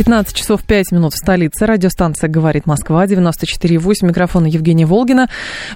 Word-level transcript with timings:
15 0.00 0.34
часов 0.34 0.62
5 0.62 0.92
минут 0.92 1.12
в 1.12 1.18
столице. 1.18 1.66
Радиостанция 1.66 2.30
«Говорит 2.30 2.64
Москва», 2.64 3.04
94,8. 3.04 4.06
Микрофон 4.06 4.46
Евгения 4.46 4.86
Волгина. 4.86 5.28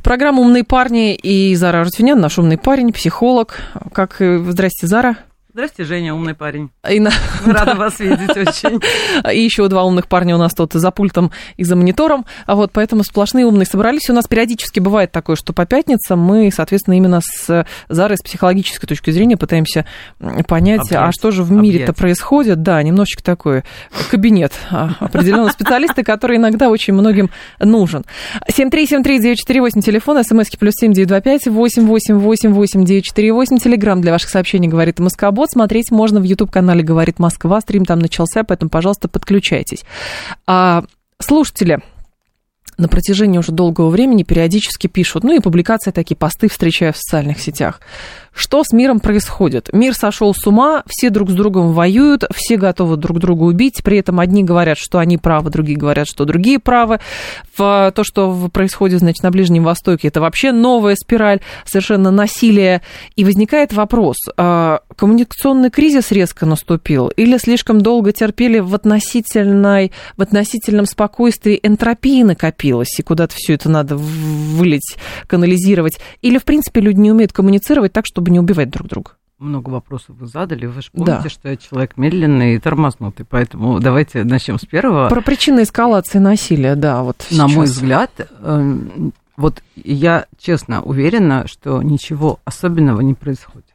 Программа 0.02 0.40
«Умные 0.40 0.64
парни» 0.64 1.14
и 1.14 1.54
Зара 1.56 1.84
Рутвинян, 1.84 2.18
наш 2.18 2.38
умный 2.38 2.56
парень, 2.56 2.90
психолог. 2.90 3.58
Как... 3.92 4.16
Здрасте, 4.20 4.86
Зара. 4.86 5.18
Здравствуйте, 5.54 5.88
Женя, 5.88 6.14
умный 6.14 6.34
парень. 6.34 6.70
И 6.90 6.98
на... 6.98 7.12
Рада 7.46 7.64
да. 7.66 7.74
вас 7.76 8.00
видеть 8.00 8.36
очень. 8.36 8.80
И 9.32 9.40
еще 9.40 9.68
два 9.68 9.84
умных 9.84 10.08
парня 10.08 10.34
у 10.34 10.38
нас 10.38 10.52
тут 10.52 10.72
за 10.72 10.90
пультом 10.90 11.30
и 11.56 11.62
за 11.62 11.76
монитором. 11.76 12.26
А 12.46 12.56
вот 12.56 12.72
поэтому 12.72 13.04
сплошные 13.04 13.46
умные 13.46 13.64
собрались. 13.64 14.10
У 14.10 14.12
нас 14.14 14.26
периодически 14.26 14.80
бывает 14.80 15.12
такое, 15.12 15.36
что 15.36 15.52
по 15.52 15.64
пятницам 15.64 16.18
мы, 16.18 16.50
соответственно, 16.52 16.94
именно 16.94 17.20
с 17.22 17.64
Зарой 17.88 18.16
с 18.16 18.22
психологической 18.22 18.88
точки 18.88 19.12
зрения 19.12 19.36
пытаемся 19.36 19.86
понять, 20.48 20.88
Объять. 20.88 21.10
а 21.10 21.12
что 21.12 21.30
же 21.30 21.44
в 21.44 21.52
мире-то 21.52 21.92
происходит. 21.92 22.62
Да, 22.62 22.82
немножечко 22.82 23.22
такой 23.22 23.62
кабинет 24.10 24.54
а, 24.72 24.96
определенного 24.98 25.50
специалиста, 25.50 26.02
который 26.02 26.38
иногда 26.38 26.68
очень 26.68 26.94
многим 26.94 27.30
нужен. 27.60 28.04
7373948, 28.50 29.82
телефон, 29.82 30.24
смски 30.24 30.56
плюс 30.56 30.74
7925 30.80 31.46
888 31.46 32.84
948, 32.84 33.58
телеграмм 33.58 34.00
для 34.00 34.10
ваших 34.10 34.30
сообщений, 34.30 34.66
говорит 34.66 34.98
Москва 34.98 35.30
вот 35.44 35.50
смотреть 35.50 35.90
можно 35.90 36.20
в 36.20 36.22
YouTube-канале 36.22 36.82
«Говорит 36.82 37.18
Москва». 37.18 37.60
Стрим 37.60 37.84
там 37.84 37.98
начался, 37.98 38.44
поэтому, 38.44 38.70
пожалуйста, 38.70 39.08
подключайтесь. 39.08 39.84
А, 40.46 40.84
слушатели, 41.18 41.80
на 42.78 42.88
протяжении 42.88 43.36
уже 43.36 43.52
долгого 43.52 43.90
времени 43.90 44.22
периодически 44.22 44.86
пишут, 44.86 45.22
ну 45.22 45.36
и 45.36 45.40
публикации 45.40 45.90
такие, 45.90 46.16
посты 46.16 46.48
встречаю 46.48 46.94
в 46.94 46.96
социальных 46.96 47.40
сетях. 47.40 47.82
Что 48.34 48.64
с 48.64 48.72
миром 48.72 48.98
происходит? 48.98 49.70
Мир 49.72 49.94
сошел 49.94 50.34
с 50.34 50.44
ума, 50.46 50.82
все 50.88 51.08
друг 51.10 51.30
с 51.30 51.34
другом 51.34 51.72
воюют, 51.72 52.24
все 52.34 52.56
готовы 52.56 52.96
друг 52.96 53.20
друга 53.20 53.44
убить, 53.44 53.82
при 53.84 53.98
этом 53.98 54.18
одни 54.18 54.42
говорят, 54.42 54.76
что 54.76 54.98
они 54.98 55.18
правы, 55.18 55.50
другие 55.50 55.78
говорят, 55.78 56.08
что 56.08 56.24
другие 56.24 56.58
правы. 56.58 56.98
То, 57.56 57.92
что 58.02 58.50
происходит, 58.52 58.98
значит, 59.00 59.22
на 59.22 59.30
Ближнем 59.30 59.62
Востоке, 59.62 60.08
это 60.08 60.20
вообще 60.20 60.50
новая 60.50 60.96
спираль 60.96 61.40
совершенно 61.64 62.10
насилия. 62.10 62.82
И 63.14 63.24
возникает 63.24 63.72
вопрос, 63.72 64.16
а, 64.36 64.80
коммуникационный 64.96 65.70
кризис 65.70 66.10
резко 66.10 66.44
наступил 66.44 67.08
или 67.08 67.38
слишком 67.38 67.80
долго 67.80 68.12
терпели 68.12 68.58
в, 68.58 68.74
относительной, 68.74 69.92
в 70.16 70.22
относительном 70.22 70.86
спокойствии 70.86 71.60
энтропии 71.62 72.22
накопилось, 72.24 72.98
и 72.98 73.02
куда-то 73.02 73.34
все 73.36 73.54
это 73.54 73.68
надо 73.68 73.96
вылить, 73.96 74.96
канализировать? 75.28 76.00
Или, 76.20 76.38
в 76.38 76.44
принципе, 76.44 76.80
люди 76.80 76.98
не 76.98 77.12
умеют 77.12 77.32
коммуницировать 77.32 77.92
так, 77.92 78.06
чтобы 78.06 78.23
чтобы 78.24 78.32
не 78.32 78.40
убивать 78.40 78.70
друг 78.70 78.88
друга. 78.88 79.12
Много 79.38 79.68
вопросов 79.68 80.16
вы 80.18 80.26
задали. 80.26 80.64
Вы 80.64 80.80
же 80.80 80.88
помните, 80.92 81.20
да. 81.22 81.28
что 81.28 81.48
я 81.50 81.56
человек 81.56 81.96
медленный 81.98 82.54
и 82.54 82.58
тормознутый. 82.58 83.26
Поэтому 83.28 83.80
давайте 83.80 84.24
начнем 84.24 84.58
с 84.58 84.64
первого. 84.64 85.08
Про 85.10 85.20
причины 85.20 85.64
эскалации 85.64 86.18
насилия, 86.18 86.74
да, 86.74 87.02
вот 87.02 87.18
На 87.30 87.48
сейчас. 87.48 87.52
мой 87.54 87.66
взгляд, 87.66 88.10
эм, 88.40 89.12
вот 89.36 89.62
я 89.76 90.26
честно 90.38 90.82
уверена, 90.82 91.46
что 91.46 91.82
ничего 91.82 92.38
особенного 92.44 93.02
не 93.02 93.12
происходит. 93.12 93.66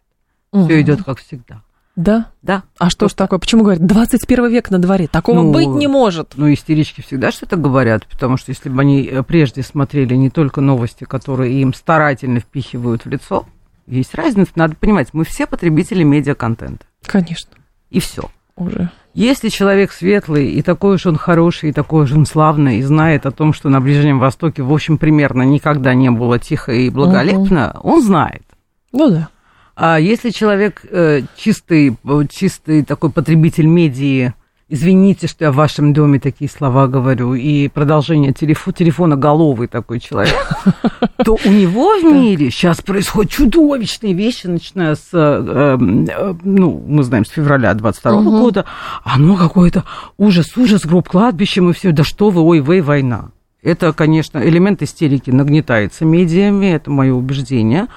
Угу. 0.51 0.65
Все 0.65 0.81
идет 0.81 1.03
как 1.03 1.19
всегда. 1.19 1.61
Да? 1.95 2.27
Да. 2.41 2.63
А 2.79 2.89
что 2.89 3.07
ж 3.09 3.13
такое? 3.13 3.37
Почему 3.37 3.63
говорят, 3.63 3.85
21 3.85 4.47
век 4.47 4.71
на 4.71 4.79
дворе? 4.79 5.07
Такого 5.07 5.43
ну, 5.43 5.51
быть 5.51 5.67
не 5.67 5.87
может. 5.87 6.33
Ну, 6.37 6.51
истерички 6.51 7.01
всегда 7.01 7.31
что-то 7.31 7.57
говорят, 7.57 8.07
потому 8.07 8.37
что 8.37 8.51
если 8.51 8.69
бы 8.69 8.81
они 8.81 9.03
э, 9.03 9.21
прежде 9.21 9.61
смотрели 9.61 10.15
не 10.15 10.29
только 10.29 10.61
новости, 10.61 11.03
которые 11.03 11.61
им 11.61 11.73
старательно 11.73 12.39
впихивают 12.39 13.03
в 13.03 13.09
лицо, 13.09 13.45
есть 13.89 14.15
разница, 14.15 14.51
надо 14.55 14.75
понимать, 14.75 15.09
мы 15.13 15.25
все 15.25 15.45
потребители 15.47 16.03
медиаконтента. 16.03 16.85
Конечно. 17.05 17.51
И 17.89 17.99
все. 17.99 18.29
Уже. 18.55 18.91
Если 19.13 19.49
человек 19.49 19.91
светлый, 19.91 20.51
и 20.51 20.61
такой 20.61 20.95
уж 20.95 21.05
он 21.05 21.17
хороший, 21.17 21.69
и 21.69 21.73
такой 21.73 22.03
уж 22.03 22.11
он 22.11 22.25
славный, 22.25 22.77
и 22.77 22.83
знает 22.83 23.25
о 23.25 23.31
том, 23.31 23.53
что 23.53 23.69
на 23.69 23.81
Ближнем 23.81 24.19
Востоке, 24.19 24.61
в 24.61 24.71
общем, 24.71 24.97
примерно 24.97 25.41
никогда 25.41 25.93
не 25.93 26.11
было 26.11 26.39
тихо 26.39 26.71
и 26.71 26.89
благолепно, 26.89 27.71
угу. 27.75 27.89
он 27.89 28.03
знает. 28.03 28.43
Ну 28.91 29.09
да. 29.09 29.29
А 29.75 29.97
если 29.97 30.29
человек 30.29 30.81
э, 30.89 31.21
чистый, 31.37 31.97
чистый 32.29 32.83
такой 32.83 33.11
потребитель 33.11 33.65
медии, 33.65 34.33
извините, 34.69 35.27
что 35.27 35.45
я 35.45 35.51
в 35.51 35.55
вашем 35.55 35.93
доме 35.93 36.19
такие 36.19 36.49
слова 36.49 36.87
говорю, 36.87 37.33
и 37.33 37.67
продолжение 37.67 38.31
телефона, 38.31 38.73
телефона 38.73 39.15
головый 39.15 39.67
такой 39.67 39.99
человек, 39.99 40.35
то 41.25 41.37
у 41.43 41.49
него 41.49 41.99
в 41.99 42.03
мире 42.03 42.51
сейчас 42.51 42.81
происходят 42.81 43.31
чудовищные 43.31 44.13
вещи, 44.13 44.47
начиная 44.47 44.95
с, 44.95 45.09
э, 45.11 45.77
э, 45.79 46.33
ну, 46.43 46.83
мы 46.87 47.03
знаем, 47.03 47.25
с 47.25 47.29
февраля 47.29 47.73
22 47.73 48.11
угу. 48.13 48.31
года, 48.31 48.65
оно 49.03 49.35
какое-то 49.35 49.83
ужас, 50.17 50.55
ужас, 50.55 50.85
гроб 50.85 51.09
кладбищем 51.09 51.69
и 51.69 51.73
все, 51.73 51.91
да 51.91 52.03
что 52.03 52.29
вы, 52.29 52.41
ой, 52.41 52.61
вы, 52.61 52.81
война. 52.81 53.31
Это, 53.61 53.91
конечно, 53.91 54.37
элемент 54.37 54.81
истерики. 54.81 55.31
Нагнетается 55.31 56.05
медиами, 56.05 56.67
это 56.67 56.89
мое 56.91 57.13
убеждение, 57.13 57.87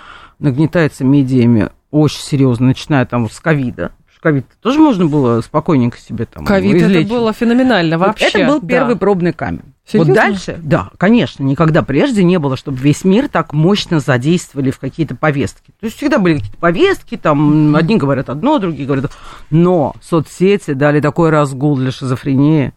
нагнетается 0.40 1.04
медиами 1.04 1.70
очень 1.92 2.22
серьезно, 2.22 2.68
начиная 2.68 3.06
там 3.06 3.30
с 3.30 3.38
ковида, 3.38 3.92
ковид 4.22 4.46
тоже 4.60 4.78
можно 4.78 5.06
было 5.06 5.40
спокойненько 5.40 5.98
себе 5.98 6.26
там 6.26 6.46
Ковид 6.46 6.80
это 6.80 7.08
было 7.08 7.32
феноменально 7.32 7.98
вообще. 7.98 8.26
Это 8.26 8.46
был 8.46 8.60
первый 8.60 8.94
да. 8.94 8.98
пробный 8.98 9.32
камень. 9.32 9.74
Серьезно? 9.84 10.14
Вот 10.14 10.22
дальше, 10.22 10.60
да, 10.62 10.90
конечно, 10.96 11.42
никогда 11.42 11.82
прежде 11.82 12.22
не 12.22 12.38
было, 12.38 12.56
чтобы 12.56 12.78
весь 12.78 13.04
мир 13.04 13.28
так 13.28 13.52
мощно 13.52 13.98
задействовали 13.98 14.70
в 14.70 14.78
какие-то 14.78 15.16
повестки. 15.16 15.72
То 15.80 15.86
есть 15.86 15.96
всегда 15.96 16.18
были 16.18 16.34
какие-то 16.34 16.58
повестки, 16.58 17.16
там 17.16 17.74
одни 17.74 17.96
говорят 17.96 18.30
одно, 18.30 18.58
другие 18.60 18.86
говорят... 18.86 19.10
Но 19.50 19.94
соцсети 20.00 20.74
дали 20.74 21.00
такой 21.00 21.30
разгул 21.30 21.76
для 21.76 21.90
шизофрении. 21.90 22.72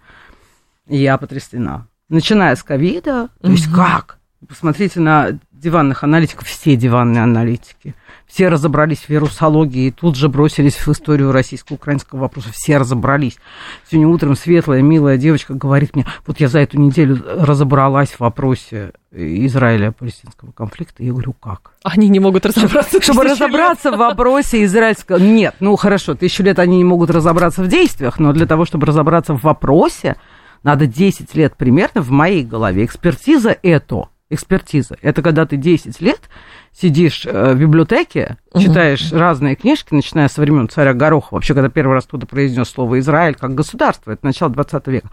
Я 0.88 1.18
потрясена. 1.18 1.88
Начиная 2.10 2.56
с 2.56 2.64
ковида, 2.64 3.30
то 3.40 3.52
есть 3.52 3.72
как? 3.72 4.18
Посмотрите 4.48 5.00
на 5.00 5.40
диванных 5.52 6.04
аналитиков, 6.04 6.48
все 6.48 6.76
диванные 6.76 7.24
аналитики. 7.24 7.96
Все 8.28 8.50
разобрались 8.50 9.00
в 9.00 9.10
вирусологии 9.10 9.88
и 9.88 9.92
тут 9.92 10.16
же 10.16 10.30
бросились 10.30 10.76
в 10.76 10.88
историю 10.90 11.32
российско-украинского 11.32 12.20
вопроса. 12.20 12.50
Все 12.52 12.78
разобрались. 12.78 13.38
Сегодня 13.90 14.08
утром 14.08 14.36
светлая, 14.36 14.82
милая 14.82 15.18
девочка 15.18 15.54
говорит 15.54 15.96
мне, 15.96 16.06
вот 16.26 16.40
я 16.40 16.48
за 16.48 16.60
эту 16.60 16.80
неделю 16.80 17.24
разобралась 17.26 18.10
в 18.10 18.20
вопросе 18.20 18.92
Израиля-палестинского 19.12 20.52
конфликта. 20.52 21.04
Я 21.04 21.12
говорю, 21.12 21.34
как? 21.34 21.72
Они 21.84 22.10
не 22.10 22.20
могут 22.20 22.46
разобраться. 22.46 23.02
Чтобы 23.02 23.24
разобраться 23.24 23.92
в 23.92 23.98
вопросе 23.98 24.64
израильского... 24.66 25.18
Нет, 25.18 25.56
ну 25.60 25.76
хорошо, 25.76 26.16
тысячу 26.16 26.44
лет 26.44 26.60
они 26.60 26.78
не 26.78 26.84
могут 26.84 27.10
разобраться 27.10 27.64
в 27.64 27.68
действиях, 27.68 28.20
но 28.20 28.34
для 28.34 28.46
того, 28.46 28.66
чтобы 28.66 28.86
разобраться 28.88 29.34
в 29.34 29.42
вопросе, 29.44 30.16
надо 30.64 30.88
10 30.88 31.34
лет 31.36 31.56
примерно 31.56 32.02
в 32.02 32.10
моей 32.10 32.44
голове. 32.44 32.86
Экспертиза 32.86 33.56
это 33.62 34.10
экспертиза. 34.30 34.98
Это 35.02 35.22
когда 35.22 35.46
ты 35.46 35.56
10 35.56 36.02
лет 36.02 36.22
сидишь 36.74 37.26
э, 37.26 37.54
в 37.54 37.60
библиотеке, 37.60 38.38
читаешь 38.58 39.12
угу. 39.12 39.20
разные 39.20 39.56
книжки, 39.56 39.94
начиная 39.94 40.28
со 40.28 40.42
времен 40.42 40.68
царя 40.68 40.94
Гороха, 40.94 41.36
вообще, 41.36 41.54
когда 41.54 41.70
первый 41.70 41.94
раз 41.94 42.06
туда 42.06 42.26
произнес 42.26 42.68
слово 42.70 43.00
Израиль 43.00 43.36
как 43.36 43.54
государство, 43.54 44.12
это 44.12 44.26
начало 44.26 44.52
20 44.52 44.88
века. 44.88 45.10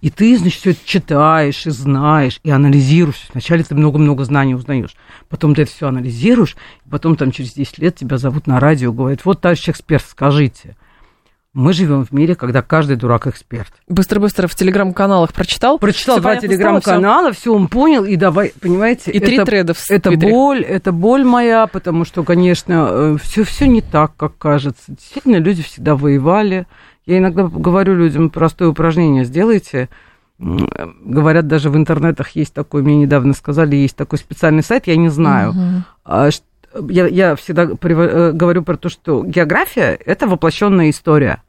И 0.00 0.10
ты, 0.10 0.36
значит, 0.38 0.60
все 0.60 0.70
это 0.70 0.80
читаешь 0.84 1.66
и 1.66 1.70
знаешь, 1.70 2.40
и 2.42 2.50
анализируешь. 2.50 3.28
Вначале 3.32 3.62
ты 3.64 3.74
много-много 3.74 4.24
знаний 4.24 4.54
узнаешь, 4.54 4.96
потом 5.28 5.54
ты 5.54 5.62
это 5.62 5.70
все 5.70 5.88
анализируешь, 5.88 6.56
и 6.86 6.88
потом 6.88 7.16
там 7.16 7.32
через 7.32 7.52
10 7.52 7.78
лет 7.78 7.96
тебя 7.96 8.16
зовут 8.16 8.46
на 8.46 8.60
радио, 8.60 8.92
говорят, 8.92 9.24
вот, 9.24 9.40
товарищ 9.40 9.68
эксперт, 9.68 10.04
скажите, 10.08 10.76
мы 11.54 11.72
живем 11.72 12.04
в 12.04 12.10
мире, 12.12 12.34
когда 12.34 12.62
каждый 12.62 12.96
дурак 12.96 13.28
эксперт. 13.28 13.72
Быстро-быстро 13.88 14.48
в 14.48 14.54
телеграм-каналах 14.56 15.32
прочитал. 15.32 15.78
Прочитал 15.78 16.20
два 16.20 16.36
телеграм-канала, 16.36 17.32
все 17.32 17.54
он 17.54 17.68
понял, 17.68 18.04
и 18.04 18.16
давай, 18.16 18.52
понимаете, 18.60 19.12
и 19.12 19.18
это, 19.18 19.26
три 19.26 19.38
треда 19.44 19.74
в 19.74 19.90
Это 19.90 20.10
боль, 20.10 20.62
это 20.62 20.90
боль 20.90 21.24
моя, 21.24 21.68
потому 21.68 22.04
что, 22.04 22.24
конечно, 22.24 23.16
все, 23.22 23.42
э, 23.42 23.44
все 23.44 23.68
не 23.68 23.80
так, 23.80 24.16
как 24.16 24.36
кажется. 24.36 24.82
Действительно, 24.88 25.36
люди 25.36 25.62
всегда 25.62 25.94
воевали. 25.94 26.66
Я 27.06 27.18
иногда 27.18 27.44
говорю 27.44 27.94
людям 27.94 28.30
простое 28.30 28.68
упражнение 28.68 29.24
сделайте. 29.24 29.88
Говорят, 30.38 31.46
даже 31.46 31.70
в 31.70 31.76
интернетах 31.76 32.30
есть 32.30 32.52
такой, 32.52 32.82
мне 32.82 32.96
недавно 32.96 33.32
сказали, 33.34 33.76
есть 33.76 33.94
такой 33.94 34.18
специальный 34.18 34.64
сайт, 34.64 34.88
я 34.88 34.96
не 34.96 35.08
знаю, 35.08 35.50
угу 35.50 35.84
я, 36.88 37.06
я 37.06 37.36
всегда 37.36 37.64
э, 37.64 38.32
говорю 38.32 38.62
про 38.62 38.76
то, 38.76 38.88
что 38.88 39.24
география– 39.24 39.98
это 40.06 40.26
воплощенная 40.26 40.90
история. 40.90 41.42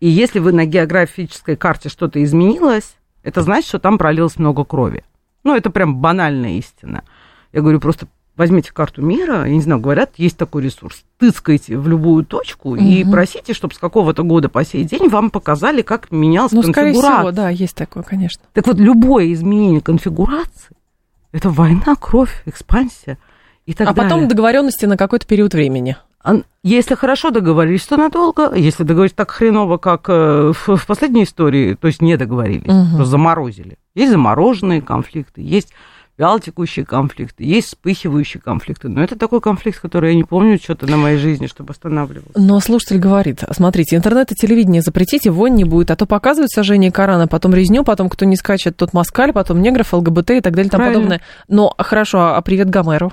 И 0.00 0.08
если 0.08 0.38
вы 0.38 0.52
на 0.52 0.66
географической 0.66 1.56
карте 1.56 1.88
что-то 1.88 2.22
изменилось, 2.22 2.96
это 3.22 3.42
значит, 3.42 3.68
что 3.68 3.78
там 3.78 3.98
пролилось 3.98 4.36
много 4.36 4.64
крови. 4.64 5.04
Ну, 5.44 5.56
это 5.56 5.70
прям 5.70 5.96
банальная 5.96 6.58
истина. 6.58 7.04
Я 7.52 7.60
говорю, 7.62 7.80
просто 7.80 8.06
возьмите 8.36 8.72
карту 8.72 9.02
мира, 9.02 9.46
я 9.46 9.52
не 9.52 9.62
знаю, 9.62 9.80
говорят, 9.80 10.12
есть 10.16 10.36
такой 10.36 10.62
ресурс, 10.62 11.04
тыскайте 11.18 11.78
в 11.78 11.88
любую 11.88 12.24
точку 12.24 12.70
угу. 12.70 12.76
и 12.76 13.04
просите, 13.04 13.54
чтобы 13.54 13.74
с 13.74 13.78
какого-то 13.78 14.22
года 14.22 14.48
по 14.48 14.64
сей 14.64 14.84
день 14.84 15.08
вам 15.08 15.30
показали, 15.30 15.82
как 15.82 16.10
менялась 16.10 16.52
ну, 16.52 16.62
конфигурация. 16.62 17.00
скорее 17.00 17.16
всего, 17.16 17.32
да, 17.32 17.48
есть 17.48 17.74
такое, 17.74 18.02
конечно. 18.02 18.42
Так 18.52 18.66
вот, 18.66 18.78
любое 18.78 19.32
изменение 19.32 19.80
конфигурации– 19.80 20.76
это 21.32 21.48
война, 21.50 21.94
кровь, 21.98 22.42
экспансия 22.44 23.18
и 23.66 23.74
так 23.74 23.88
а 23.88 23.92
далее. 23.92 24.10
Потом 24.10 24.28
договоренности 24.28 24.86
на 24.86 24.96
какой-то 24.96 25.26
период 25.26 25.52
времени. 25.54 25.96
Если 26.64 26.96
хорошо 26.96 27.30
договорились, 27.30 27.86
то 27.86 27.96
надолго. 27.96 28.52
Если 28.54 28.82
договорились 28.82 29.14
так 29.14 29.30
хреново, 29.30 29.76
как 29.76 30.06
э, 30.08 30.52
в, 30.52 30.86
последней 30.86 31.22
истории, 31.22 31.74
то 31.74 31.86
есть 31.86 32.02
не 32.02 32.16
договорились, 32.16 32.66
угу. 32.66 33.04
заморозили. 33.04 33.78
Есть 33.94 34.10
замороженные 34.10 34.82
конфликты, 34.82 35.42
есть 35.42 35.72
вялотекущие 36.18 36.84
конфликты, 36.84 37.44
есть 37.44 37.68
вспыхивающие 37.68 38.40
конфликты. 38.40 38.88
Но 38.88 39.02
это 39.02 39.16
такой 39.16 39.40
конфликт, 39.40 39.78
который 39.80 40.10
я 40.10 40.16
не 40.16 40.24
помню 40.24 40.58
что-то 40.58 40.86
на 40.86 40.96
моей 40.96 41.18
жизни, 41.18 41.46
чтобы 41.46 41.72
останавливался. 41.72 42.32
Но 42.40 42.58
слушатель 42.60 42.98
говорит, 42.98 43.44
смотрите, 43.52 43.96
интернет 43.96 44.32
и 44.32 44.34
телевидение 44.34 44.82
запретите, 44.82 45.30
войн 45.30 45.54
не 45.54 45.64
будет, 45.64 45.90
а 45.90 45.96
то 45.96 46.06
показывают 46.06 46.50
сожжение 46.50 46.90
Корана, 46.90 47.28
потом 47.28 47.54
резню, 47.54 47.84
потом 47.84 48.08
кто 48.08 48.24
не 48.24 48.36
скачет, 48.36 48.76
тот 48.76 48.94
москаль, 48.94 49.32
потом 49.32 49.60
негров, 49.60 49.92
ЛГБТ 49.92 50.30
и 50.30 50.40
так 50.40 50.54
далее 50.54 50.68
и 50.68 50.70
тому 50.70 50.86
подобное. 50.86 51.20
Но 51.48 51.74
хорошо, 51.78 52.34
а 52.34 52.40
привет 52.40 52.70
Гомеру? 52.70 53.12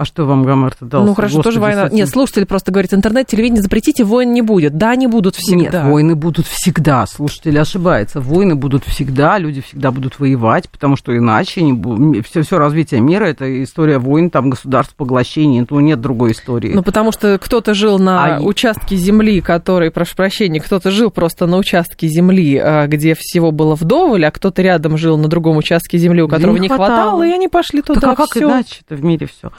А 0.00 0.06
что 0.06 0.24
вам 0.24 0.44
Гомер-то 0.44 0.86
дал? 0.86 1.04
Ну 1.04 1.12
хорошо, 1.12 1.36
Господи, 1.36 1.56
тоже 1.56 1.60
война. 1.60 1.90
Нет, 1.90 2.08
слушатель 2.08 2.46
просто 2.46 2.72
говорит, 2.72 2.94
интернет, 2.94 3.26
телевидение 3.26 3.60
запретите, 3.60 4.02
войн 4.02 4.32
не 4.32 4.40
будет. 4.40 4.78
Да, 4.78 4.92
они 4.92 5.06
будут 5.06 5.36
всегда. 5.36 5.82
Нет, 5.82 5.84
войны 5.92 6.14
будут 6.14 6.46
всегда. 6.46 7.04
Слушатель 7.04 7.58
ошибается. 7.58 8.22
Войны 8.22 8.54
будут 8.54 8.82
всегда, 8.84 9.36
люди 9.36 9.60
всегда 9.60 9.90
будут 9.90 10.18
воевать, 10.18 10.70
потому 10.70 10.96
что 10.96 11.14
иначе 11.14 11.60
не 11.60 12.22
все, 12.22 12.40
все 12.40 12.56
развитие 12.56 13.02
мира 13.02 13.26
это 13.26 13.62
история 13.62 13.98
войн, 13.98 14.30
там 14.30 14.48
государств 14.48 14.94
поглощений, 14.94 15.66
ну 15.68 15.80
нет 15.80 16.00
другой 16.00 16.32
истории. 16.32 16.72
Ну 16.72 16.82
потому 16.82 17.12
что 17.12 17.38
кто-то 17.38 17.74
жил 17.74 17.98
на 17.98 18.38
а 18.38 18.40
участке 18.40 18.96
земли, 18.96 19.42
который, 19.42 19.90
прошу 19.90 20.16
прощения, 20.16 20.60
кто-то 20.60 20.90
жил 20.90 21.10
просто 21.10 21.44
на 21.44 21.58
участке 21.58 22.08
земли, 22.08 22.56
а, 22.56 22.86
где 22.86 23.14
всего 23.14 23.52
было 23.52 23.74
вдоволь, 23.74 24.24
а 24.24 24.30
кто-то 24.30 24.62
рядом 24.62 24.96
жил 24.96 25.18
на 25.18 25.28
другом 25.28 25.58
участке 25.58 25.98
земли, 25.98 26.22
у 26.22 26.28
которого 26.28 26.56
не 26.56 26.68
хватало, 26.68 26.86
хватало 26.86 27.26
и 27.26 27.32
они 27.32 27.48
пошли 27.48 27.82
туда. 27.82 28.00
Так 28.00 28.12
а 28.12 28.26
как 28.26 28.34
иначе-то 28.38 28.94
в 28.94 29.04
мире 29.04 29.26
все? 29.26 29.50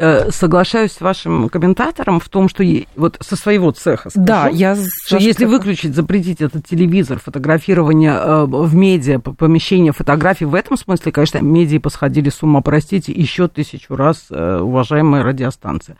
Э, 0.00 0.30
соглашаюсь 0.30 0.92
с 0.92 1.00
вашим 1.00 1.48
комментатором 1.48 2.20
в 2.20 2.28
том, 2.28 2.48
что 2.48 2.62
вот 2.94 3.16
со 3.18 3.34
своего 3.34 3.72
цеха 3.72 4.10
скажу, 4.10 4.26
да, 4.26 4.48
я 4.48 4.76
что 4.76 5.16
если 5.16 5.44
выключить, 5.44 5.92
запретить 5.92 6.40
этот 6.40 6.64
телевизор, 6.64 7.18
фотографирование 7.18 8.12
э, 8.12 8.44
в 8.44 8.76
медиа, 8.76 9.18
помещение 9.18 9.92
фотографий, 9.92 10.44
в 10.44 10.54
этом 10.54 10.76
смысле, 10.76 11.10
конечно, 11.10 11.38
медиа 11.38 11.80
посходили 11.80 12.28
с 12.28 12.44
ума, 12.44 12.60
простите, 12.60 13.10
еще 13.10 13.48
тысячу 13.48 13.96
раз, 13.96 14.26
э, 14.30 14.60
уважаемая 14.60 15.24
радиостанция. 15.24 15.96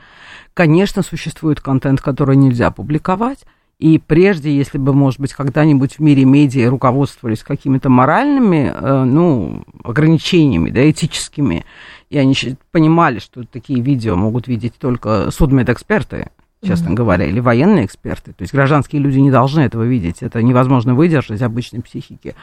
Конечно, 0.55 1.03
существует 1.03 1.61
контент, 1.61 2.01
который 2.01 2.37
нельзя 2.37 2.71
публиковать, 2.71 3.41
и 3.81 3.99
прежде, 3.99 4.57
если 4.57 4.79
бы, 4.79 4.93
может 4.93 5.19
быть, 5.19 5.33
когда-нибудь 5.33 5.95
в 5.95 5.99
мире 6.01 6.25
медиа 6.25 6.71
руководствовались 6.71 7.43
какими-то 7.43 7.89
моральными, 7.89 8.75
ну, 8.81 9.65
ограничениями, 9.85 10.71
да, 10.71 10.89
этическими, 10.91 11.65
и 12.11 12.19
они 12.19 12.35
понимали, 12.73 13.19
что 13.19 13.45
такие 13.45 13.81
видео 13.81 14.17
могут 14.17 14.49
видеть 14.49 14.75
только 14.79 15.31
судмедэксперты, 15.31 16.31
честно 16.63 16.89
mm-hmm. 16.89 16.95
говоря, 16.95 17.27
или 17.27 17.41
военные 17.41 17.85
эксперты. 17.85 18.33
То 18.33 18.43
есть 18.43 18.53
гражданские 18.53 19.01
люди 19.03 19.19
не 19.19 19.31
должны 19.31 19.61
этого 19.61 19.85
видеть. 19.85 20.23
Это 20.23 20.43
невозможно 20.43 20.95
выдержать 20.95 21.43
обычной 21.43 21.83
психике. 21.83 22.35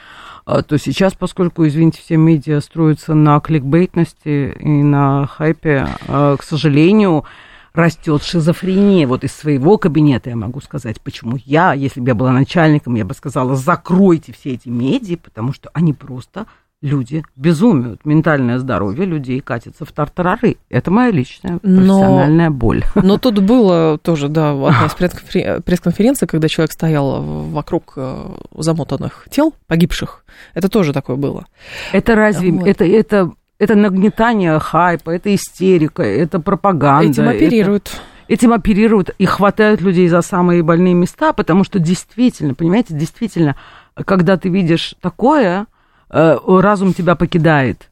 А, 0.45 0.61
то 0.61 0.77
сейчас, 0.77 1.13
поскольку, 1.13 1.67
извините, 1.67 1.99
все 1.99 2.17
медиа 2.17 2.61
строятся 2.61 3.13
на 3.13 3.39
кликбейтности 3.39 4.55
и 4.59 4.83
на 4.83 5.27
хайпе, 5.27 5.87
а, 6.07 6.37
к 6.37 6.43
сожалению, 6.43 7.25
растет 7.73 8.23
шизофрения. 8.23 9.07
Вот 9.07 9.23
из 9.23 9.33
своего 9.33 9.77
кабинета 9.77 10.29
я 10.29 10.35
могу 10.35 10.61
сказать, 10.61 11.01
почему 11.01 11.37
я, 11.43 11.73
если 11.73 11.99
бы 11.99 12.07
я 12.07 12.15
была 12.15 12.31
начальником, 12.31 12.95
я 12.95 13.05
бы 13.05 13.13
сказала, 13.13 13.55
закройте 13.55 14.33
все 14.33 14.53
эти 14.53 14.69
медиа, 14.69 15.17
потому 15.17 15.51
что 15.51 15.69
они 15.73 15.93
просто 15.93 16.45
люди 16.85 17.23
безумеют. 17.35 18.05
Ментальное 18.05 18.59
здоровье 18.59 19.05
людей 19.05 19.39
катится 19.41 19.85
в 19.85 19.91
тартарары. 19.91 20.57
Это 20.69 20.91
моя 20.91 21.11
личная 21.11 21.57
профессиональная 21.57 22.49
но, 22.49 22.55
боль. 22.55 22.83
Но 22.95 23.17
тут 23.17 23.39
было 23.39 23.97
тоже, 23.97 24.29
да, 24.29 24.51
одна 24.51 24.85
из 24.85 24.93
пресс-конференций, 25.63 26.27
когда 26.27 26.47
человек 26.47 26.71
стоял 26.71 27.21
вокруг 27.21 27.93
э, 27.97 28.29
замотанных 28.55 29.27
тел 29.31 29.53
погибших. 29.67 30.23
Это 30.53 30.69
тоже 30.69 30.93
такое 30.93 31.15
было. 31.15 31.45
Это 31.91 32.15
разве... 32.15 32.51
Вот. 32.51 32.67
Это, 32.67 32.85
это, 32.85 33.31
это 33.57 33.75
нагнетание 33.75 34.59
хайпа, 34.59 35.09
это 35.09 35.33
истерика, 35.33 36.03
это 36.03 36.39
пропаганда. 36.39 37.09
Этим 37.09 37.29
оперируют. 37.29 37.87
Это 37.87 37.97
этим 38.27 38.53
оперируют 38.53 39.09
и 39.17 39.25
хватают 39.25 39.81
людей 39.81 40.07
за 40.07 40.21
самые 40.21 40.63
больные 40.63 40.93
места, 40.93 41.33
потому 41.33 41.63
что 41.63 41.79
действительно, 41.79 42.53
понимаете, 42.53 42.93
действительно, 42.93 43.55
когда 43.93 44.37
ты 44.37 44.49
видишь 44.49 44.95
такое, 44.99 45.67
разум 46.09 46.93
тебя 46.93 47.15
покидает. 47.15 47.89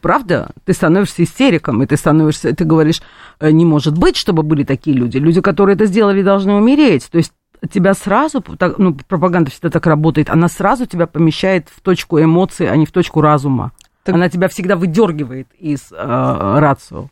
Правда? 0.00 0.50
Ты 0.64 0.72
становишься 0.72 1.24
истериком, 1.24 1.82
и 1.82 1.86
ты 1.86 1.96
становишься, 1.96 2.54
ты 2.54 2.64
говоришь, 2.64 3.02
«Э, 3.40 3.50
не 3.50 3.64
может 3.64 3.98
быть, 3.98 4.16
чтобы 4.16 4.42
были 4.42 4.64
такие 4.64 4.96
люди. 4.96 5.18
Люди, 5.18 5.40
которые 5.40 5.74
это 5.74 5.86
сделали, 5.86 6.22
должны 6.22 6.54
умереть. 6.54 7.08
То 7.10 7.18
есть 7.18 7.32
тебя 7.70 7.94
сразу, 7.94 8.42
ну, 8.78 8.96
пропаганда 9.08 9.50
всегда 9.50 9.70
так 9.70 9.86
работает, 9.86 10.30
она 10.30 10.48
сразу 10.48 10.86
тебя 10.86 11.06
помещает 11.06 11.68
в 11.74 11.80
точку 11.80 12.20
эмоций, 12.20 12.68
а 12.68 12.76
не 12.76 12.86
в 12.86 12.92
точку 12.92 13.20
разума. 13.20 13.72
Так... 14.04 14.14
Она 14.14 14.28
тебя 14.28 14.48
всегда 14.48 14.76
выдергивает 14.76 15.48
из 15.58 15.92
э, 15.92 15.96
рацио. 15.96 17.08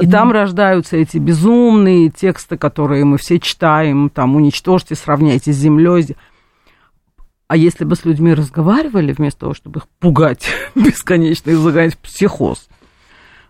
И 0.00 0.06
mm. 0.06 0.10
там 0.10 0.30
рождаются 0.30 0.96
эти 0.96 1.18
безумные 1.18 2.08
тексты, 2.08 2.56
которые 2.56 3.04
мы 3.04 3.18
все 3.18 3.40
читаем, 3.40 4.10
там 4.10 4.36
уничтожьте, 4.36 4.94
сравняйте 4.94 5.52
с 5.52 5.56
землей. 5.56 6.16
А 7.48 7.56
если 7.56 7.84
бы 7.84 7.96
с 7.96 8.04
людьми 8.04 8.34
разговаривали, 8.34 9.12
вместо 9.12 9.40
того, 9.40 9.54
чтобы 9.54 9.80
их 9.80 9.88
пугать 9.98 10.46
бесконечно 10.74 11.50
и 11.50 11.54
загонять 11.54 11.94
в 11.94 11.98
психоз, 11.98 12.68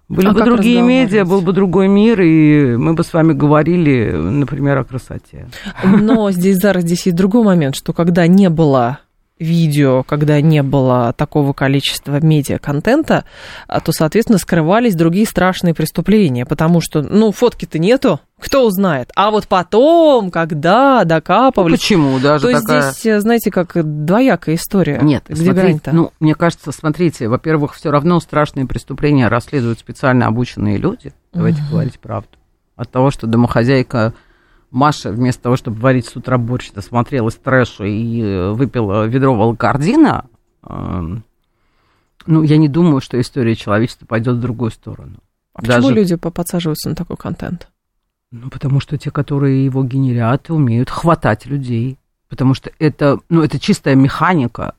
были 0.08 0.28
а 0.28 0.32
бы 0.32 0.42
другие 0.42 0.80
медиа, 0.80 1.24
был 1.26 1.42
бы 1.42 1.52
другой 1.52 1.88
мир, 1.88 2.20
и 2.22 2.76
мы 2.76 2.94
бы 2.94 3.04
с 3.04 3.12
вами 3.12 3.34
говорили, 3.34 4.10
например, 4.12 4.78
о 4.78 4.84
красоте. 4.84 5.48
Но 5.84 6.30
здесь, 6.30 6.56
Зара, 6.56 6.80
здесь 6.80 7.04
есть 7.04 7.16
другой 7.16 7.44
момент, 7.44 7.76
что 7.76 7.92
когда 7.92 8.26
не 8.26 8.48
было 8.48 9.00
видео, 9.38 10.02
когда 10.02 10.40
не 10.40 10.62
было 10.62 11.12
такого 11.17 11.52
количества 11.52 12.20
медиа-контента, 12.20 13.25
а, 13.67 13.80
то, 13.80 13.92
соответственно, 13.92 14.38
скрывались 14.38 14.95
другие 14.95 15.26
страшные 15.26 15.75
преступления, 15.75 16.47
потому 16.47 16.80
что, 16.80 17.02
ну, 17.02 17.33
фотки-то 17.33 17.78
нету, 17.78 18.21
кто 18.40 18.66
узнает. 18.66 19.11
А 19.16 19.30
вот 19.30 19.49
потом, 19.49 20.30
когда 20.30 21.04
докапывались... 21.04 21.73
Ну, 21.73 21.78
почему 21.78 22.18
даже 22.21 22.47
то 22.47 22.61
такая... 22.61 22.92
здесь, 22.92 23.23
знаете, 23.23 23.50
как 23.50 23.73
двоякая 23.75 24.54
история. 24.54 25.00
Нет, 25.02 25.25
где 25.28 25.52
смотрите, 25.52 25.92
ну, 25.92 26.12
мне 26.21 26.35
кажется, 26.35 26.73
смотрите, 26.73 27.28
во-первых, 27.28 27.75
все 27.75 27.90
равно 27.90 28.21
страшные 28.21 28.66
преступления 28.66 29.28
расследуют 29.28 29.78
специально 29.78 30.26
обученные 30.26 30.78
люди, 30.78 31.12
давайте 31.33 31.61
uh-huh. 31.61 31.71
говорить 31.71 31.99
правду. 31.99 32.28
От 32.76 32.90
того, 32.90 33.11
что 33.11 33.26
домохозяйка 33.26 34.14
Маша 34.70 35.10
вместо 35.10 35.44
того, 35.44 35.56
чтобы 35.56 35.80
варить 35.80 36.06
с 36.06 36.16
утра 36.16 36.38
борщ, 36.38 36.70
смотрелась 36.80 37.37
трэшу 37.37 37.84
и 37.84 38.20
э, 38.20 38.50
выпила 38.52 39.06
ведро 39.06 39.34
волкардина, 39.34 40.26
эм, 40.62 41.25
ну, 42.26 42.42
я 42.42 42.58
не 42.58 42.68
думаю, 42.68 43.00
что 43.00 43.18
история 43.20 43.56
человечества 43.56 44.06
пойдет 44.06 44.37
в 44.37 44.40
другую 44.40 44.70
сторону. 44.70 45.18
А 45.54 45.62
Даже... 45.62 45.78
почему 45.78 45.94
люди 45.94 46.16
подсаживаются 46.16 46.90
на 46.90 46.94
такой 46.94 47.16
контент? 47.16 47.68
Ну, 48.30 48.50
потому 48.50 48.80
что 48.80 48.98
те, 48.98 49.10
которые 49.10 49.64
его 49.64 49.82
генерят, 49.82 50.50
умеют 50.50 50.90
хватать 50.90 51.46
людей. 51.46 51.98
Потому 52.28 52.52
что 52.52 52.70
это, 52.78 53.20
ну, 53.30 53.42
это 53.42 53.58
чистая 53.58 53.94
механика. 53.94 54.75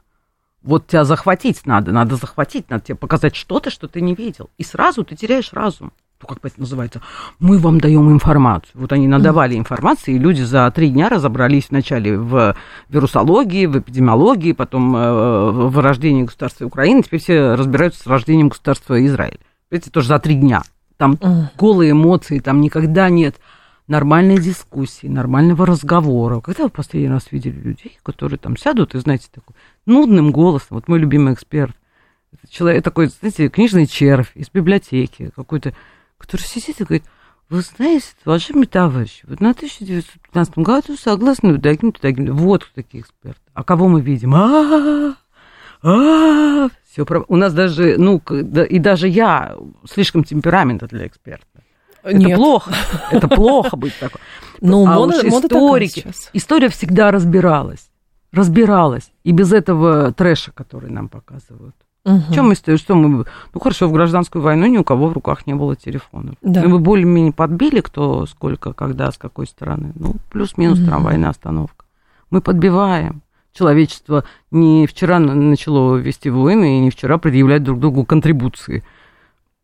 Вот 0.62 0.86
тебя 0.86 1.04
захватить 1.04 1.66
надо, 1.66 1.92
надо 1.92 2.16
захватить, 2.16 2.70
надо 2.70 2.84
тебе 2.84 2.96
показать 2.96 3.36
что-то, 3.36 3.72
что 3.72 3.88
ты 3.88 4.02
не 4.02 4.14
видел. 4.14 4.52
И 4.60 4.64
сразу 4.64 5.04
ты 5.04 5.16
теряешь 5.16 5.52
разум 5.54 5.92
как 6.28 6.40
это 6.44 6.60
называется, 6.60 7.02
мы 7.40 7.58
вам 7.58 7.80
даем 7.80 8.12
информацию. 8.12 8.72
Вот 8.76 8.92
они 8.92 9.08
надавали 9.08 9.56
информации, 9.56 10.16
и 10.16 10.20
люди 10.20 10.42
за 10.42 10.70
три 10.72 10.90
дня 10.90 11.10
разобрались 11.10 11.70
вначале 11.70 12.18
в 12.18 12.56
вирусологии, 12.90 13.66
в 13.66 13.80
эпидемиологии, 13.80 14.52
потом 14.52 14.96
э, 14.96 15.52
в 15.52 15.80
рождении 15.80 16.24
государства 16.24 16.66
Украины, 16.66 17.04
теперь 17.04 17.22
все 17.22 17.56
разбираются 17.56 18.04
с 18.04 18.08
рождением 18.08 18.50
государства 18.50 19.04
Израиль. 19.06 19.40
Видите, 19.72 19.92
тоже 19.92 20.10
за 20.10 20.20
три 20.20 20.36
дня. 20.36 20.64
Там 20.98 21.18
голые 21.58 21.92
эмоции, 21.92 22.40
там 22.40 22.60
никогда 22.60 23.10
нет 23.10 23.40
нормальной 23.88 24.38
дискуссии, 24.38 25.08
нормального 25.08 25.66
разговора. 25.66 26.42
Когда 26.42 26.64
вы 26.64 26.70
последний 26.70 27.10
раз 27.10 27.32
видели 27.32 27.60
людей, 27.60 27.98
которые 28.04 28.38
там 28.38 28.58
сядут 28.58 28.94
и, 28.96 29.00
знаете, 29.00 29.28
такой 29.32 29.56
нудным 29.86 30.32
голосом, 30.32 30.68
вот 30.72 30.88
мой 30.88 31.00
любимый 31.00 31.34
эксперт, 31.34 31.76
человек 32.50 32.84
такой, 32.84 33.08
знаете, 33.08 33.50
книжный 33.50 33.88
червь 33.88 34.32
из 34.36 34.50
библиотеки, 34.50 35.32
какой-то 35.36 35.74
который 36.20 36.42
сидит 36.42 36.80
и 36.80 36.84
говорит, 36.84 37.06
вы 37.50 37.62
знаете, 37.62 38.08
уважаемый 38.26 38.68
товарищ, 38.68 39.22
вот 39.24 39.42
на 39.42 39.52
1915 39.52 40.60
году 40.60 40.96
согласно 40.96 41.60
таким-то, 41.60 42.00
таким 42.00 42.36
Вот 42.36 42.64
кто 42.64 42.76
такие 42.76 43.02
эксперты. 43.02 43.42
А 43.56 43.64
кого 43.64 43.88
мы 43.88 44.02
видим? 44.02 44.36
А, 44.36 45.16
а, 45.82 46.70
Все. 46.92 47.06
У 47.28 47.36
нас 47.36 47.54
даже, 47.54 47.98
ну, 47.98 48.18
и 48.20 48.80
даже 48.80 49.08
я 49.08 49.58
слишком 49.90 50.24
темперамента 50.24 50.88
для 50.88 51.08
эксперта. 51.08 51.46
Это 52.04 52.16
Нет. 52.18 52.38
плохо. 52.38 52.72
Это 53.12 53.28
плохо 53.28 53.76
быть 53.76 53.98
такой. 54.00 54.22
Ну, 54.62 54.86
а 54.86 54.96
мода- 54.96 55.18
уж 55.18 55.24
историки. 55.24 56.06
История 56.34 56.70
всегда 56.70 57.12
разбиралась. 57.12 57.90
Разбиралась. 58.32 59.12
И 59.24 59.32
без 59.32 59.52
этого 59.52 60.14
трэша, 60.14 60.52
который 60.52 60.92
нам 60.92 61.10
показывают. 61.10 61.76
Мгм. 62.06 62.34
Чем 62.34 62.48
мы 62.48 62.56
стоим? 62.56 62.78
Что 62.78 62.96
мы... 62.96 63.26
Ну, 63.54 63.60
хорошо, 63.60 63.88
в 63.88 63.92
гражданскую 63.92 64.42
войну 64.42 64.66
ни 64.68 64.78
у 64.78 64.84
кого 64.84 65.08
в 65.10 65.14
руках 65.14 65.46
не 65.48 65.54
было 65.54 65.76
телефонов. 65.76 66.36
Да. 66.42 66.64
Мы 66.68 66.80
более-менее 66.80 67.34
подбили, 67.34 67.82
кто 67.82 68.26
сколько, 68.26 68.74
когда, 68.74 69.12
с 69.12 69.18
какой 69.18 69.48
стороны. 69.48 69.92
Ну, 69.96 70.16
плюс-минус 70.32 70.80
Мгм. 70.80 70.88
трамвайная 70.88 71.30
остановка. 71.30 71.86
Мы 72.32 72.42
подбиваем. 72.42 73.22
Человечество 73.52 74.24
не 74.52 74.88
вчера 74.88 75.20
на- 75.20 75.34
начало 75.36 75.98
вести 75.98 76.30
войны 76.30 76.78
и 76.78 76.82
не 76.82 76.90
вчера 76.92 77.18
предъявлять 77.18 77.64
друг 77.64 77.80
другу 77.80 78.06
контрибуции. 78.06 78.84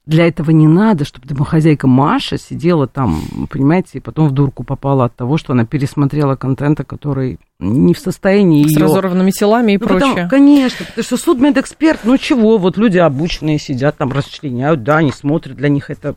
Для 0.06 0.28
этого 0.28 0.52
не 0.52 0.68
надо, 0.68 1.04
чтобы 1.04 1.28
домохозяйка 1.28 1.88
Маша 1.88 2.38
сидела 2.38 2.86
там, 2.88 3.22
понимаете, 3.50 3.92
и 3.98 4.00
потом 4.00 4.28
в 4.28 4.32
дурку 4.34 4.64
попала 4.64 5.06
от 5.06 5.16
того, 5.16 5.38
что 5.38 5.54
она 5.54 5.66
пересмотрела 5.66 6.36
контента, 6.36 6.84
который 6.84 7.40
не 7.58 7.94
в 7.96 8.00
состоянии 8.00 8.68
С 8.68 8.72
ее 8.78 8.84
разорванными 8.84 9.32
телами 9.32 9.72
и 9.74 9.78
ну, 9.78 9.88
потому- 9.88 10.14
прочее. 10.14 10.30
конечно, 10.30 10.86
потому 10.86 11.04
что 11.04 11.18
судмедэксперт, 11.18 12.02
ну 12.04 12.18
чего, 12.20 12.58
вот 12.60 12.78
люди 12.78 13.00
обученные 13.00 13.58
сидят 13.58 13.98
там, 13.98 14.12
расчленяют, 14.12 14.84
да, 14.84 14.98
они 14.98 15.12
смотрят, 15.12 15.56
для 15.58 15.70
них 15.70 15.90
это, 15.90 16.16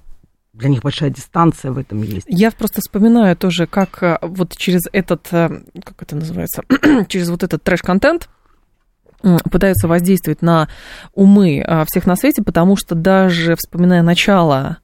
для 0.52 0.68
них 0.68 0.82
большая 0.82 1.08
дистанция 1.08 1.72
в 1.72 1.78
этом 1.78 2.02
есть. 2.02 2.26
Я 2.28 2.50
просто 2.50 2.80
вспоминаю 2.82 3.36
тоже, 3.36 3.66
как 3.66 4.02
э, 4.02 4.18
вот 4.20 4.54
через 4.56 4.82
этот, 4.92 5.28
э, 5.30 5.62
как 5.82 6.02
это 6.02 6.14
называется, 6.16 6.62
через 7.08 7.30
вот 7.30 7.42
этот 7.42 7.62
трэш-контент 7.62 8.28
пытаются 9.50 9.88
воздействовать 9.88 10.42
на 10.42 10.68
умы 11.14 11.62
а, 11.66 11.84
всех 11.86 12.06
на 12.06 12.16
свете, 12.16 12.42
потому 12.42 12.76
что 12.76 12.94
даже 12.94 13.56
вспоминая 13.56 14.02
начало 14.02 14.78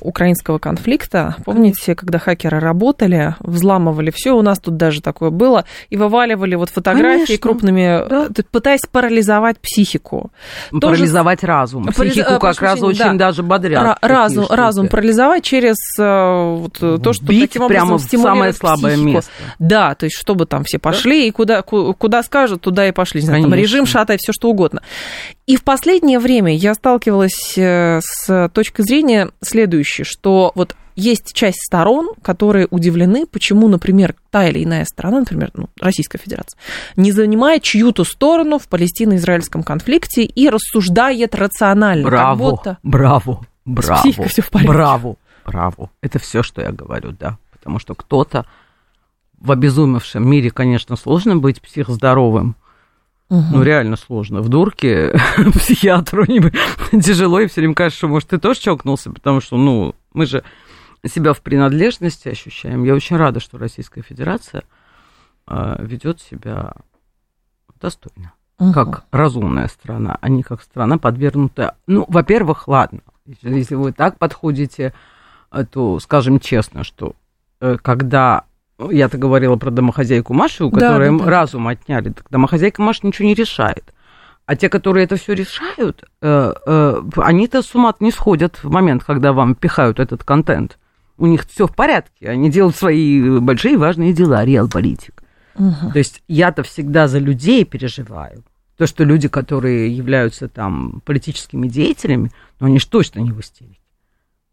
украинского 0.00 0.58
конфликта, 0.58 1.36
помните, 1.44 1.94
когда 1.94 2.18
хакеры 2.18 2.58
работали, 2.58 3.36
взламывали 3.40 4.10
все, 4.14 4.32
у 4.32 4.42
нас 4.42 4.58
тут 4.58 4.76
даже 4.76 5.00
такое 5.00 5.30
было, 5.30 5.64
и 5.90 5.96
вываливали 5.96 6.56
вот 6.56 6.70
фотографии 6.70 7.24
Конечно, 7.36 7.38
крупными, 7.38 8.08
да. 8.08 8.28
т- 8.28 8.42
пытаясь 8.50 8.80
парализовать 8.90 9.58
психику. 9.60 10.32
Ну, 10.72 10.80
Тоже 10.80 10.96
Парализовать 10.96 11.44
разум. 11.44 11.84
Парализ- 11.88 12.10
Психику 12.10 12.32
э, 12.32 12.38
как 12.38 12.44
раз 12.44 12.56
прощения, 12.78 12.86
очень 12.88 13.18
да. 13.18 13.26
даже 13.26 13.42
бодрят. 13.42 13.98
Разум, 14.02 14.46
разум 14.50 14.88
парализовать 14.88 15.44
через 15.44 15.76
э, 15.98 16.56
вот, 16.56 16.76
э, 16.82 16.98
то, 17.02 17.12
что 17.12 17.24
Бить 17.26 17.50
таким 17.50 17.62
образом 17.62 17.86
прямо 17.86 17.98
в 17.98 18.02
самое 18.02 18.52
слабое 18.52 18.94
психику. 18.94 19.10
место. 19.12 19.30
Да, 19.58 19.94
то 19.94 20.04
есть 20.06 20.16
чтобы 20.18 20.46
там 20.46 20.64
все 20.64 20.78
пошли 20.78 21.28
и 21.28 21.30
куда, 21.30 21.62
ку- 21.62 21.94
куда 21.94 22.22
скажут, 22.22 22.60
туда 22.62 22.88
и 22.88 22.92
пошли. 22.92 23.20
Не 23.20 23.26
знаю, 23.26 23.42
там 23.42 23.54
режим 23.54 23.86
шатай, 23.86 24.16
все 24.18 24.32
что 24.32 24.50
угодно. 24.50 24.82
И 25.46 25.56
в 25.56 25.62
последнее 25.62 26.18
время 26.18 26.56
я 26.56 26.74
сталкивалась 26.74 27.52
э, 27.56 28.00
с 28.02 28.48
точки 28.52 28.82
зрения 28.82 29.30
следующей, 29.42 29.83
что 29.84 30.52
вот 30.54 30.76
есть 30.96 31.32
часть 31.34 31.58
сторон, 31.66 32.10
которые 32.22 32.68
удивлены, 32.70 33.26
почему, 33.26 33.68
например, 33.68 34.14
та 34.30 34.48
или 34.48 34.62
иная 34.64 34.84
страна, 34.84 35.20
например, 35.20 35.50
ну, 35.54 35.68
Российская 35.80 36.18
Федерация, 36.18 36.58
не 36.96 37.12
занимает 37.12 37.62
чью-то 37.62 38.04
сторону 38.04 38.58
в 38.58 38.68
палестино-израильском 38.68 39.62
конфликте 39.62 40.22
и 40.24 40.48
рассуждает 40.48 41.34
рационально. 41.34 42.04
Браво, 42.04 42.28
Как 42.28 42.38
будто... 42.38 42.78
браво, 42.82 43.46
браво. 43.64 44.00
психикой 44.00 44.28
всё 44.28 44.42
в 44.42 44.50
порядке. 44.50 44.72
Браво, 44.72 45.16
браво. 45.44 45.90
Это 46.00 46.18
все, 46.18 46.42
что 46.42 46.62
я 46.62 46.70
говорю, 46.70 47.12
да. 47.12 47.38
Потому 47.52 47.78
что 47.78 47.94
кто-то 47.94 48.46
в 49.40 49.50
обезумевшем 49.50 50.28
мире, 50.28 50.50
конечно, 50.50 50.96
сложно 50.96 51.36
быть 51.36 51.60
психоздоровым. 51.60 52.56
Мгм. 53.30 53.46
Ну, 53.52 53.62
реально 53.62 53.96
сложно. 53.96 54.40
В 54.42 54.48
дурке 54.48 55.12
психиатру 55.54 56.24
не- 56.26 57.00
тяжело, 57.00 57.40
и 57.40 57.46
все 57.46 57.60
время 57.62 57.74
кажется, 57.74 57.98
что, 57.98 58.08
может, 58.08 58.28
ты 58.28 58.38
тоже 58.38 58.60
чокнулся, 58.60 59.10
потому 59.10 59.40
что, 59.40 59.56
ну, 59.56 59.94
мы 60.12 60.26
же 60.26 60.44
себя 61.06 61.32
в 61.32 61.40
принадлежности 61.40 62.28
ощущаем. 62.28 62.84
Я 62.84 62.94
очень 62.94 63.16
рада, 63.16 63.40
что 63.40 63.58
Российская 63.58 64.02
Федерация 64.02 64.62
э, 65.46 65.76
ведет 65.80 66.20
себя 66.20 66.74
достойно, 67.80 68.32
Мгм. 68.58 68.72
как 68.72 69.04
разумная 69.10 69.68
страна, 69.68 70.16
а 70.20 70.28
не 70.28 70.42
как 70.42 70.62
страна, 70.62 70.96
подвергнутая... 70.98 71.74
Ну, 71.86 72.04
во-первых, 72.08 72.68
ладно, 72.68 73.00
если, 73.42 73.74
вы 73.74 73.92
так 73.92 74.18
подходите, 74.18 74.94
э, 75.50 75.64
то 75.64 75.98
скажем 76.00 76.40
честно, 76.40 76.84
что 76.84 77.14
э, 77.60 77.76
когда... 77.82 78.44
Я-то 78.90 79.18
говорила 79.18 79.56
про 79.56 79.70
домохозяйку 79.70 80.34
Машу, 80.34 80.68
у 80.68 80.70
Да, 80.70 80.80
которой 80.88 81.10
да, 81.16 81.24
да. 81.24 81.30
разум 81.30 81.68
отняли. 81.68 82.10
Так 82.10 82.26
домохозяйка 82.30 82.82
Маша 82.82 83.06
ничего 83.06 83.28
не 83.28 83.34
решает. 83.34 83.92
А 84.46 84.56
те, 84.56 84.68
которые 84.68 85.04
это 85.04 85.16
все 85.16 85.32
решают, 85.34 86.04
э, 86.20 86.52
э, 86.66 87.02
они-то 87.16 87.62
с 87.62 87.74
ума 87.74 87.94
не 88.00 88.10
сходят 88.10 88.56
в 88.62 88.70
момент, 88.70 89.04
когда 89.04 89.32
вам 89.32 89.54
пихают 89.54 90.00
этот 90.00 90.22
контент. 90.24 90.78
У 91.16 91.26
них 91.26 91.46
все 91.46 91.66
в 91.66 91.74
порядке, 91.74 92.28
они 92.28 92.50
делают 92.50 92.76
свои 92.76 93.38
большие 93.38 93.78
важные 93.78 94.12
дела, 94.12 94.44
реал 94.44 94.68
политик. 94.68 95.22
Мгм. 95.56 95.92
То 95.92 95.98
есть 95.98 96.22
я-то 96.28 96.62
всегда 96.64 97.06
за 97.06 97.20
людей 97.20 97.64
переживаю. 97.64 98.42
То, 98.76 98.86
что 98.88 99.04
люди, 99.04 99.28
которые 99.28 99.96
являются 99.96 100.48
там 100.48 101.00
политическими 101.06 101.68
деятелями, 101.68 102.32
ну 102.58 102.66
они 102.66 102.80
же 102.80 102.88
точно 102.88 103.20
не 103.20 103.30
в 103.30 103.40
истерике. 103.40 103.78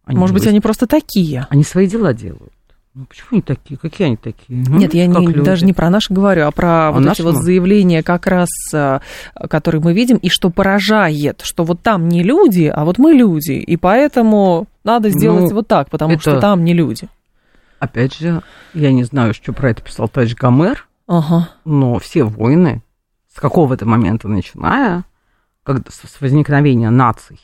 Они 0.06 0.18
Может 0.20 0.36
быть, 0.36 0.46
в 0.46 0.48
они 0.48 0.60
просто 0.60 0.88
такие. 0.88 1.48
они 1.50 1.64
свои 1.64 1.88
дела 1.88 2.14
делают. 2.14 2.54
Ну, 2.94 3.06
почему 3.06 3.28
они 3.32 3.42
такие? 3.42 3.78
Какие 3.80 4.08
они 4.08 4.18
такие? 4.18 4.64
Ну, 4.68 4.78
Нет, 4.78 4.94
я 4.94 5.06
не, 5.08 5.26
люди. 5.28 5.42
даже 5.42 5.66
не 5.66 5.72
про 5.72 5.90
наши 5.90 6.14
говорю, 6.14 6.46
а 6.46 6.52
про 6.52 6.92
вот 6.92 7.00
эти 7.00 7.08
наши 7.08 7.24
вот 7.24 7.36
заявления 7.38 8.04
как 8.04 8.28
раз, 8.28 8.50
э, 8.74 9.00
которые 9.50 9.82
мы 9.82 9.94
видим, 9.94 10.18
и 10.18 10.28
что 10.28 10.50
поражает, 10.50 11.40
что 11.44 11.64
вот 11.64 11.82
там 11.82 12.10
не 12.10 12.22
люди, 12.22 12.66
а 12.66 12.84
вот 12.84 12.98
мы 12.98 13.14
люди, 13.14 13.54
и 13.54 13.78
поэтому 13.78 14.68
надо 14.84 15.10
сделать 15.10 15.50
Ну, 15.52 15.56
вот 15.56 15.68
так, 15.70 15.90
потому 15.90 16.14
это- 16.16 16.22
что 16.22 16.42
там 16.42 16.66
не 16.66 16.74
люди. 16.74 17.08
Опять 17.80 18.18
же, 18.18 18.42
я 18.74 18.92
не 18.92 19.06
знаю, 19.06 19.34
что 19.34 19.54
про 19.54 19.70
это 19.70 19.82
писал 19.82 20.10
товарищ 20.10 20.36
Гомер, 20.36 20.86
Ага. 21.08 21.48
но 21.64 21.98
все 21.98 22.26
войны 22.26 22.84
с 23.34 23.40
какого-то 23.40 23.86
момента 23.86 24.28
начиная, 24.28 25.06
когда, 25.64 25.90
с 25.90 26.20
возникновения 26.20 26.90
наций, 26.90 27.40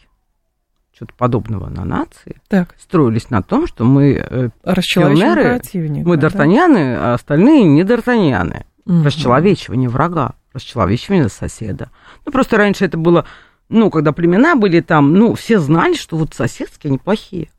что-то 0.98 1.14
подобного 1.14 1.70
на 1.70 1.86
нации, 1.86 2.42
Так, 2.48 2.74
строились 2.80 3.30
на 3.30 3.44
том, 3.44 3.68
что 3.68 3.86
мы, 3.86 4.14
э, 4.14 4.50
расчеловечивание 4.64 5.62
Пионеры, 5.62 6.04
мы 6.04 6.18
да? 6.18 6.28
д'Артаньяны, 6.28 6.96
а 6.96 7.14
остальные 7.14 7.66
не 7.66 7.84
д'Артаньяны. 7.84 8.66
Мгм. 8.86 9.04
Расчеловечивание 9.04 9.90
врага, 9.90 10.34
расчеловечивание 10.54 11.30
соседа. 11.30 11.92
Ну, 12.26 12.32
просто 12.32 12.58
раньше 12.58 12.84
это 12.84 12.98
было, 12.98 13.26
ну, 13.70 13.92
когда 13.92 14.12
племена 14.12 14.56
были 14.56 14.80
там, 14.80 15.14
ну, 15.14 15.36
все 15.36 15.60
знали, 15.60 15.94
что 15.94 16.18
вот 16.18 16.34
соседские, 16.34 16.90
они 16.90 16.98
плохие. 16.98 17.52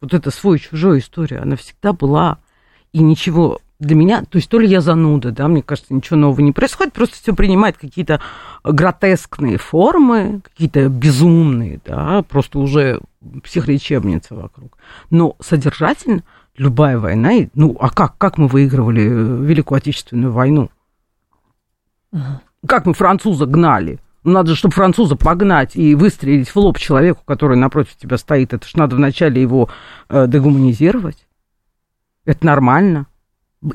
Вот 0.00 0.14
это 0.14 0.30
свой-чужой 0.30 1.00
история, 1.00 1.40
она 1.40 1.56
всегда 1.56 1.92
была. 1.92 2.38
И 2.92 3.02
ничего 3.02 3.60
для 3.82 3.96
меня, 3.96 4.22
то 4.22 4.36
есть 4.38 4.48
то 4.48 4.58
ли 4.58 4.68
я 4.68 4.80
зануда, 4.80 5.32
да, 5.32 5.48
мне 5.48 5.62
кажется, 5.62 5.92
ничего 5.92 6.16
нового 6.16 6.40
не 6.40 6.52
происходит, 6.52 6.92
просто 6.92 7.16
все 7.16 7.34
принимает 7.34 7.76
какие-то 7.76 8.20
гротескные 8.64 9.58
формы, 9.58 10.40
какие-то 10.44 10.88
безумные, 10.88 11.80
да, 11.84 12.22
просто 12.22 12.60
уже 12.60 13.00
психлечебница 13.42 14.36
вокруг. 14.36 14.78
Но 15.10 15.36
содержательно 15.40 16.22
любая 16.56 16.98
война, 16.98 17.32
ну, 17.54 17.76
а 17.80 17.90
как, 17.90 18.16
как 18.18 18.38
мы 18.38 18.46
выигрывали 18.46 19.02
э, 19.02 19.44
Великую 19.44 19.78
Отечественную 19.78 20.32
войну? 20.32 20.70
Как 22.66 22.86
мы 22.86 22.94
француза 22.94 23.46
гнали? 23.46 23.98
Ну, 24.22 24.32
надо, 24.32 24.54
чтобы 24.54 24.74
француза 24.74 25.16
погнать 25.16 25.74
и 25.74 25.96
выстрелить 25.96 26.50
в 26.50 26.56
лоб 26.56 26.78
человеку, 26.78 27.22
который 27.24 27.56
напротив 27.56 27.96
тебя 27.96 28.16
стоит. 28.16 28.52
Это 28.52 28.68
ж 28.68 28.74
надо 28.74 28.94
вначале 28.94 29.42
его 29.42 29.68
э, 30.08 30.28
дегуманизировать. 30.28 31.26
Это 32.24 32.46
нормально. 32.46 33.06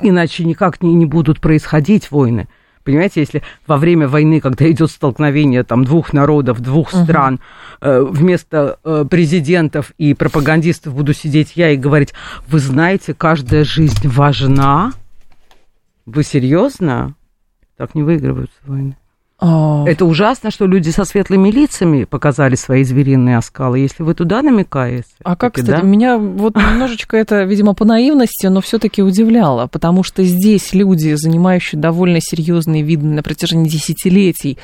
Иначе 0.02 0.44
никак 0.44 0.82
не, 0.82 0.94
не 0.94 1.06
будут 1.06 1.40
происходить 1.40 2.10
войны. 2.10 2.48
Понимаете, 2.84 3.20
если 3.20 3.42
во 3.66 3.76
время 3.76 4.08
войны, 4.08 4.40
когда 4.40 4.70
идет 4.70 4.90
столкновение 4.90 5.62
там, 5.62 5.84
двух 5.84 6.12
народов, 6.14 6.60
двух 6.60 6.92
Мгм. 6.94 7.04
стран, 7.04 7.40
э, 7.80 8.00
вместо 8.00 8.78
э, 8.82 9.04
президентов 9.10 9.92
и 9.98 10.14
пропагандистов 10.14 10.94
буду 10.94 11.12
сидеть 11.12 11.52
я 11.54 11.70
и 11.70 11.76
говорить, 11.76 12.14
вы 12.46 12.58
знаете, 12.60 13.12
каждая 13.12 13.64
жизнь 13.64 14.08
важна. 14.08 14.92
Вы 16.06 16.22
серьезно? 16.22 17.14
Так 17.76 17.94
не 17.94 18.02
выигрываются 18.02 18.56
войны. 18.64 18.96
А, 19.40 19.84
Это 19.86 20.04
ужасно, 20.04 20.50
что 20.50 20.66
люди 20.66 20.90
со 20.90 21.04
светлыми 21.04 21.50
лицами 21.50 22.02
показали 22.02 22.56
свои 22.56 22.82
звериные 22.82 23.38
оскалы. 23.38 23.78
Если 23.78 24.02
вы 24.02 24.14
туда 24.14 24.42
намекаете. 24.42 25.06
А 25.22 25.36
как, 25.36 25.54
таки 25.54 25.66
кстати, 25.66 25.80
да? 25.82 25.86
меня 25.86 26.18
вот 26.18 26.56
немножечко 26.56 27.16
это, 27.16 27.44
видимо, 27.44 27.74
по 27.74 27.84
наивности, 27.84 28.46
но 28.46 28.60
все-таки 28.60 29.00
удивляло, 29.00 29.68
потому 29.68 30.02
что 30.02 30.24
здесь 30.24 30.74
люди, 30.74 31.14
занимающие 31.14 31.80
довольно 31.80 32.18
серьезные, 32.20 32.82
видные 32.82 33.14
на 33.14 33.22
протяжении 33.22 33.68
десятилетий 33.68 34.58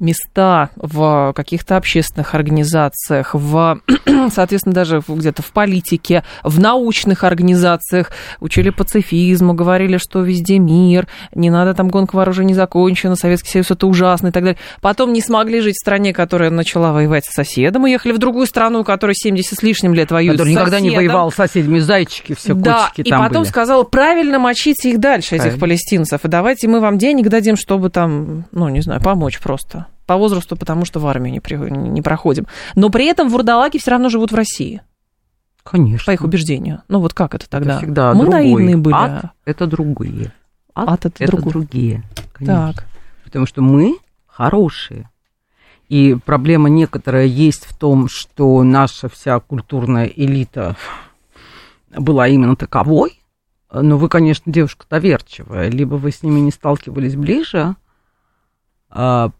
места 0.00 0.70
в 0.74 1.32
каких-то 1.36 1.76
общественных 1.76 2.34
организациях, 2.34 3.32
в, 3.32 3.78
соответственно, 4.34 4.74
даже 4.74 5.02
где-то 5.06 5.42
в 5.42 5.52
политике, 5.52 6.24
в 6.42 6.58
научных 6.58 7.22
организациях, 7.22 8.10
учили 8.40 8.70
пацифизму, 8.70 9.54
говорили, 9.54 9.98
что 9.98 10.22
везде 10.22 10.58
мир, 10.58 11.06
не 11.32 11.48
надо 11.48 11.74
там 11.74 11.90
гонка 11.90 12.16
вооружений 12.16 12.54
закончена, 12.54 13.14
Советский 13.14 13.50
Союз 13.50 13.70
это 13.70 13.86
ужасно, 13.86 14.15
ужасно 14.16 14.28
и 14.28 14.30
так 14.30 14.42
далее. 14.42 14.58
Потом 14.80 15.12
не 15.12 15.20
смогли 15.20 15.60
жить 15.60 15.74
в 15.76 15.80
стране, 15.80 16.12
которая 16.12 16.50
начала 16.50 16.92
воевать 16.92 17.24
с 17.26 17.32
соседом, 17.34 17.84
уехали 17.84 18.12
в 18.12 18.18
другую 18.18 18.46
страну, 18.46 18.82
которая 18.84 19.14
70 19.14 19.58
с 19.58 19.62
лишним 19.62 19.94
лет 19.94 20.10
воюет 20.10 20.36
Который 20.38 20.52
никогда 20.52 20.80
не 20.80 20.90
воевал 20.90 21.30
с 21.30 21.34
соседями, 21.34 21.78
зайчики 21.78 22.34
все, 22.34 22.54
Да, 22.54 22.88
котики 22.94 23.06
и 23.06 23.10
там 23.10 23.22
потом 23.22 23.42
были. 23.42 23.50
сказал, 23.50 23.84
правильно 23.84 24.38
мочите 24.38 24.90
их 24.90 24.98
дальше, 24.98 25.36
этих 25.36 25.42
Правильно. 25.44 25.60
палестинцев, 25.60 26.24
и 26.24 26.28
давайте 26.28 26.68
мы 26.68 26.80
вам 26.80 26.98
денег 26.98 27.28
дадим, 27.28 27.56
чтобы 27.56 27.90
там, 27.90 28.44
ну, 28.52 28.68
не 28.68 28.80
знаю, 28.80 29.00
помочь 29.02 29.38
просто. 29.40 29.86
По 30.06 30.16
возрасту, 30.16 30.56
потому 30.56 30.84
что 30.84 31.00
в 31.00 31.06
армию 31.06 31.32
не, 31.32 31.40
при- 31.40 31.56
не 31.56 32.00
проходим. 32.00 32.46
Но 32.76 32.90
при 32.90 33.06
этом 33.06 33.28
вурдалаки 33.28 33.78
все 33.78 33.90
равно 33.90 34.08
живут 34.08 34.30
в 34.30 34.34
России, 34.36 34.80
Конечно. 35.64 36.04
по 36.06 36.12
их 36.12 36.22
убеждению. 36.22 36.82
Ну 36.88 37.00
вот 37.00 37.12
как 37.12 37.34
это 37.34 37.48
тогда? 37.50 37.72
Это 37.72 37.78
всегда 37.80 38.12
Мы 38.14 38.20
другой. 38.22 38.34
наивные 38.42 38.76
были. 38.76 38.94
Ад– 38.94 39.24
это 39.44 39.66
другие. 39.66 40.32
Ад 40.74 41.04
это 41.06 41.26
другой. 41.26 41.52
другие. 41.52 42.02
конечно. 42.34 42.72
Так. 42.74 42.86
Потому 43.24 43.46
что 43.46 43.62
мы 43.62 43.96
хорошие. 44.36 45.08
И 45.88 46.16
проблема 46.24 46.68
некоторая 46.68 47.24
есть 47.24 47.64
в 47.64 47.76
том, 47.76 48.08
что 48.08 48.62
наша 48.62 49.08
вся 49.08 49.40
культурная 49.40 50.06
элита 50.06 50.76
была 51.90 52.28
именно 52.28 52.54
таковой. 52.54 53.20
Но 53.72 53.96
вы, 53.96 54.08
конечно, 54.08 54.52
девушка 54.52 54.84
доверчивая. 54.90 55.70
Либо 55.70 55.94
вы 55.94 56.10
с 56.10 56.22
ними 56.22 56.40
не 56.40 56.50
сталкивались 56.50 57.16
ближе, 57.16 57.76
а, 58.90 59.30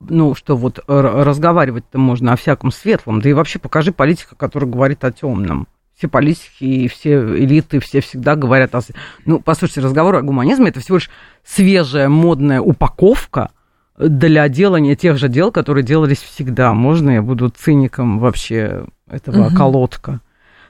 ну, 0.00 0.34
что 0.34 0.56
вот 0.56 0.80
разговаривать-то 0.86 1.98
можно 1.98 2.32
о 2.32 2.36
всяком 2.36 2.72
светлом. 2.72 3.20
Да 3.20 3.28
и 3.28 3.34
вообще 3.34 3.58
покажи 3.58 3.92
политика, 3.92 4.36
который 4.36 4.68
говорит 4.68 5.04
о 5.04 5.12
темном. 5.12 5.68
Все 5.96 6.08
политики 6.08 6.64
и 6.64 6.88
все 6.88 7.14
элиты, 7.14 7.80
все 7.80 8.00
всегда 8.00 8.36
говорят 8.36 8.74
о... 8.74 8.80
Ну, 9.24 9.40
послушайте, 9.40 9.80
разговор 9.80 10.16
о 10.16 10.22
гуманизме– 10.22 10.68
это 10.68 10.80
всего 10.80 10.96
лишь 10.96 11.10
свежая 11.44 12.08
модная 12.08 12.60
упаковка 12.60 13.50
для 13.98 14.48
делания 14.48 14.94
тех 14.96 15.18
же 15.18 15.28
дел, 15.28 15.50
которые 15.50 15.84
делались 15.84 16.18
всегда. 16.22 16.72
Можно 16.74 17.10
я 17.10 17.22
буду 17.22 17.48
циником 17.48 18.18
вообще 18.18 18.84
этого 19.10 19.46
Мгм. 19.46 19.56
колодка? 19.56 20.20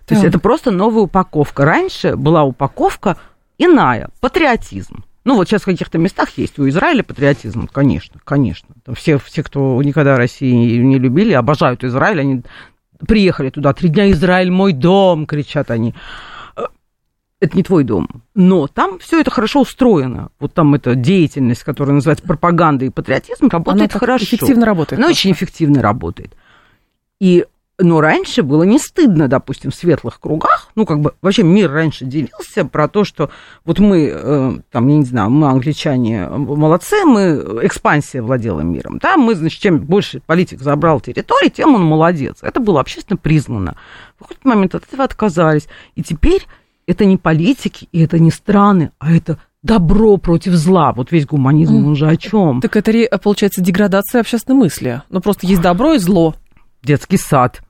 То 0.07 0.15
есть 0.15 0.23
Так. 0.23 0.31
это 0.31 0.39
просто 0.39 0.71
новая 0.71 1.03
упаковка. 1.03 1.65
Раньше 1.65 2.17
была 2.17 2.45
упаковка 2.45 3.17
иная, 3.59 4.11
патриотизм. 4.21 5.05
Ну, 5.25 5.35
вот 5.35 5.49
сейчас 5.49 5.63
в 5.63 5.65
каких-то 5.65 5.99
местах 5.99 6.31
есть 6.37 6.57
у 6.61 6.69
Израиля 6.69 7.03
патриотизм, 7.03 7.67
конечно, 7.67 8.21
конечно. 8.23 8.69
Там 8.85 8.95
все, 8.95 9.19
все, 9.19 9.43
кто 9.43 9.83
никогда 9.83 10.17
России 10.17 10.77
не 10.79 11.01
любили, 11.01 11.33
обожают 11.33 11.83
Израиль, 11.83 12.21
они 12.21 12.43
приехали 13.09 13.51
туда, 13.51 13.73
три 13.73 13.89
дня 13.89 14.09
Израиль 14.13 14.53
мой 14.53 14.73
дом, 14.73 15.27
кричат 15.27 15.73
они. 15.73 15.95
Э, 17.41 17.47
Это 17.47 17.57
не 17.57 17.63
твой 17.63 17.85
дом. 17.85 18.09
Но 18.35 18.67
там 18.67 18.99
все 18.99 19.21
это 19.21 19.31
хорошо 19.31 19.61
устроено. 19.61 20.31
Вот 20.39 20.55
там 20.55 20.75
эта 20.75 20.95
деятельность, 20.95 21.65
которая 21.65 21.95
называется 21.95 22.27
пропаганда 22.27 22.85
и 22.85 22.91
патриотизм, 22.91 23.47
Она 23.47 23.51
работает 23.51 23.93
так 23.93 24.01
хорошо. 24.01 24.25
эффективно 24.25 24.67
работает. 24.67 24.99
Она 24.99 25.09
просто. 25.09 25.21
очень 25.21 25.33
эффективно 25.33 25.83
работает. 25.83 26.33
И, 27.21 27.47
но 27.79 28.01
раньше 28.01 28.43
было 28.43 28.63
не 28.63 28.79
стыдно, 28.79 29.29
допустим, 29.29 29.71
в 29.71 29.75
светлых 29.75 30.21
кругах, 30.21 30.71
ну, 30.75 30.85
как 30.85 31.01
бы 31.01 31.15
вообще 31.23 31.43
мир 31.43 31.71
раньше 31.71 32.05
делился 32.05 32.67
про 32.67 32.89
то, 32.89 33.05
что 33.05 33.31
вот 33.65 33.79
мы, 33.79 34.11
э, 34.15 34.53
там, 34.71 34.89
я 34.89 34.97
не 34.99 35.05
знаю, 35.05 35.31
мы, 35.31 35.49
англичане, 35.49 36.25
э, 36.25 36.37
молодцы, 36.37 37.05
мы, 37.07 37.61
экспансия 37.63 38.21
владела 38.21 38.61
миром, 38.61 38.99
да, 38.99 39.17
мы, 39.17 39.35
значит, 39.35 39.61
чем 39.61 39.79
больше 39.79 40.21
политик 40.21 40.61
забрал 40.61 41.01
территории, 41.01 41.49
тем 41.49 41.75
он 41.75 41.85
молодец. 41.85 42.39
Это 42.43 42.61
было 42.61 42.81
общественно 42.81 43.17
признано. 43.17 43.77
В 44.17 44.23
какой-то 44.23 44.47
момент 44.47 44.75
от 44.75 44.85
этого 44.85 45.05
отказались. 45.05 45.69
И 45.95 46.03
теперь 46.03 46.47
это 46.87 47.05
не 47.05 47.17
политики, 47.17 47.89
и 47.93 48.01
это 48.01 48.19
не 48.19 48.31
страны, 48.31 48.91
а 48.99 49.13
это 49.13 49.39
добро 49.63 50.17
против 50.17 50.53
зла. 50.55 50.93
Вот 50.93 51.11
весь 51.13 51.27
гуманизм, 51.27 51.85
он 51.87 51.97
же 51.97 52.07
о 52.09 52.17
чем? 52.17 52.61
Так 52.61 52.77
это, 52.77 52.93
ре- 52.93 53.09
получается, 53.23 53.61
деградация 53.61 54.21
общественной 54.21 54.57
мысли. 54.59 55.03
Ну, 55.11 55.21
просто 55.21 55.47
есть 55.47 55.61
добро 55.63 55.95
и 55.95 55.99
зло. 55.99 56.35
детский 56.83 57.17
сад. 57.17 57.63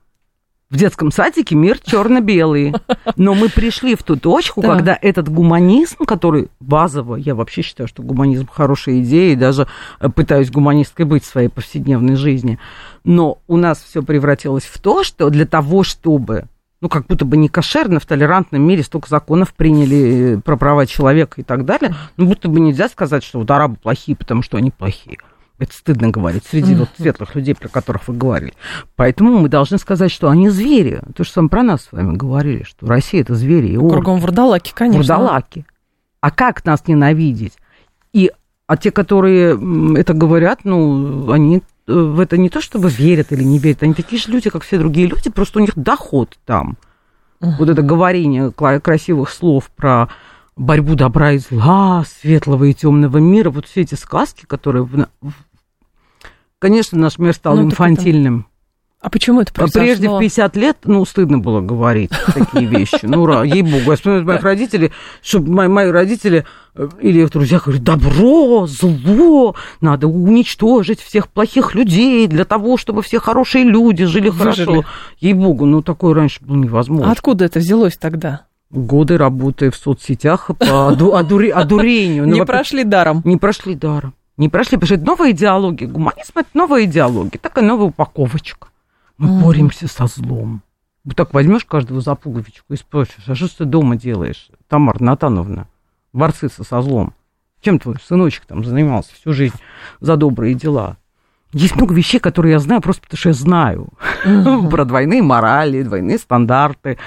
В 0.69 0.75
детском 0.77 1.11
садике 1.11 1.55
мир 1.55 1.79
черно-белый. 1.79 2.73
Но 3.15 3.33
мы 3.33 3.47
пришли 3.49 3.95
в 3.95 4.03
ту 4.03 4.17
точку, 4.17 4.61
Да. 4.61 4.75
когда 4.75 4.99
этот 5.01 5.29
гуманизм, 5.29 6.03
который 6.05 6.49
базово, 6.59 7.15
я 7.15 7.35
вообще 7.35 7.61
считаю, 7.61 7.87
что 7.87 8.03
гуманизм 8.03 8.47
хорошая 8.51 8.99
идея, 8.99 9.31
и 9.33 9.37
даже 9.37 9.65
э, 10.01 10.09
пытаюсь 10.09 10.51
гуманисткой 10.51 11.05
быть 11.05 11.23
в 11.23 11.27
своей 11.27 11.47
повседневной 11.47 12.15
жизни. 12.17 12.59
Но 13.05 13.39
у 13.47 13.55
нас 13.55 13.81
все 13.81 14.03
превратилось 14.03 14.65
в 14.65 14.77
то, 14.79 15.03
что 15.05 15.29
для 15.29 15.45
того, 15.45 15.83
чтобы 15.83 16.43
ну, 16.81 16.89
как 16.89 17.07
будто 17.07 17.25
бы 17.25 17.37
не 17.37 17.49
кошерно, 17.49 17.99
в 17.99 18.05
толерантном 18.05 18.61
мире 18.61 18.83
столько 18.83 19.09
законов 19.09 19.53
приняли 19.53 20.37
э, 20.37 20.39
про 20.39 20.57
права 20.57 20.85
человека 20.85 21.41
и 21.41 21.43
так 21.43 21.65
далее, 21.65 21.95
ну, 22.17 22.27
будто 22.27 22.49
бы 22.49 22.59
нельзя 22.59 22.87
сказать, 22.89 23.23
что 23.23 23.39
вот 23.39 23.49
арабы 23.49 23.77
плохие, 23.77 24.15
потому 24.15 24.43
что 24.43 24.57
они 24.57 24.71
плохие. 24.71 25.17
Это 25.59 25.73
стыдно 25.73 26.09
говорить 26.09 26.43
среди 26.45 26.75
вот 26.75 26.89
светлых 26.97 27.33
людей, 27.33 27.55
про 27.55 27.67
которых 27.67 28.07
вы 28.07 28.13
говорили. 28.13 28.53
Поэтому 28.95 29.39
мы 29.39 29.49
должны 29.49 29.79
сказать, 29.79 30.11
что 30.11 30.29
они 30.29 30.49
звери. 30.49 31.01
То, 31.15 31.23
что 31.23 31.33
сам 31.33 31.49
про 31.49 31.63
нас 31.63 31.85
с 31.85 31.91
вами 31.91 32.15
говорили, 32.15 32.61
что 32.61 32.85
Россия 32.85 33.21
это 33.21 33.33
звери. 33.33 33.69
И 33.69 33.77
орки, 33.77 33.93
Кругом 33.93 34.19
вурдалаки, 34.19 34.71
конечно. 34.75 34.99
вурдалаки. 34.99 35.65
А 36.21 36.29
как 36.29 36.63
нас 36.63 36.87
ненавидеть? 36.87 37.53
И 38.13 38.31
а 38.67 38.77
те, 38.77 38.91
которые 38.91 39.57
это 39.99 40.13
говорят, 40.13 40.59
ну, 40.63 41.31
они 41.31 41.63
в 41.87 42.19
это 42.19 42.37
не 42.37 42.49
то 42.49 42.59
чтобы 42.61 42.89
верят 42.89 43.31
или 43.31 43.43
не 43.43 43.59
верят, 43.59 43.81
они 43.83 43.93
такие 43.93 44.21
же 44.21 44.29
люди, 44.29 44.49
как 44.49 44.63
все 44.63 44.77
другие 44.77 45.07
люди, 45.07 45.29
просто 45.29 45.59
у 45.59 45.61
них 45.61 45.71
доход 45.75 46.37
там. 46.45 46.77
Вот 47.39 47.69
это 47.69 47.81
говорение 47.81 48.51
красивых 48.51 49.29
слов 49.29 49.69
про 49.75 50.09
борьбу 50.55 50.95
добра 50.95 51.33
и 51.33 51.37
зла, 51.37 52.03
светлого 52.05 52.65
и 52.65 52.73
темного 52.73 53.17
мира, 53.19 53.49
вот 53.51 53.67
все 53.67 53.81
эти 53.81 53.95
сказки, 53.95 54.45
которые... 54.45 54.83
в 54.83 55.07
Конечно, 56.59 56.97
наш 56.97 57.19
мир 57.19 57.33
стал 57.33 57.55
Ну, 57.55 57.69
так 57.69 57.73
это- 57.79 57.89
инфантильным. 57.89 58.47
А 59.07 59.09
почему 59.09 59.39
это 59.39 59.53
А 59.53 59.55
произошло? 59.55 59.81
Прежде 59.83 60.09
в 60.09 60.19
50 60.19 60.55
лет, 60.57 60.77
ну, 60.83 61.05
стыдно 61.05 61.37
было 61.37 61.61
говорить 61.61 62.11
такие 62.33 62.65
вещи. 62.65 62.99
Ну, 63.03 63.41
ей-богу. 63.41 63.91
Я 63.91 63.95
вспоминаю 63.95 64.25
моих 64.25 64.43
родителей, 64.43 64.91
чтобы 65.23 65.49
мои, 65.49 65.69
мои 65.69 65.89
родители 65.89 66.43
э, 66.75 66.89
или 66.99 67.21
их 67.21 67.31
друзья 67.31 67.61
говорят, 67.63 67.83
добро, 67.83 68.67
зло, 68.67 69.55
надо 69.79 70.07
уничтожить 70.09 70.99
всех 70.99 71.29
плохих 71.29 71.73
людей 71.73 72.27
для 72.27 72.43
того, 72.43 72.75
чтобы 72.75 73.01
все 73.01 73.21
хорошие 73.21 73.63
люди 73.63 74.03
жили 74.03 74.27
Выжили. 74.27 74.65
хорошо. 74.65 74.85
Ей-богу, 75.21 75.65
ну, 75.65 75.81
такое 75.81 76.13
раньше 76.13 76.43
было 76.43 76.57
невозможно. 76.57 77.07
А 77.07 77.13
откуда 77.13 77.45
это 77.45 77.59
взялось 77.59 77.95
тогда? 77.95 78.41
Годы 78.71 79.17
работы 79.17 79.71
в 79.71 79.77
соцсетях 79.77 80.51
по 80.59 80.89
оду- 80.89 81.15
одуре- 81.15 81.53
одурению. 81.53 82.23
Ну, 82.27 82.33
не 82.33 82.39
во-первых, 82.41 82.47
прошли 82.47 82.83
даром. 82.83 83.21
не 83.23 83.37
прошли 83.37 83.73
даром. 83.73 84.13
Не 84.35 84.49
прошли, 84.49 84.75
потому 84.75 84.87
что 84.87 84.95
это 84.95 85.05
новая 85.05 85.31
идеология. 85.31 85.87
Гуманизм– 85.87 86.33
это 86.35 86.49
новая 86.53 86.83
идеология, 86.83 87.39
такая 87.41 87.63
новая 87.63 87.85
упаковочка. 87.87 88.67
Мы 89.17 89.29
Мгм. 89.29 89.41
боремся 89.41 89.87
со 89.87 90.07
злом. 90.07 90.61
Вот 91.03 91.15
так 91.15 91.33
возьмешь 91.33 91.65
каждого 91.65 92.01
за 92.01 92.15
пуговичку 92.15 92.73
и 92.73 92.77
спросишь, 92.77 93.27
а 93.27 93.35
что 93.35 93.59
ты 93.59 93.65
дома 93.65 93.95
делаешь, 93.95 94.49
Тамара 94.67 95.01
Натановна, 95.01 95.67
борцы 96.13 96.49
со 96.49 96.63
со 96.63 96.81
злом? 96.81 97.13
Чем 97.61 97.79
твой 97.79 97.95
сыночек 98.03 98.45
там 98.45 98.63
занимался 98.63 99.13
всю 99.15 99.33
жизнь 99.33 99.55
за 99.99 100.17
добрые 100.17 100.53
дела? 100.53 100.97
Есть 101.53 101.77
много 101.77 101.93
вещей, 101.95 102.19
которые 102.19 102.51
я 102.53 102.59
знаю 102.59 102.81
просто 102.81 103.01
потому, 103.03 103.17
что 103.17 103.29
я 103.29 103.33
знаю. 103.33 103.87
Про 104.69 104.83
двойные 104.83 105.21
морали, 105.21 105.81
двойные 105.81 106.17
стандарты, 106.17 106.97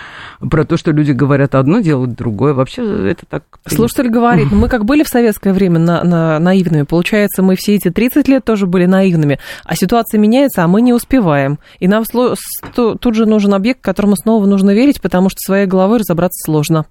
про 0.41 0.65
то, 0.65 0.79
что 0.79 0.93
люди 0.93 1.13
говорят 1.13 1.55
одно, 1.55 1.81
делают 1.81 2.15
другое. 2.15 2.55
Вообще 2.55 3.11
это 3.11 3.27
так... 3.27 3.45
Слушатель 3.67 4.09
говорит, 4.09 4.49
ну, 4.51 4.59
мы 4.59 4.69
как 4.71 4.87
были 4.87 5.03
в 5.03 5.09
советское 5.09 5.53
время 5.53 5.79
на, 5.79 6.03
на- 6.05 6.39
наивными, 6.39 6.83
получается, 6.85 7.43
мы 7.43 7.55
все 7.57 7.75
эти 7.75 7.91
30 7.91 8.29
лет 8.29 8.43
тоже 8.45 8.67
были 8.67 8.87
наивными, 8.87 9.39
а 9.65 9.77
ситуация 9.77 10.19
меняется, 10.19 10.65
а 10.65 10.69
мы 10.69 10.81
не 10.81 10.95
успеваем. 10.95 11.59
И 11.79 11.87
нам 11.87 12.05
сло- 12.05 12.35
тут 12.75 13.15
же 13.15 13.27
нужен 13.27 13.53
объект, 13.53 13.83
которому 13.83 14.17
снова 14.17 14.47
нужно 14.47 14.71
верить, 14.71 15.03
потому 15.03 15.29
что 15.29 15.39
своей 15.41 15.67
головой 15.67 15.99
разобраться 15.99 16.43
сложно. 16.47 16.87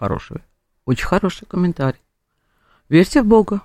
Хороший, 0.00 0.38
очень 0.86 1.06
хороший 1.06 1.46
комментарий. 1.46 2.00
Верьте 2.88 3.22
в 3.22 3.26
Бога, 3.26 3.60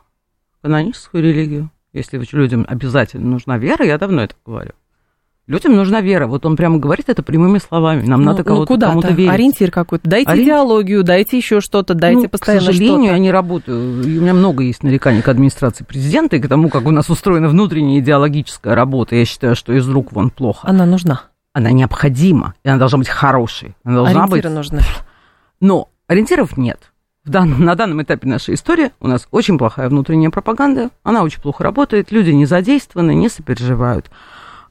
каноническую 0.62 1.24
религию. 1.24 1.72
Если 1.94 2.22
людям 2.32 2.66
обязательно 2.68 3.28
нужна 3.28 3.58
вера, 3.58 3.86
я 3.86 3.98
давно 3.98 4.22
это 4.24 4.36
говорю. 4.46 4.72
Людям 5.48 5.76
нужна 5.76 6.00
вера. 6.00 6.28
Вот 6.28 6.46
он 6.46 6.56
прямо 6.56 6.78
говорит 6.78 7.10
это 7.10 7.24
прямыми 7.24 7.58
словами. 7.58 8.06
Нам 8.06 8.20
Ну, 8.22 8.26
надо 8.28 8.40
ну, 8.40 8.44
кого-то, 8.46 8.68
куда-то, 8.68 8.92
кому-то 8.92 9.14
верить. 9.14 9.34
ориентир 9.34 9.72
какой-то. 9.72 10.08
Дайте 10.08 10.30
Ориентир. 10.30 10.54
идеологию, 10.54 11.04
дайте 11.04 11.38
еще 11.38 11.60
что-то, 11.60 11.96
дайте 11.96 12.22
Ну, 12.22 12.30
постоянно 12.30 12.62
К 12.62 12.66
сожалению, 12.68 12.98
что-то. 13.06 13.14
я 13.14 13.18
не 13.18 13.32
работаю. 13.32 14.04
И 14.04 14.18
у 14.20 14.22
меня 14.22 14.36
много 14.36 14.62
есть 14.64 14.84
нареканий 14.84 15.24
к 15.24 15.28
администрации 15.28 15.84
президента 15.84 16.36
и 16.36 16.40
к 16.40 16.48
тому, 16.48 16.70
как 16.70 16.86
у 16.86 16.92
нас 16.92 17.10
устроена 17.10 17.48
внутренняя 17.50 18.00
идеологическая 18.00 18.76
работа. 18.76 19.16
Я 19.16 19.26
считаю, 19.26 19.56
что 19.56 19.74
из 19.74 19.90
рук 19.90 20.12
вон 20.12 20.30
плохо. 20.30 20.68
Она 20.68 20.86
нужна. 20.86 21.24
Она 21.54 21.72
необходима, 21.72 22.54
и 22.64 22.70
она 22.70 22.78
должна 22.78 23.00
быть 23.00 23.10
хорошей. 23.10 23.76
Она 23.84 23.96
должна 23.96 24.28
быть 24.28 24.46
Ориентиры 24.46 24.54
нужны. 24.54 24.82
Но 25.60 25.90
ориентиров 26.06 26.58
нет. 26.58 26.92
Данном, 27.30 27.64
на 27.64 27.76
данном 27.76 28.02
этапе 28.02 28.28
нашей 28.28 28.56
истории 28.56 28.92
у 29.00 29.08
нас 29.08 29.28
очень 29.30 29.60
плохая 29.60 29.88
внутренняя 29.88 30.32
пропаганда, 30.32 30.90
она 31.04 31.22
очень 31.22 31.42
плохо 31.42 31.64
работает, 31.64 32.12
люди 32.12 32.32
не 32.32 32.46
задействованы, 32.48 33.14
не 33.14 33.30
сопереживают. 33.30 34.10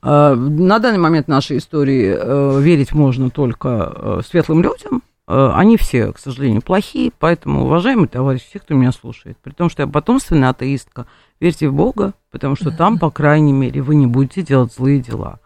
Э, 0.02 0.34
На 0.34 0.80
данный 0.80 0.98
момент 0.98 1.28
нашей 1.28 1.58
истории 1.58 2.16
э, 2.18 2.60
верить 2.60 2.92
можно 2.92 3.30
только 3.30 3.68
э, 3.94 4.20
светлым 4.28 4.62
людям. 4.62 5.02
Э, 5.28 5.52
Они 5.54 5.76
все, 5.76 6.12
к 6.12 6.18
сожалению, 6.18 6.62
плохие, 6.62 7.12
поэтому, 7.16 7.62
уважаемые 7.64 8.08
товарищи, 8.08 8.46
все, 8.48 8.58
кто 8.58 8.74
меня 8.74 8.90
слушает, 8.90 9.38
при 9.40 9.52
том, 9.52 9.70
что 9.70 9.82
я 9.82 9.86
потомственная 9.86 10.48
атеистка, 10.50 11.06
верьте 11.38 11.68
в 11.68 11.74
Бога, 11.74 12.14
потому 12.32 12.56
что 12.56 12.72
там, 12.72 12.98
по 12.98 13.10
крайней 13.10 13.52
мере, 13.52 13.82
вы 13.82 13.94
не 13.94 14.06
будете 14.08 14.42
делать 14.42 14.72
злые 14.74 14.98
дела. 14.98 15.38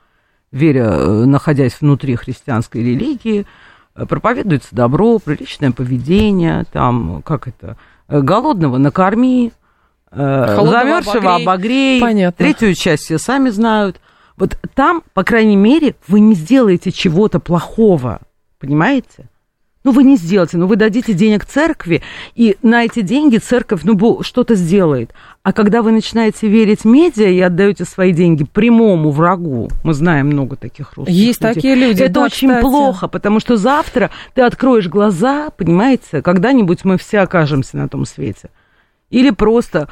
Веря, 0.50 0.90
находясь 1.26 1.78
внутри 1.80 2.14
христианской 2.16 2.82
религии, 2.82 3.46
проповедуется 3.94 4.68
добро, 4.74 5.18
приличное 5.18 5.70
поведение, 5.70 6.64
там, 6.72 7.22
как 7.22 7.48
это, 7.48 7.76
э, 8.08 8.20
голодного 8.20 8.78
накорми, 8.78 9.52
замерзшего 10.14 11.36
обогрей. 11.36 11.42
обогрей. 11.42 12.00
Понятно. 12.00 12.44
Третью 12.44 12.74
часть 12.74 13.04
все 13.04 13.18
сами 13.18 13.48
знают. 13.50 14.00
Вот 14.36 14.58
там, 14.74 15.02
по 15.14 15.24
крайней 15.24 15.56
мере, 15.56 15.94
вы 16.08 16.20
не 16.20 16.34
сделаете 16.34 16.90
чего-то 16.90 17.38
плохого, 17.38 18.20
понимаете? 18.58 19.28
Ну, 19.84 19.90
вы 19.90 20.04
не 20.04 20.16
сделаете, 20.16 20.58
но 20.58 20.66
вы 20.66 20.76
дадите 20.76 21.12
денег 21.12 21.44
церкви, 21.44 22.02
и 22.36 22.56
на 22.62 22.84
эти 22.84 23.00
деньги 23.00 23.38
церковь, 23.38 23.80
ну, 23.82 24.22
что-то 24.22 24.54
сделает. 24.54 25.12
А 25.42 25.52
когда 25.52 25.82
вы 25.82 25.90
начинаете 25.90 26.46
верить 26.46 26.84
медиа 26.84 27.28
и 27.28 27.40
отдаете 27.40 27.84
свои 27.84 28.12
деньги 28.12 28.44
прямому 28.44 29.10
врагу, 29.10 29.68
мы 29.82 29.92
знаем 29.92 30.28
много 30.28 30.54
таких 30.56 30.94
русских 30.94 31.14
Есть 31.14 31.40
людей, 31.42 31.54
такие 31.54 31.74
люди, 31.74 32.02
Это 32.02 32.14
да, 32.14 32.24
очень 32.24 32.48
кстати. 32.48 32.62
плохо, 32.62 33.08
потому 33.08 33.40
что 33.40 33.56
завтра 33.56 34.10
ты 34.34 34.42
откроешь 34.42 34.88
глаза, 34.88 35.50
понимаете, 35.50 36.22
когда-нибудь 36.22 36.84
мы 36.84 36.96
все 36.96 37.20
окажемся 37.20 37.76
на 37.76 37.88
том 37.88 38.04
свете. 38.06 38.50
Или 39.10 39.30
просто 39.30 39.88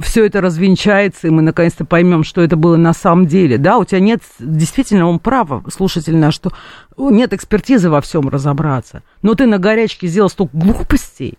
все 0.00 0.26
это 0.26 0.40
развенчается, 0.40 1.26
и 1.26 1.30
мы 1.30 1.42
наконец-то 1.42 1.84
поймем, 1.84 2.24
что 2.24 2.42
это 2.42 2.56
было 2.56 2.76
на 2.76 2.92
самом 2.92 3.26
деле. 3.26 3.58
Да, 3.58 3.78
у 3.78 3.84
тебя 3.84 4.00
нет, 4.00 4.20
действительно, 4.38 5.06
он 5.06 5.18
прав, 5.18 5.48
слушатель 5.70 6.16
наш, 6.16 6.34
что 6.34 6.52
нет 6.96 7.32
экспертизы 7.32 7.90
во 7.90 8.00
всем 8.00 8.28
разобраться. 8.28 9.02
Но 9.22 9.34
ты 9.34 9.46
на 9.46 9.58
горячке 9.58 10.06
сделал 10.06 10.30
столько 10.30 10.56
глупостей, 10.56 11.34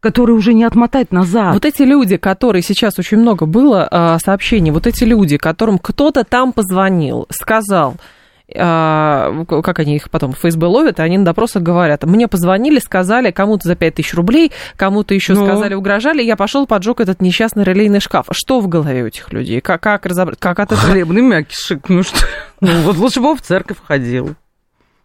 которые 0.00 0.36
уже 0.36 0.54
не 0.54 0.64
отмотать 0.64 1.12
назад. 1.12 1.54
Вот 1.54 1.64
эти 1.64 1.82
люди, 1.82 2.16
которые 2.16 2.62
сейчас 2.62 2.98
очень 2.98 3.18
много 3.18 3.46
было 3.46 3.86
э, 3.90 4.18
сообщений, 4.24 4.70
вот 4.70 4.86
эти 4.86 5.04
люди, 5.04 5.36
которым 5.36 5.78
кто-то 5.78 6.24
там 6.24 6.52
позвонил, 6.52 7.26
сказал, 7.30 7.96
а, 7.98 8.19
как 8.52 9.78
они 9.78 9.96
их 9.96 10.10
потом 10.10 10.32
в 10.32 10.38
ФСБ 10.38 10.66
ловят, 10.66 10.98
и 10.98 11.02
они 11.02 11.18
на 11.18 11.24
допросах 11.24 11.62
говорят, 11.62 12.04
мне 12.04 12.28
позвонили, 12.28 12.78
сказали, 12.78 13.30
кому-то 13.30 13.68
за 13.68 13.76
5 13.76 13.94
тысяч 13.94 14.14
рублей, 14.14 14.52
кому-то 14.76 15.14
еще 15.14 15.34
ну. 15.34 15.46
сказали, 15.46 15.74
угрожали, 15.74 16.22
я 16.22 16.36
пошел 16.36 16.66
поджег 16.66 17.00
этот 17.00 17.20
несчастный 17.22 17.64
релейный 17.64 18.00
шкаф. 18.00 18.26
Что 18.30 18.60
в 18.60 18.68
голове 18.68 19.04
у 19.04 19.06
этих 19.06 19.32
людей? 19.32 19.60
Как, 19.60 19.82
как 19.82 20.06
разобрать? 20.06 20.38
Как 20.38 20.58
от 20.58 20.72
этого? 20.72 20.88
Хлебный 20.90 21.22
мякишек, 21.22 21.88
ну 21.88 22.02
что? 22.02 22.18
Ну 22.62 22.82
вот 22.82 22.96
лучше 22.96 23.20
бы 23.20 23.34
в 23.34 23.40
церковь 23.40 23.78
ходил. 23.82 24.34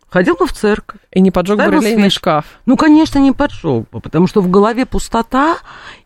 Ходил 0.10 0.36
бы 0.36 0.45
в 0.45 0.53
церковь. 0.53 0.99
И 1.12 1.19
не 1.19 1.31
поджег 1.31 1.58
бы 1.58 1.65
релейный 1.65 2.10
шкаф. 2.10 2.45
Ну, 2.65 2.77
конечно, 2.77 3.19
не 3.19 3.31
поджег 3.31 3.89
бы, 3.91 3.99
потому 3.99 4.27
что 4.27 4.41
в 4.41 4.49
голове 4.49 4.86
пустота, 4.86 5.58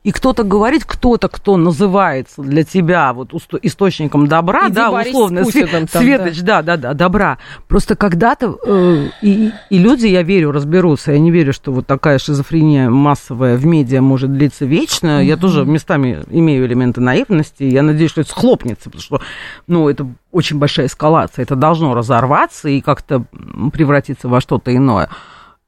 и 0.09 0.11
кто-то 0.11 0.43
говорит, 0.43 0.85
кто-то, 0.85 1.27
кто 1.27 1.55
называется 1.55 2.41
для 2.41 2.63
тебя 2.63 3.13
вот 3.13 3.31
источником 3.61 4.25
добра, 4.25 4.65
Иди 4.65 4.73
да, 4.73 4.89
условно, 4.89 5.43
Путиным, 5.43 5.85
там, 5.85 6.01
Светоч, 6.01 6.39
да. 6.39 6.63
да, 6.63 6.77
да, 6.77 6.77
да, 6.77 6.93
добра. 6.95 7.37
Просто 7.67 7.95
когда-то 7.95 8.57
э, 8.65 9.09
и, 9.21 9.51
и 9.69 9.77
люди, 9.77 10.07
я 10.07 10.23
верю, 10.23 10.51
разберутся. 10.51 11.11
Я 11.11 11.19
не 11.19 11.29
верю, 11.29 11.53
что 11.53 11.71
вот 11.71 11.85
такая 11.85 12.17
шизофрения 12.17 12.89
массовая 12.89 13.55
в 13.55 13.67
медиа 13.67 14.01
может 14.01 14.33
длиться 14.33 14.65
вечно. 14.65 15.21
Mm-hmm. 15.21 15.25
Я 15.25 15.37
тоже 15.37 15.63
местами 15.63 16.23
имею 16.31 16.65
элементы 16.65 17.01
наивности. 17.01 17.61
Я 17.61 17.83
надеюсь, 17.83 18.09
что 18.09 18.21
это 18.21 18.31
схлопнется, 18.31 18.85
потому 18.85 19.03
что, 19.03 19.21
ну, 19.67 19.89
это 19.89 20.07
очень 20.31 20.57
большая 20.57 20.87
эскалация. 20.87 21.43
Это 21.43 21.55
должно 21.55 21.93
разорваться 21.93 22.67
и 22.67 22.81
как-то 22.81 23.25
превратиться 23.71 24.27
во 24.27 24.41
что-то 24.41 24.75
иное. 24.75 25.07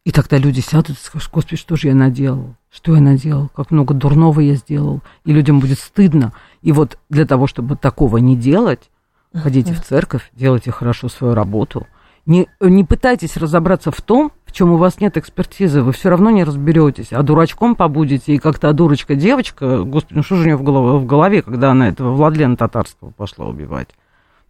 И 0.04 0.12
тогда 0.12 0.38
люди 0.38 0.62
сядут 0.62 0.98
и 0.98 1.02
скажут, 1.02 1.32
господи, 1.32 1.58
что 1.58 1.76
же 1.76 1.90
я 1.90 1.96
наделал? 1.96 2.56
Что 2.72 2.96
я 2.96 3.02
наделал? 3.02 3.50
Как 3.56 3.70
много 3.70 3.94
дурного 3.94 4.40
я 4.40 4.56
сделал? 4.56 5.02
И 5.26 5.32
людям 5.32 5.60
будет 5.60 5.78
стыдно. 5.78 6.34
И 6.64 6.72
вот 6.72 6.98
для 7.10 7.26
того, 7.26 7.46
чтобы 7.46 7.76
такого 7.76 8.18
не 8.18 8.36
делать, 8.36 8.90
ходите 9.34 9.74
в 9.74 9.82
церковь, 9.82 10.32
делайте 10.34 10.72
хорошо 10.72 11.08
свою 11.08 11.36
работу. 11.36 11.86
Не, 12.26 12.48
не 12.60 12.84
пытайтесь 12.84 13.38
разобраться 13.38 13.92
в 13.92 14.02
том, 14.02 14.32
в 14.46 14.52
чем 14.52 14.72
у 14.72 14.78
вас 14.78 15.00
нет 15.00 15.18
экспертизы, 15.18 15.82
вы 15.82 15.92
все 15.92 16.10
равно 16.10 16.30
не 16.30 16.44
разберетесь, 16.44 17.12
а 17.12 17.24
дурачком 17.24 17.76
побудете, 17.76 18.36
и 18.36 18.38
как-то 18.38 18.70
а 18.70 18.74
дурочка 18.74 19.16
девочка, 19.16 19.84
господи, 19.84 20.18
ну 20.18 20.24
что 20.24 20.36
же 20.36 20.44
у 20.44 20.46
нее 20.46 20.56
в 20.56 20.62
голове, 20.62 21.00
в 21.00 21.06
голове, 21.08 21.42
когда 21.42 21.72
она 21.72 21.90
этого 21.90 22.14
Владлена 22.14 22.56
Татарского 22.58 23.10
пошла 23.10 23.48
убивать? 23.48 23.90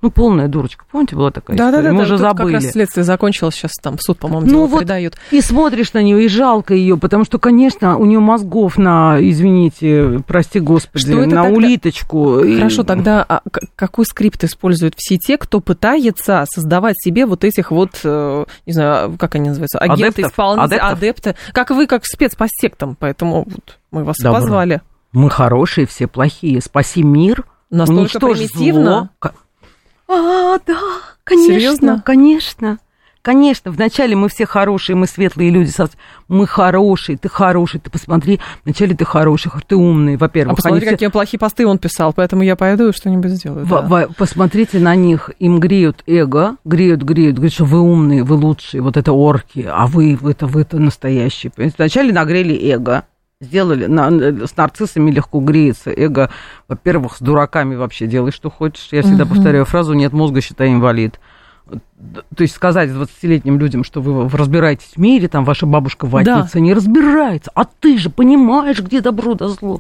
Ну, 0.02 0.10
полная 0.10 0.48
дурочка. 0.48 0.84
Помните, 0.92 1.16
была 1.16 1.30
такая 1.30 1.56
да, 1.56 1.70
история? 1.70 1.84
Да, 1.84 1.90
да, 1.90 1.94
Мы 1.94 2.00
да. 2.00 2.04
уже 2.06 2.18
забыли. 2.18 2.54
как 2.54 2.64
раз 2.64 2.72
следствие 2.72 3.04
закончилось, 3.04 3.54
сейчас 3.54 3.74
там 3.82 4.00
суд, 4.00 4.18
по-моему, 4.18 4.48
ну, 4.50 4.66
вот 4.66 4.80
придают. 4.80 5.16
И 5.30 5.42
смотришь 5.42 5.94
на 5.94 6.02
нее, 6.02 6.26
и 6.26 6.28
жалко 6.28 6.74
ее, 6.74 6.98
потому 6.98 7.24
что, 7.24 7.38
конечно, 7.38 7.98
у 7.98 8.06
нее 8.06 8.20
мозгов 8.20 8.78
на, 8.78 9.18
извините, 9.20 10.24
прости 10.26 10.60
господи, 10.60 11.06
что 11.06 11.16
на 11.18 11.24
тогда... 11.24 11.44
улиточку. 11.44 12.40
Хорошо, 12.58 12.82
и... 12.82 12.86
тогда 12.86 13.24
а, 13.28 13.42
какой 13.76 14.06
скрипт 14.06 14.44
используют 14.44 14.96
все 14.98 15.18
те, 15.18 15.38
кто 15.38 15.60
пытается 15.60 16.46
создавать 16.52 16.96
себе 16.98 17.28
вот 17.28 17.44
этих 17.44 17.70
вот, 17.70 18.00
э, 18.04 18.46
не 18.66 18.74
знаю, 18.74 19.16
как 19.20 19.36
они 19.36 19.50
называются, 19.50 19.78
агенты, 19.78 20.24
исполнители, 20.24 20.80
адепты. 20.80 21.36
Как 21.54 21.70
вы, 21.70 21.86
как 21.86 22.06
спец 22.06 22.36
по 22.36 22.48
сектам, 22.50 22.98
поэтому 23.00 23.46
вот 23.48 23.78
мы 23.92 24.04
вас 24.04 24.18
Добро. 24.18 24.40
позвали. 24.40 24.82
Мы 25.14 25.30
хорошие, 25.30 25.86
все 25.86 26.08
плохие. 26.08 26.62
Спаси 26.62 27.04
мир. 27.04 27.46
Настолько 27.70 28.20
примитивно. 28.20 29.12
Зло. 29.22 29.32
А, 30.14 30.60
да, 30.68 30.78
конечно, 31.24 31.54
Серьезно? 31.54 32.04
конечно. 32.06 32.80
Конечно, 33.22 33.70
вначале 33.72 34.16
мы 34.16 34.30
все 34.30 34.48
хорошие, 34.48 34.96
мы 34.96 35.06
светлые 35.06 35.52
люди. 35.52 35.72
Мы 36.28 36.48
хорошие, 36.48 37.20
ты 37.20 37.30
хороший, 37.30 37.80
ты 37.80 37.92
посмотри, 37.92 38.40
вначале 38.66 38.96
ты 38.96 39.06
хороший, 39.06 39.52
ты 39.68 39.76
умный, 39.76 40.18
во-первых. 40.18 40.54
А 40.54 40.56
посмотри, 40.56 40.82
какие 40.88 41.08
все... 41.08 41.12
плохие 41.12 41.40
посты 41.40 41.68
он 41.68 41.78
писал, 41.78 42.14
поэтому 42.14 42.42
я 42.42 42.56
пойду 42.56 42.90
и 42.90 42.94
что-нибудь 42.94 43.30
сделаю. 43.32 43.66
В- 43.66 43.88
да. 43.88 44.08
Посмотрите 44.18 44.80
на 44.80 44.96
них, 44.96 45.30
им 45.38 45.60
греют 45.60 46.04
эго, 46.08 46.56
греют, 46.66 47.04
греют, 47.04 47.36
говорят, 47.36 47.54
что 47.54 47.66
вы 47.66 47.80
умные, 47.80 48.24
вы 48.24 48.36
лучшие, 48.36 48.82
вот 48.82 48.98
это 48.98 49.14
орки, 49.14 49.70
а 49.72 49.86
вы, 49.86 50.18
это, 50.24 50.48
вы 50.48 50.62
это 50.62 50.80
настоящие. 50.80 51.52
Вначале 51.78 52.12
нагрели 52.12 52.56
эго, 52.74 53.04
сделали. 53.42 53.88
На, 53.88 54.10
с 54.48 54.56
нарциссами 54.56 55.12
легко 55.12 55.40
греется. 55.40 55.92
Эго, 55.92 56.30
во-первых, 56.68 57.18
с 57.18 57.20
дураками 57.20 57.76
вообще 57.76 58.08
делай, 58.08 58.32
что 58.32 58.50
хочешь. 58.50 58.88
Я 58.92 59.02
всегда 59.02 59.24
uh-huh. 59.24 59.30
повторяю 59.30 59.66
фразу 59.66 59.94
«нет 59.94 60.14
мозга, 60.14 60.40
считай 60.42 60.72
инвалид». 60.72 61.20
То 62.36 62.42
есть 62.42 62.56
сказать 62.56 62.90
20-летним 62.90 63.58
людям, 63.58 63.84
что 63.84 64.02
вы 64.02 64.28
разбираетесь 64.36 64.94
в 64.96 64.98
мире, 64.98 65.28
там 65.28 65.46
ваша 65.46 65.66
бабушка 65.66 66.06
ватница 66.06 66.56
да. 66.56 66.60
не 66.60 66.74
разбирается, 66.74 67.52
а 67.56 67.64
ты 67.64 67.98
же 67.98 68.10
понимаешь, 68.10 68.82
где 68.82 69.00
добро 69.00 69.36
да 69.36 69.48
зло. 69.48 69.80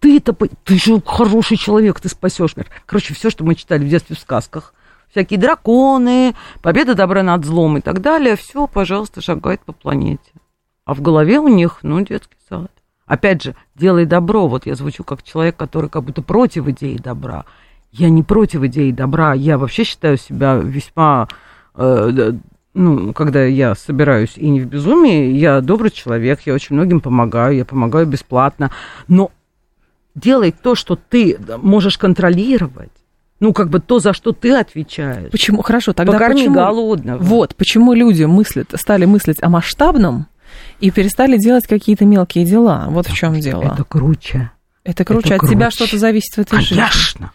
Ты-то, 0.00 0.32
ты 0.32 0.78
же 0.78 1.00
хороший 1.04 1.56
человек, 1.56 2.00
ты 2.00 2.08
спасешь 2.08 2.56
мир. 2.56 2.66
Короче, 2.86 3.14
все, 3.14 3.30
что 3.30 3.44
мы 3.44 3.54
читали 3.54 3.84
в 3.84 3.88
детстве 3.88 4.16
в 4.16 4.18
сказках, 4.18 4.74
всякие 5.10 5.38
драконы, 5.38 6.34
победа 6.60 6.94
добра 6.94 7.22
над 7.22 7.44
злом 7.44 7.76
и 7.76 7.80
так 7.82 8.00
далее, 8.00 8.34
все, 8.34 8.66
пожалуйста, 8.66 9.20
шагает 9.20 9.60
по 9.60 9.72
планете. 9.72 10.32
А 10.84 10.94
в 10.94 11.02
голове 11.02 11.38
у 11.38 11.48
них, 11.48 11.80
ну, 11.82 12.00
детский. 12.00 12.37
Опять 13.08 13.42
же, 13.42 13.54
делай 13.74 14.04
добро. 14.04 14.46
Вот 14.46 14.66
я 14.66 14.74
звучу 14.74 15.02
как 15.02 15.22
человек, 15.22 15.56
который 15.56 15.88
как 15.90 16.04
будто 16.04 16.22
против 16.22 16.68
идеи 16.68 16.98
добра. 16.98 17.44
Я 17.90 18.10
не 18.10 18.22
против 18.22 18.62
идеи 18.64 18.92
добра. 18.92 19.32
Я 19.34 19.58
вообще 19.58 19.84
считаю 19.84 20.18
себя 20.18 20.56
весьма... 20.56 21.26
Э, 21.74 22.32
ну, 22.74 23.12
когда 23.12 23.44
я 23.44 23.74
собираюсь 23.74 24.34
и 24.36 24.48
не 24.48 24.60
в 24.60 24.66
безумии, 24.66 25.32
я 25.32 25.60
добрый 25.60 25.90
человек, 25.90 26.42
я 26.44 26.54
очень 26.54 26.76
многим 26.76 27.00
помогаю, 27.00 27.56
я 27.56 27.64
помогаю 27.64 28.06
бесплатно. 28.06 28.70
Но 29.08 29.32
делай 30.14 30.52
то, 30.52 30.74
что 30.74 30.96
ты 30.96 31.38
можешь 31.56 31.98
контролировать. 31.98 32.92
Ну, 33.40 33.52
как 33.52 33.68
бы 33.70 33.80
то, 33.80 34.00
за 34.00 34.12
что 34.12 34.32
ты 34.32 34.54
отвечаешь. 34.54 35.30
Почему? 35.30 35.62
Хорошо, 35.62 35.92
тогда 35.92 36.12
Покорми 36.12 36.42
почему... 36.42 36.54
голодного. 36.54 37.22
Вот, 37.22 37.54
почему 37.54 37.94
люди 37.94 38.24
мыслят, 38.24 38.74
стали 38.74 39.06
мыслить 39.06 39.42
о 39.42 39.48
масштабном, 39.48 40.26
и 40.80 40.90
перестали 40.90 41.38
делать 41.38 41.66
какие-то 41.66 42.04
мелкие 42.04 42.44
дела. 42.44 42.86
Вот 42.88 43.08
в 43.08 43.14
чем 43.14 43.40
дело. 43.40 43.62
Это 43.62 43.84
круче. 43.84 44.50
Это 44.84 45.04
круче. 45.04 45.26
Это 45.26 45.34
От 45.34 45.40
круче. 45.40 45.54
тебя 45.54 45.70
что-то 45.70 45.98
зависит 45.98 46.34
в 46.34 46.38
этой 46.38 46.50
Конечно. 46.50 46.76
жизни. 46.76 46.88
Конечно. 46.90 47.32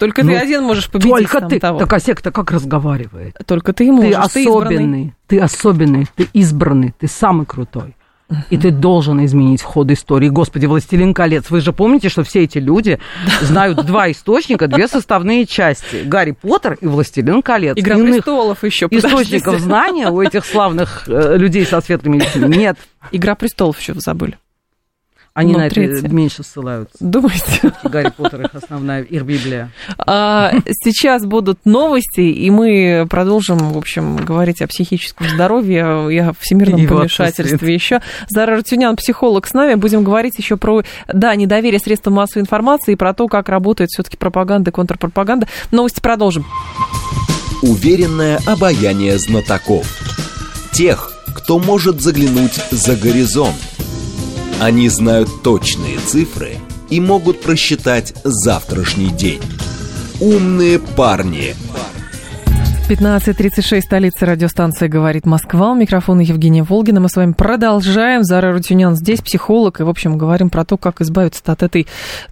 Только 0.00 0.24
ну, 0.24 0.30
ты 0.30 0.38
один 0.38 0.62
можешь 0.62 0.90
победить 0.90 1.12
Только 1.12 1.40
там 1.40 1.50
ты. 1.50 1.60
того. 1.60 1.78
Так 1.78 1.92
а 1.92 2.00
секта 2.00 2.32
как 2.32 2.50
разговаривает? 2.50 3.36
Только 3.46 3.74
ты 3.74 3.92
можешь. 3.92 4.14
Ты 4.32 4.42
особенный. 4.42 5.14
Ты, 5.26 5.36
ты 5.36 5.42
особенный. 5.42 6.06
Ты 6.16 6.26
избранный. 6.32 6.94
Ты 6.98 7.06
самый 7.06 7.44
крутой. 7.44 7.94
И 8.48 8.56
ты 8.56 8.70
должен 8.70 9.24
изменить 9.24 9.62
ход 9.62 9.90
истории. 9.90 10.28
Господи, 10.28 10.66
«Властелин 10.66 11.14
колец». 11.14 11.50
Вы 11.50 11.60
же 11.60 11.72
помните, 11.72 12.08
что 12.08 12.22
все 12.22 12.44
эти 12.44 12.58
люди 12.58 12.98
знают 13.40 13.84
два 13.84 14.10
источника, 14.10 14.68
две 14.68 14.88
составные 14.88 15.46
части. 15.46 16.02
«Гарри 16.04 16.32
Поттер» 16.32 16.78
и 16.80 16.86
«Властелин 16.86 17.42
колец». 17.42 17.76
«Игра 17.76 17.96
Иных 17.96 18.24
престолов» 18.24 18.64
еще. 18.64 18.86
Источников 18.90 19.60
знания 19.60 20.08
у 20.10 20.20
этих 20.20 20.44
славных 20.44 21.04
э, 21.08 21.36
людей 21.36 21.64
со 21.64 21.80
светлыми 21.80 22.18
лицами 22.18 22.54
нет. 22.54 22.78
«Игра 23.12 23.34
престолов» 23.34 23.78
еще 23.80 23.94
забыли. 23.94 24.38
Они 25.32 25.54
на 25.54 25.68
это 25.68 25.80
меньше 26.08 26.42
ссылаются. 26.42 26.96
Думаете? 26.98 27.72
Гарри 27.84 28.12
Поттер 28.16 28.42
их 28.42 28.54
основная 28.54 29.02
ир 29.02 29.22
Библия. 29.22 29.70
А, 29.98 30.52
Сейчас 30.82 31.24
будут 31.24 31.64
новости, 31.64 32.20
и 32.20 32.50
мы 32.50 33.06
продолжим, 33.08 33.58
в 33.58 33.78
общем, 33.78 34.16
говорить 34.16 34.60
о 34.60 34.66
психическом 34.66 35.28
здоровье 35.28 36.08
и 36.10 36.18
о 36.18 36.32
всемирном 36.38 36.80
Его 36.80 36.98
помешательстве 36.98 37.72
еще. 37.72 38.02
Зара 38.28 38.56
Рутюнян, 38.56 38.96
психолог 38.96 39.46
с 39.46 39.54
нами. 39.54 39.74
Будем 39.74 40.02
говорить 40.02 40.36
еще 40.36 40.56
про, 40.56 40.82
да, 41.06 41.34
недоверие 41.36 41.78
средствам 41.78 42.14
массовой 42.14 42.42
информации 42.42 42.92
и 42.92 42.96
про 42.96 43.14
то, 43.14 43.28
как 43.28 43.48
работает 43.48 43.90
все-таки 43.90 44.16
пропаганда, 44.16 44.72
контрпропаганда. 44.72 45.46
Новости 45.70 46.00
продолжим. 46.00 46.44
Уверенное 47.62 48.40
обаяние 48.46 49.16
знатоков. 49.18 49.86
Тех, 50.72 51.12
кто 51.36 51.58
может 51.58 52.00
заглянуть 52.00 52.54
за 52.70 52.96
горизонт. 52.96 53.54
Они 54.60 54.90
знают 54.90 55.42
точные 55.42 55.96
цифры 55.96 56.58
и 56.90 57.00
могут 57.00 57.40
просчитать 57.40 58.12
завтрашний 58.24 59.08
день. 59.08 59.40
Умные 60.20 60.78
парни. 60.78 61.54
15.36, 62.90 63.80
столица 63.80 64.26
радиостанции 64.26 64.86
«Говорит 64.86 65.24
Москва». 65.24 65.70
У 65.70 65.74
микрофона 65.74 66.20
Евгения 66.20 66.62
Волгина. 66.62 67.00
Мы 67.00 67.08
с 67.08 67.16
вами 67.16 67.32
продолжаем. 67.32 68.22
Зара 68.22 68.52
Рутюнян 68.52 68.96
здесь, 68.96 69.22
психолог. 69.22 69.80
И, 69.80 69.82
в 69.82 69.88
общем, 69.88 70.18
говорим 70.18 70.50
про 70.50 70.66
то, 70.66 70.76
как 70.76 71.00
избавиться 71.00 71.40
от 71.46 71.62
этой... 71.62 71.86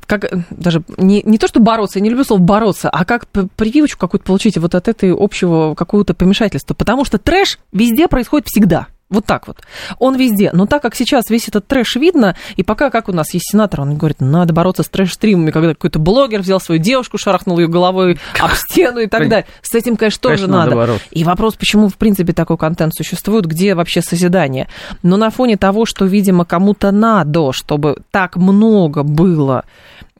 Как, 0.04 0.24
э, 0.24 0.42
даже 0.50 0.82
не, 0.98 1.22
не 1.22 1.38
то, 1.38 1.48
что 1.48 1.60
бороться, 1.60 1.98
я 1.98 2.02
не 2.02 2.10
люблю 2.10 2.24
слово 2.24 2.40
бороться, 2.40 2.90
а 2.90 3.06
как 3.06 3.26
прививочку 3.28 4.00
какую-то 4.00 4.26
получить 4.26 4.58
вот 4.58 4.74
от 4.74 4.86
этой 4.86 5.14
общего 5.16 5.74
какого-то 5.74 6.12
помешательства. 6.12 6.74
Потому 6.74 7.06
что 7.06 7.16
трэш 7.16 7.58
везде 7.72 8.06
происходит 8.06 8.48
всегда. 8.48 8.88
Вот 9.10 9.24
так 9.24 9.46
вот. 9.46 9.58
Он 9.98 10.16
везде. 10.16 10.50
Но 10.52 10.66
так 10.66 10.82
как 10.82 10.94
сейчас 10.94 11.30
весь 11.30 11.48
этот 11.48 11.66
трэш 11.66 11.96
видно, 11.96 12.36
и 12.56 12.62
пока, 12.62 12.90
как 12.90 13.08
у 13.08 13.12
нас 13.12 13.32
есть 13.34 13.50
сенатор, 13.50 13.80
он 13.80 13.96
говорит, 13.96 14.20
надо 14.20 14.52
бороться 14.52 14.82
с 14.82 14.88
трэш-стримами, 14.88 15.50
когда 15.50 15.70
какой-то 15.70 15.98
блогер 15.98 16.40
взял 16.40 16.60
свою 16.60 16.80
девушку, 16.80 17.18
шарахнул 17.18 17.58
ее 17.58 17.68
головой 17.68 18.18
об 18.38 18.52
стену 18.52 19.00
и 19.00 19.06
так 19.06 19.28
далее. 19.28 19.46
С 19.62 19.74
этим, 19.74 19.96
конечно, 19.96 20.20
тоже 20.20 20.44
Конечно, 20.44 20.56
надо 20.56 20.68
надо. 20.76 21.00
И 21.10 21.24
вопрос, 21.24 21.54
почему, 21.54 21.88
в 21.88 21.96
принципе, 21.96 22.32
такой 22.32 22.56
контент 22.56 22.94
существует, 22.94 23.46
где 23.46 23.74
вообще 23.74 24.02
созидание. 24.02 24.68
Но 25.02 25.16
на 25.16 25.30
фоне 25.30 25.56
того, 25.56 25.86
что, 25.86 26.04
видимо, 26.04 26.44
кому-то 26.44 26.90
надо, 26.90 27.52
чтобы 27.52 27.98
так 28.10 28.36
много 28.36 29.02
было 29.02 29.64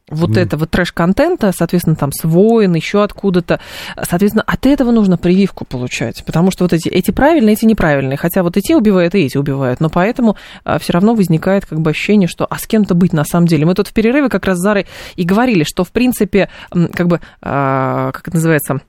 вот 0.09 0.37
этого 0.37 0.67
трэш-контента, 0.67 1.53
соответственно, 1.57 1.97
там 1.97 2.13
с 2.13 2.25
войн, 2.25 2.75
еще 2.75 3.03
откуда-то, 3.03 3.61
соответственно, 4.03 4.45
от 4.47 4.67
этого 4.67 4.91
нужно 4.91 5.17
прививку 5.17 5.65
получать, 5.65 6.25
потому 6.25 6.51
что 6.51 6.65
вот 6.65 6.73
эти, 6.73 6.89
эти 6.89 7.11
правильные, 7.11 7.55
эти 7.55 7.65
неправильные, 7.65 8.17
хотя 8.17 8.43
вот 8.43 8.57
и 8.57 8.61
те 8.61 8.77
убивают, 8.77 9.15
и 9.15 9.21
эти 9.21 9.37
убивают, 9.37 9.81
но 9.81 9.89
поэтому 9.91 10.37
все 10.81 10.93
равно 10.93 11.15
возникает 11.15 11.67
как 11.67 11.81
бы 11.81 11.91
ощущение, 11.91 12.29
что 12.29 12.47
а 12.49 12.59
с 12.59 12.67
кем-то 12.67 12.95
быть 12.95 13.13
на 13.13 13.25
самом 13.25 13.47
деле. 13.47 13.67
Мы 13.67 13.75
тут 13.75 13.89
в 13.89 13.93
перерыве 13.93 14.29
как 14.29 14.47
раз 14.47 14.59
с 14.59 14.63
Зарой 14.63 14.87
и 15.17 15.25
говорили, 15.25 15.65
что, 15.65 15.85
в 15.85 15.93
принципе, 15.93 16.49
как 16.71 17.09
бы, 17.09 17.21
а, 17.41 18.11
как 18.13 18.29
это 18.29 18.37
называется, 18.37 18.81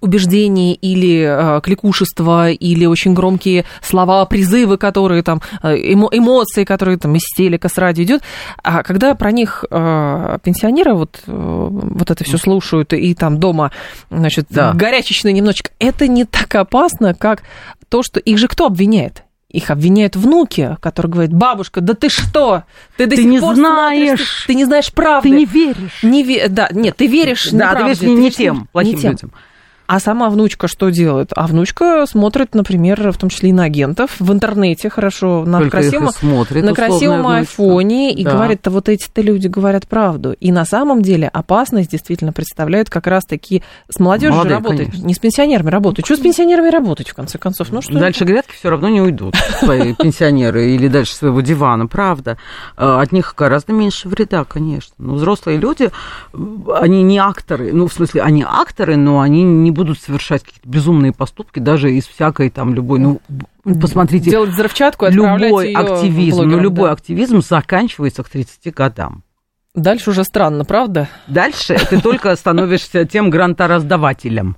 убеждения 0.00 0.74
или 0.74 1.56
э, 1.56 1.60
кликушество, 1.62 2.50
или 2.50 2.86
очень 2.86 3.14
громкие 3.14 3.64
слова, 3.82 4.24
призывы, 4.26 4.76
которые 4.78 5.22
там, 5.22 5.40
э, 5.62 5.74
эмо, 5.92 6.08
эмоции, 6.12 6.64
которые 6.64 6.98
там 6.98 7.14
из 7.16 7.22
телека, 7.36 7.68
с 7.68 7.76
радио 7.78 8.04
идет. 8.04 8.22
А 8.62 8.82
когда 8.82 9.14
про 9.14 9.32
них 9.32 9.64
э, 9.70 10.38
пенсионеры 10.42 10.94
вот, 10.94 11.20
э, 11.26 11.68
вот 11.70 12.10
это 12.10 12.24
все 12.24 12.38
слушают 12.38 12.92
и 12.92 13.14
там 13.14 13.38
дома, 13.38 13.72
значит, 14.10 14.46
Да. 14.50 14.72
горячечные 14.72 15.32
немножечко, 15.32 15.70
это 15.78 16.06
не 16.08 16.24
так 16.24 16.54
опасно, 16.54 17.14
как 17.14 17.42
то, 17.88 18.02
что 18.02 18.20
их 18.20 18.38
же 18.38 18.48
кто 18.48 18.66
обвиняет? 18.66 19.24
Их 19.50 19.70
обвиняют 19.70 20.14
внуки, 20.14 20.76
которые 20.80 21.10
говорят, 21.10 21.32
бабушка, 21.32 21.80
да 21.80 21.94
ты 21.94 22.10
что? 22.10 22.64
Ты 22.98 23.06
до 23.06 23.16
Ты 23.16 23.22
сих 23.22 23.30
не 23.30 23.40
пор 23.40 23.54
знаешь. 23.54 24.08
смотришь, 24.08 24.40
ты, 24.42 24.46
ты 24.48 24.54
не 24.56 24.64
знаешь 24.66 24.92
правды. 24.92 25.30
Ты 25.30 25.34
не 25.36 25.44
веришь. 25.46 26.02
Не 26.02 26.22
ве- 26.22 26.48
Да, 26.48 26.68
нет, 26.70 26.96
ты 26.98 27.06
веришь 27.06 27.48
Да, 27.50 27.74
ты 27.74 27.82
веришь 27.84 28.00
не, 28.02 28.08
не 28.14 28.16
веришь 28.20 28.36
тем 28.36 28.68
плохим 28.72 28.98
тем. 28.98 29.10
людям. 29.12 29.32
А 29.88 30.00
сама 30.00 30.28
внучка 30.28 30.68
что 30.68 30.90
делает? 30.90 31.30
А 31.34 31.46
внучка 31.46 32.04
смотрит, 32.06 32.54
например, 32.54 33.10
в 33.10 33.16
том 33.16 33.30
числе 33.30 33.48
и 33.48 33.52
на 33.54 33.64
агентов 33.64 34.16
в 34.20 34.30
интернете, 34.30 34.90
хорошо, 34.90 35.44
на 35.46 35.60
Только 35.60 35.78
красивом, 35.78 36.10
смотрит, 36.10 36.62
на 36.62 36.74
красивом 36.74 37.26
айфоне 37.26 38.12
и 38.12 38.22
Да. 38.22 38.32
говорит, 38.32 38.60
да 38.62 38.70
вот 38.70 38.90
эти-то 38.90 39.22
люди 39.22 39.48
говорят 39.48 39.88
правду. 39.88 40.32
И 40.38 40.52
на 40.52 40.66
самом 40.66 41.00
деле 41.00 41.26
опасность 41.26 41.90
действительно 41.90 42.34
представляют 42.34 42.90
как 42.90 43.06
раз-таки 43.06 43.62
с 43.88 43.98
молодежью 43.98 44.34
Молодые, 44.36 44.56
работать, 44.56 44.86
конечно. 44.90 45.06
не 45.06 45.14
с 45.14 45.18
пенсионерами 45.18 45.70
работать. 45.70 46.04
Что 46.04 46.16
с 46.16 46.20
пенсионерами 46.20 46.68
работать, 46.68 47.08
в 47.08 47.14
конце 47.14 47.38
концов? 47.38 47.72
Ну 47.72 47.80
что? 47.80 47.98
Дальше 47.98 48.24
грядки 48.24 48.52
все 48.52 48.68
равно 48.68 48.90
не 48.90 49.00
уйдут, 49.00 49.36
свои 49.58 49.94
пенсионеры, 49.98 50.66
или 50.70 50.88
дальше 50.88 51.14
своего 51.14 51.40
дивана, 51.40 51.86
правда. 51.86 52.36
Э, 52.76 52.98
От 53.00 53.12
них 53.12 53.32
гораздо 53.38 53.72
меньше 53.72 54.10
вреда, 54.10 54.44
конечно. 54.44 54.92
Но 54.98 55.14
взрослые 55.14 55.56
люди, 55.56 55.88
они 56.74 57.02
не 57.02 57.18
акторы, 57.18 57.72
ну, 57.72 57.86
в 57.88 57.92
смысле, 57.94 58.20
они 58.20 58.44
акторы, 58.46 58.96
но 58.96 59.20
они 59.20 59.42
не 59.42 59.77
будут 59.78 59.98
совершать 60.00 60.42
какие-то 60.42 60.68
безумные 60.68 61.12
поступки, 61.12 61.58
даже 61.60 61.92
из 61.92 62.06
всякой 62.06 62.50
там 62.50 62.74
любой, 62.74 62.98
ну, 62.98 63.20
посмотрите, 63.80 64.30
Делать 64.30 64.50
взрывчатку 64.50 65.06
любой 65.06 65.72
активизм, 65.72 66.36
ну, 66.38 66.42
блогерам, 66.42 66.62
любой 66.62 66.88
да. 66.88 66.92
активизм 66.92 67.40
заканчивается 67.40 68.22
к 68.22 68.28
30 68.28 68.74
годам. 68.74 69.22
Дальше 69.74 70.10
уже 70.10 70.24
странно, 70.24 70.64
правда? 70.64 71.08
Дальше 71.28 71.78
ты 71.88 72.00
только 72.00 72.34
становишься 72.36 73.04
тем 73.04 73.30
грантораздавателем, 73.30 74.56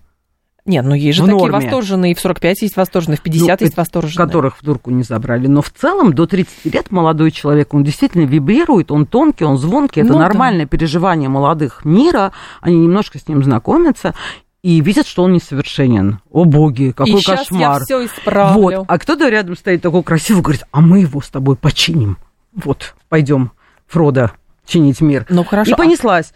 Нет, 0.67 0.85
ну 0.85 0.95
есть 0.95 1.17
же 1.19 1.25
В 1.25 1.27
такие 1.27 1.39
норме. 1.41 1.57
восторженные, 1.57 2.15
в 2.15 2.21
45 2.21 2.63
есть 2.63 2.77
восторженные, 2.77 3.17
в 3.19 3.23
50 3.23 3.61
Ну, 3.61 3.65
есть 3.67 3.77
восторженные. 3.77 4.27
которых 4.27 4.57
в 4.59 4.63
дурку 4.65 4.91
не 4.91 5.03
забрали. 5.03 5.47
Но 5.47 5.61
в 5.63 5.71
целом 5.71 6.13
до 6.15 6.27
30 6.27 6.73
лет 6.73 6.91
молодой 6.91 7.31
человек, 7.33 7.75
он 7.75 7.83
действительно 7.83 8.25
вибрирует, 8.25 8.91
он 8.91 9.05
тонкий, 9.07 9.45
он 9.45 9.59
звонкий. 9.59 10.01
Это 10.01 10.13
Ну 10.13 10.19
да. 10.19 10.21
нормальное 10.27 10.67
переживание 10.67 11.29
молодых 11.29 11.85
мира. 11.85 12.33
Они 12.61 12.79
немножко 12.79 13.19
с 13.19 13.27
ним 13.29 13.43
знакомятся 13.43 14.15
и 14.63 14.81
видят, 14.81 15.07
что 15.07 15.23
он 15.23 15.33
несовершенен. 15.33 16.21
О 16.31 16.45
боги, 16.45 16.93
какой 16.97 17.15
и 17.15 17.17
сейчас 17.19 17.49
кошмар. 17.49 17.79
я 17.79 17.85
все 17.85 18.07
исправлю. 18.07 18.79
Вот. 18.79 18.85
А 18.89 18.99
кто-то 18.99 19.29
рядом 19.29 19.57
стоит 19.57 19.83
такой 19.83 20.03
красивый, 20.03 20.43
говорит, 20.43 20.65
а 20.71 20.81
мы 20.81 21.01
его 21.01 21.21
с 21.21 21.29
тобой 21.29 21.57
починим. 21.57 22.19
Вот, 22.53 22.95
пойдем, 23.09 23.53
Фродо, 23.87 24.33
чинить 24.67 25.01
мир. 25.01 25.27
Ну 25.29 25.45
хорошо. 25.45 25.73
И 25.73 25.75
понеслась. 25.75 26.33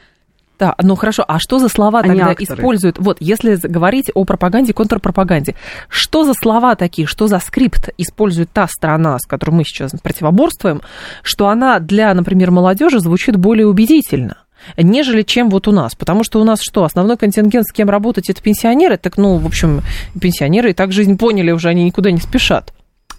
Да, 0.58 0.76
ну 0.80 0.94
хорошо, 0.94 1.24
а 1.26 1.40
что 1.40 1.58
за 1.58 1.68
слова 1.68 2.00
Они 2.00 2.10
тогда 2.10 2.30
акторы. 2.30 2.60
используют? 2.60 2.98
Вот, 2.98 3.16
если 3.18 3.56
говорить 3.56 4.10
о 4.14 4.24
пропаганде, 4.24 4.72
контрпропаганде, 4.72 5.56
что 5.88 6.24
за 6.24 6.32
слова 6.32 6.76
такие, 6.76 7.08
что 7.08 7.26
за 7.26 7.40
скрипт 7.40 7.88
использует 7.98 8.50
та 8.52 8.68
страна, 8.68 9.18
с 9.18 9.26
которой 9.26 9.50
мы 9.50 9.64
сейчас 9.64 9.90
противоборствуем, 10.00 10.80
что 11.22 11.48
она 11.48 11.80
для, 11.80 12.14
например, 12.14 12.52
молодежи 12.52 13.00
звучит 13.00 13.36
более 13.36 13.66
убедительно? 13.66 14.43
Нежели 14.76 15.22
чем 15.22 15.50
вот 15.50 15.68
у 15.68 15.72
нас. 15.72 15.94
Потому 15.94 16.24
что 16.24 16.40
у 16.40 16.44
нас 16.44 16.60
что, 16.60 16.84
основной 16.84 17.16
контингент, 17.16 17.66
с 17.66 17.72
кем 17.72 17.90
работать, 17.90 18.30
это 18.30 18.42
пенсионеры. 18.42 18.96
Так, 18.96 19.16
ну, 19.16 19.36
в 19.36 19.46
общем, 19.46 19.82
пенсионеры 20.20 20.70
и 20.70 20.74
так 20.74 20.92
жизнь 20.92 21.16
поняли 21.18 21.50
уже, 21.50 21.68
они 21.68 21.84
никуда 21.84 22.10
не 22.10 22.20
спешат. 22.20 22.72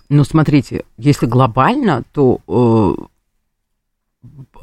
Ну, 0.10 0.24
смотрите, 0.24 0.86
если 0.98 1.26
глобально, 1.26 2.04
то 2.14 2.40
э, 2.48 3.04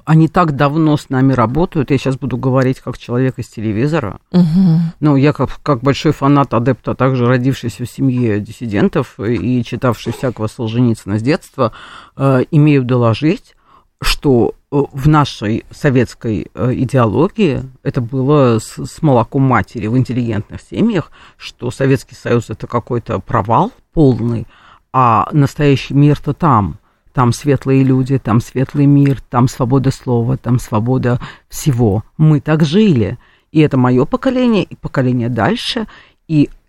они 0.04 0.28
так 0.28 0.56
давно 0.56 0.96
с 0.96 1.08
нами 1.10 1.32
работают. 1.32 1.90
Я 1.90 1.98
сейчас 1.98 2.16
буду 2.16 2.36
говорить 2.36 2.80
как 2.80 2.98
человек 2.98 3.38
из 3.38 3.48
телевизора. 3.48 4.20
Угу. 4.30 4.80
Ну, 5.00 5.16
я 5.16 5.32
как, 5.32 5.60
как 5.62 5.80
большой 5.80 6.12
фанат 6.12 6.54
адепта, 6.54 6.94
также 6.94 7.26
родившийся 7.26 7.84
в 7.84 7.90
семье 7.90 8.40
диссидентов 8.40 9.18
и 9.20 9.62
читавший 9.64 10.12
всякого 10.12 10.46
Солженицына 10.46 11.18
с 11.18 11.22
детства, 11.22 11.72
э, 12.16 12.44
имею 12.50 12.84
доложить, 12.84 13.54
что 14.00 14.54
в 14.72 15.06
нашей 15.06 15.66
советской 15.70 16.50
э, 16.54 16.72
идеологии 16.76 17.62
это 17.82 18.00
было 18.00 18.58
с, 18.58 18.78
с 18.78 19.02
молоком 19.02 19.42
матери 19.42 19.86
в 19.86 19.98
интеллигентных 19.98 20.62
семьях, 20.62 21.12
что 21.36 21.70
Советский 21.70 22.14
Союз 22.14 22.48
это 22.48 22.66
какой-то 22.66 23.18
провал 23.18 23.70
полный, 23.92 24.46
а 24.90 25.28
настоящий 25.32 25.92
мир-то 25.92 26.32
там. 26.32 26.78
Там 27.12 27.34
светлые 27.34 27.84
люди, 27.84 28.18
там 28.18 28.40
светлый 28.40 28.86
мир, 28.86 29.20
там 29.28 29.46
свобода 29.46 29.90
слова, 29.90 30.38
там 30.38 30.58
свобода 30.58 31.20
всего. 31.50 32.02
Мы 32.16 32.40
так 32.40 32.64
жили. 32.64 33.18
И 33.50 33.60
это 33.60 33.76
мое 33.76 34.06
поколение, 34.06 34.64
и 34.64 34.74
поколение 34.74 35.28
дальше. 35.28 35.86
И 36.28 36.48
э, 36.48 36.61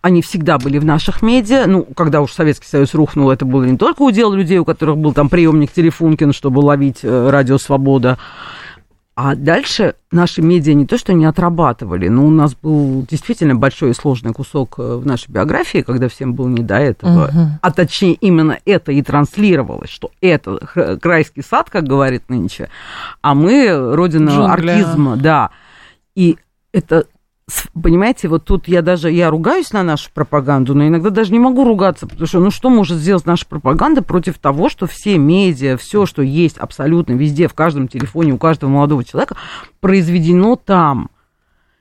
они 0.00 0.22
всегда 0.22 0.58
были 0.58 0.78
в 0.78 0.84
наших 0.84 1.22
медиа. 1.22 1.66
Ну, 1.66 1.84
когда 1.84 2.20
уж 2.22 2.32
Советский 2.32 2.66
Союз 2.66 2.94
рухнул, 2.94 3.30
это 3.30 3.44
было 3.44 3.64
не 3.64 3.76
только 3.76 4.02
удел 4.02 4.32
людей, 4.32 4.58
у 4.58 4.64
которых 4.64 4.96
был 4.96 5.12
там 5.12 5.28
приемник 5.28 5.72
Телефункин, 5.72 6.32
чтобы 6.32 6.60
ловить 6.60 7.00
э, 7.02 7.30
радио 7.30 7.58
«Свобода», 7.58 8.18
а 9.18 9.34
дальше 9.34 9.94
наши 10.10 10.42
медиа 10.42 10.74
не 10.74 10.84
то, 10.84 10.98
что 10.98 11.14
не 11.14 11.24
отрабатывали, 11.24 12.06
но 12.08 12.26
у 12.26 12.30
нас 12.30 12.54
был 12.54 13.06
действительно 13.08 13.54
большой 13.54 13.92
и 13.92 13.94
сложный 13.94 14.34
кусок 14.34 14.74
э, 14.78 14.96
в 14.96 15.06
нашей 15.06 15.30
биографии, 15.30 15.78
когда 15.78 16.08
всем 16.08 16.34
было 16.34 16.48
не 16.48 16.62
до 16.62 16.76
этого. 16.76 17.30
Мгм. 17.32 17.58
А 17.62 17.70
точнее, 17.70 18.12
именно 18.12 18.58
это 18.66 18.92
и 18.92 19.00
транслировалось, 19.00 19.88
что 19.88 20.10
это 20.20 20.58
крайский 21.00 21.42
сад, 21.42 21.70
как 21.70 21.84
говорит 21.84 22.28
нынче, 22.28 22.68
а 23.22 23.34
мы 23.34 23.94
родина 23.96 24.28
Джунгли. 24.28 24.70
артизма, 24.70 25.16
да. 25.16 25.50
И 26.14 26.36
это 26.72 27.06
понимаете, 27.80 28.28
вот 28.28 28.44
тут 28.44 28.66
я 28.68 28.82
даже, 28.82 29.10
я 29.10 29.30
ругаюсь 29.30 29.72
на 29.72 29.82
нашу 29.82 30.10
пропаганду, 30.12 30.74
но 30.74 30.88
иногда 30.88 31.10
даже 31.10 31.32
не 31.32 31.38
могу 31.38 31.64
ругаться, 31.64 32.06
потому 32.06 32.26
что, 32.26 32.40
ну, 32.40 32.50
что 32.50 32.70
может 32.70 32.98
сделать 32.98 33.26
наша 33.26 33.46
пропаганда 33.46 34.02
против 34.02 34.38
того, 34.38 34.68
что 34.68 34.86
все 34.86 35.18
медиа, 35.18 35.76
все, 35.76 36.06
что 36.06 36.22
есть 36.22 36.58
абсолютно 36.58 37.12
везде, 37.12 37.48
в 37.48 37.54
каждом 37.54 37.88
телефоне, 37.88 38.32
у 38.32 38.38
каждого 38.38 38.70
молодого 38.70 39.04
человека, 39.04 39.36
произведено 39.80 40.56
там. 40.56 41.10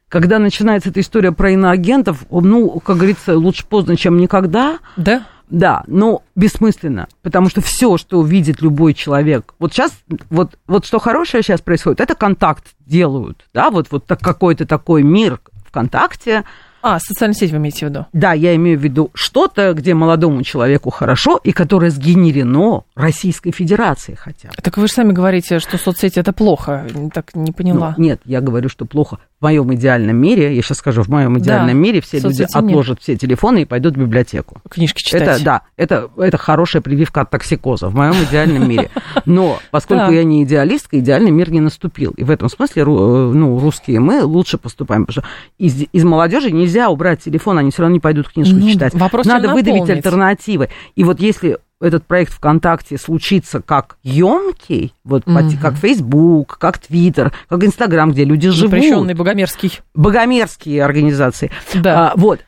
Когда 0.07 0.37
начинается 0.37 0.89
эта 0.89 0.99
история 0.99 1.31
про 1.31 1.51
иноагентов, 1.51 2.25
ну, 2.29 2.79
как 2.79 2.97
говорится, 2.97 3.37
лучше 3.37 3.65
поздно, 3.65 3.97
чем 3.97 4.17
никогда. 4.17 4.77
Да? 4.97 5.25
Да, 5.49 5.83
но 5.87 6.23
бессмысленно, 6.35 7.07
потому 7.21 7.49
что 7.49 7.61
все, 7.61 7.97
что 7.97 8.23
видит 8.23 8.61
любой 8.61 8.95
человек, 8.95 9.53
вот 9.59 9.73
сейчас, 9.73 9.91
вот, 10.31 10.57
вот 10.65 10.87
что 10.87 10.97
хорошее 10.97 11.43
сейчас 11.43 11.61
происходит, 11.61 12.01
это 12.01 12.15
контакт 12.15 12.65
делают, 12.79 13.45
да, 13.53 13.69
вот, 13.69 13.87
вот 13.91 14.07
так, 14.07 14.19
какой-то 14.19 14.65
такой 14.65 15.03
мир 15.03 15.39
ВКонтакте, 15.75 16.45
а, 16.81 16.99
социальные 16.99 17.35
сети 17.35 17.51
вы 17.51 17.57
имеете 17.57 17.87
в 17.87 17.89
виду? 17.89 18.05
Да, 18.13 18.33
я 18.33 18.55
имею 18.55 18.79
в 18.79 18.83
виду 18.83 19.09
что-то, 19.13 19.73
где 19.73 19.93
молодому 19.93 20.43
человеку 20.43 20.89
хорошо, 20.91 21.39
и 21.43 21.51
которое 21.51 21.89
сгенерено 21.89 22.83
Российской 22.95 23.51
Федерацией 23.51 24.15
хотя 24.15 24.49
бы. 24.49 24.55
Так 24.61 24.77
вы 24.77 24.87
же 24.87 24.93
сами 24.93 25.11
говорите, 25.11 25.59
что 25.59 25.77
соцсети 25.77 26.19
это 26.19 26.31
плохо. 26.31 26.87
Так 27.11 27.33
не 27.33 27.51
поняла. 27.51 27.95
Ну, 27.97 28.03
нет, 28.03 28.21
я 28.23 28.39
говорю, 28.39 28.69
что 28.69 28.85
плохо 28.85 29.17
моем 29.45 29.73
идеальном 29.75 30.17
мире, 30.17 30.55
я 30.55 30.61
сейчас 30.61 30.79
скажу, 30.79 31.03
в 31.03 31.07
моем 31.07 31.37
идеальном 31.37 31.67
да, 31.67 31.73
мире 31.73 32.01
все 32.01 32.19
люди 32.19 32.43
отложат 32.51 32.97
нет. 32.97 33.03
все 33.03 33.15
телефоны 33.15 33.61
и 33.61 33.65
пойдут 33.65 33.95
в 33.95 33.99
библиотеку. 33.99 34.59
Книжки 34.69 35.03
читать. 35.03 35.21
Это, 35.21 35.43
да, 35.43 35.61
это, 35.77 36.09
это 36.17 36.37
хорошая 36.37 36.81
прививка 36.81 37.21
от 37.21 37.29
токсикоза 37.29 37.89
в 37.89 37.95
моем 37.95 38.15
идеальном 38.27 38.67
мире. 38.67 38.89
Но 39.25 39.59
поскольку 39.69 40.11
я 40.11 40.23
не 40.23 40.43
идеалистка, 40.43 40.99
идеальный 40.99 41.31
мир 41.31 41.51
не 41.51 41.61
наступил. 41.61 42.11
И 42.17 42.23
в 42.23 42.31
этом 42.31 42.49
смысле 42.49 42.81
э, 42.81 42.85
ну, 42.85 43.59
русские 43.59 43.99
мы 43.99 44.23
лучше 44.23 44.57
поступаем. 44.57 45.05
Потому 45.05 45.23
что 45.23 45.31
из, 45.59 45.85
из 45.91 46.03
молодежи 46.03 46.51
нельзя 46.51 46.89
убрать 46.89 47.21
телефон, 47.23 47.59
они 47.59 47.69
все 47.69 47.83
равно 47.83 47.93
не 47.93 47.99
пойдут 47.99 48.29
книжку 48.29 48.55
ну, 48.55 48.69
читать. 48.69 48.93
Вопрос 48.95 49.25
Надо 49.25 49.53
выдавить 49.53 49.89
альтернативы. 49.89 50.69
И 50.95 51.03
вот 51.03 51.19
если 51.19 51.59
этот 51.85 52.05
проект 52.05 52.33
ВКонтакте 52.33 52.97
случится 52.97 53.61
как 53.61 53.97
емкий, 54.03 54.93
вот 55.03 55.27
угу. 55.27 55.39
как 55.61 55.75
Facebook, 55.75 56.57
как 56.57 56.77
Twitter, 56.77 57.31
как 57.47 57.63
Instagram, 57.63 58.11
где 58.11 58.25
люди 58.25 58.49
живут. 58.49 58.71
Запрещенный 58.71 59.13
богомерзкий. 59.13 59.79
Богомерзкие 59.93 60.83
организации. 60.83 61.51
Да. 61.73 62.11
А, 62.11 62.13
вот. 62.15 62.41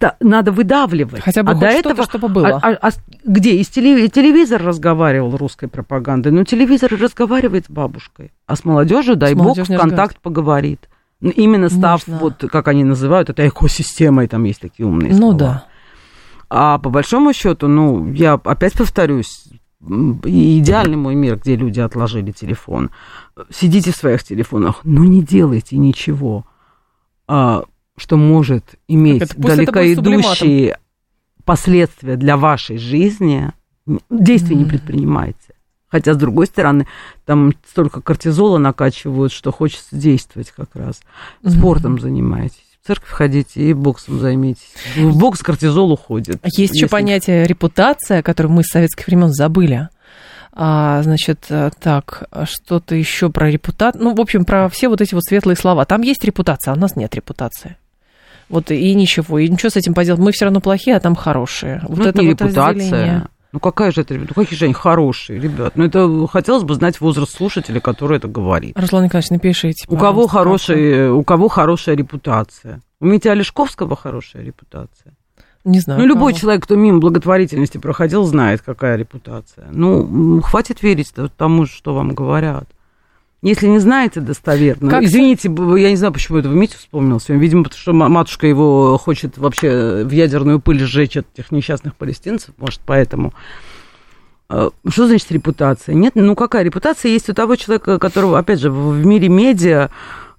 Да, 0.00 0.16
надо 0.20 0.50
выдавливать. 0.50 1.22
Хотя 1.22 1.42
бы 1.42 1.52
а 1.52 1.54
до 1.54 1.66
этого, 1.66 2.02
чтобы 2.02 2.28
было. 2.28 2.58
А, 2.62 2.70
а, 2.70 2.88
а, 2.88 2.90
где? 3.24 3.56
Из 3.56 3.68
телевизор 3.68 4.62
разговаривал 4.62 5.36
русской 5.36 5.68
пропагандой. 5.68 6.32
Но 6.32 6.44
телевизор 6.44 6.92
разговаривает 6.92 7.66
с 7.66 7.70
бабушкой. 7.70 8.32
А 8.46 8.56
с 8.56 8.64
молодежью, 8.64 9.16
дай 9.16 9.34
бог, 9.34 9.56
контакт 9.66 10.18
поговорит. 10.20 10.88
Именно 11.20 11.70
став, 11.70 12.06
Можно. 12.06 12.22
вот 12.22 12.50
как 12.50 12.68
они 12.68 12.84
называют, 12.84 13.30
это 13.30 13.46
экосистемой, 13.48 14.28
там 14.28 14.44
есть 14.44 14.60
такие 14.60 14.86
умные 14.86 15.12
ну, 15.12 15.18
слова. 15.18 15.32
Ну 15.32 15.38
да. 15.38 15.64
А 16.48 16.78
по 16.78 16.90
большому 16.90 17.32
счету, 17.32 17.68
ну, 17.68 18.12
я 18.12 18.34
опять 18.34 18.74
повторюсь, 18.74 19.48
идеальный 19.80 20.96
мой 20.96 21.14
мир, 21.14 21.36
где 21.36 21.56
люди 21.56 21.80
отложили 21.80 22.32
телефон. 22.32 22.90
Сидите 23.50 23.92
в 23.92 23.96
своих 23.96 24.22
телефонах, 24.22 24.80
но 24.84 25.04
не 25.04 25.22
делайте 25.22 25.76
ничего, 25.76 26.44
а, 27.26 27.64
что 27.96 28.16
может 28.16 28.76
иметь 28.88 29.22
это, 29.22 29.40
далекоидущие 29.40 30.78
последствия 31.44 32.16
для 32.16 32.36
вашей 32.36 32.78
жизни. 32.78 33.52
Действий 34.08 34.56
mm. 34.56 34.58
не 34.58 34.64
предпринимайте. 34.64 35.54
Хотя, 35.88 36.14
с 36.14 36.16
другой 36.16 36.46
стороны, 36.46 36.86
там 37.24 37.52
столько 37.68 38.00
кортизола 38.00 38.58
накачивают, 38.58 39.32
что 39.32 39.52
хочется 39.52 39.94
действовать 39.94 40.50
как 40.50 40.74
раз. 40.74 41.00
Спортом 41.46 41.96
mm-hmm. 41.96 42.00
занимайтесь 42.00 42.73
в 42.84 42.86
церковь 42.86 43.08
ходите 43.08 43.62
и 43.62 43.72
боксом 43.72 44.20
займитесь. 44.20 44.74
В 44.94 45.16
бокс 45.16 45.40
кортизол 45.40 45.90
уходит. 45.92 46.38
Есть 46.44 46.58
если... 46.58 46.76
еще 46.76 46.88
понятие 46.88 47.46
репутация, 47.46 48.22
которое 48.22 48.50
мы 48.50 48.62
с 48.62 48.66
советских 48.66 49.06
времен 49.06 49.32
забыли. 49.32 49.88
А, 50.52 51.02
значит, 51.02 51.46
э, 51.48 51.70
так, 51.80 52.24
что-то 52.44 52.94
еще 52.94 53.30
про 53.30 53.50
репутацию. 53.50 54.04
Ну, 54.04 54.14
в 54.14 54.20
общем, 54.20 54.44
про 54.44 54.68
все 54.68 54.88
вот 54.88 55.00
эти 55.00 55.14
вот 55.14 55.24
светлые 55.24 55.56
слова. 55.56 55.86
Там 55.86 56.02
есть 56.02 56.22
репутация, 56.24 56.72
а 56.72 56.76
у 56.76 56.78
нас 56.78 56.94
нет 56.94 57.14
репутации. 57.14 57.78
Вот 58.50 58.70
и 58.70 58.94
ничего, 58.94 59.38
и 59.38 59.48
ничего 59.48 59.70
с 59.70 59.76
этим 59.76 59.94
поделать. 59.94 60.20
Мы 60.20 60.32
все 60.32 60.44
равно 60.44 60.60
плохие, 60.60 60.94
а 60.96 61.00
там 61.00 61.14
хорошие. 61.14 61.80
Вот 61.88 61.98
ну, 62.00 62.04
это 62.04 62.20
не 62.20 62.28
вот 62.28 62.42
репутация. 62.42 62.74
Разделение. 62.74 63.28
Ну 63.54 63.60
какая 63.60 63.92
же 63.92 64.00
это, 64.00 64.14
ну 64.14 64.26
какие 64.34 64.58
же 64.58 64.64
они 64.64 64.74
хорошие, 64.74 65.38
ребят. 65.38 65.76
Ну 65.76 65.84
это 65.84 66.26
хотелось 66.26 66.64
бы 66.64 66.74
знать 66.74 67.00
возраст 67.00 67.36
слушателя, 67.36 67.78
который 67.78 68.16
это 68.16 68.26
говорит. 68.26 68.76
Руслан 68.76 69.04
Николаевич, 69.04 69.30
напишите. 69.30 69.84
У 69.86 69.96
кого, 69.96 70.26
хороший, 70.26 71.08
у 71.10 71.22
кого 71.22 71.46
хорошая 71.46 71.94
репутация? 71.94 72.80
У 72.98 73.06
Митя 73.06 73.30
Олешковского 73.30 73.94
хорошая 73.94 74.42
репутация. 74.42 75.14
Не 75.64 75.78
знаю. 75.78 76.00
Ну, 76.00 76.06
любой 76.06 76.34
человек, 76.34 76.64
кто 76.64 76.74
мимо 76.74 76.98
благотворительности 76.98 77.78
проходил, 77.78 78.24
знает, 78.24 78.60
какая 78.60 78.96
репутация. 78.96 79.68
Ну, 79.70 80.40
хватит 80.42 80.82
верить 80.82 81.14
тому, 81.36 81.66
что 81.66 81.94
вам 81.94 82.12
говорят. 82.12 82.68
Если 83.44 83.66
не 83.66 83.78
знаете 83.78 84.20
достоверно, 84.20 84.90
как 84.90 85.02
извините, 85.02 85.48
я 85.48 85.90
не 85.90 85.96
знаю, 85.96 86.14
почему 86.14 86.38
это 86.38 86.48
вы 86.48 86.54
Митю 86.54 86.78
вспомнил 86.78 87.20
сегодня. 87.20 87.42
Видимо, 87.42 87.64
потому 87.64 87.78
что 87.78 87.92
матушка 87.92 88.46
его 88.46 88.96
хочет 88.96 89.36
вообще 89.36 90.02
в 90.02 90.10
ядерную 90.10 90.60
пыль 90.60 90.80
сжечь 90.80 91.18
от 91.18 91.26
этих 91.34 91.52
несчастных 91.52 91.94
палестинцев, 91.94 92.54
может, 92.56 92.80
поэтому. 92.86 93.34
А, 94.48 94.70
что 94.88 95.06
значит 95.06 95.30
репутация? 95.30 95.94
Нет, 95.94 96.12
ну 96.14 96.34
какая 96.34 96.62
репутация 96.62 97.10
есть 97.10 97.28
у 97.28 97.34
того 97.34 97.56
человека, 97.56 97.98
которого, 97.98 98.38
опять 98.38 98.60
же, 98.60 98.70
в 98.70 99.04
мире 99.04 99.28
медиа, 99.28 99.90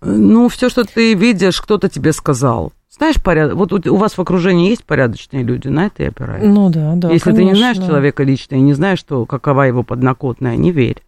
ну, 0.02 0.50
все, 0.50 0.70
что 0.70 0.84
ты 0.84 1.14
видишь, 1.14 1.62
кто-то 1.62 1.90
тебе 1.90 2.12
сказал. 2.12 2.74
Знаешь, 2.90 3.22
поряд... 3.22 3.54
вот 3.54 3.72
у 3.88 3.96
вас 3.98 4.18
в 4.18 4.22
окружении 4.22 4.70
есть 4.70 4.84
порядочные 4.84 5.44
люди, 5.44 5.68
на 5.68 5.88
это 5.88 6.02
и 6.02 6.08
опираются. 6.08 6.50
Ну 6.50 6.72
да, 6.72 6.94
да. 6.96 7.12
Если 7.12 7.32
конечно. 7.32 7.36
ты 7.36 7.44
не 7.44 7.56
знаешь 7.56 7.78
человека 7.78 8.24
лично 8.24 8.56
и 8.56 8.62
не 8.62 8.74
знаешь, 8.74 8.98
что, 8.98 9.26
какова 9.26 9.64
его 9.64 9.84
поднакотная, 9.84 10.56
не 10.56 10.72
верь. 10.72 11.04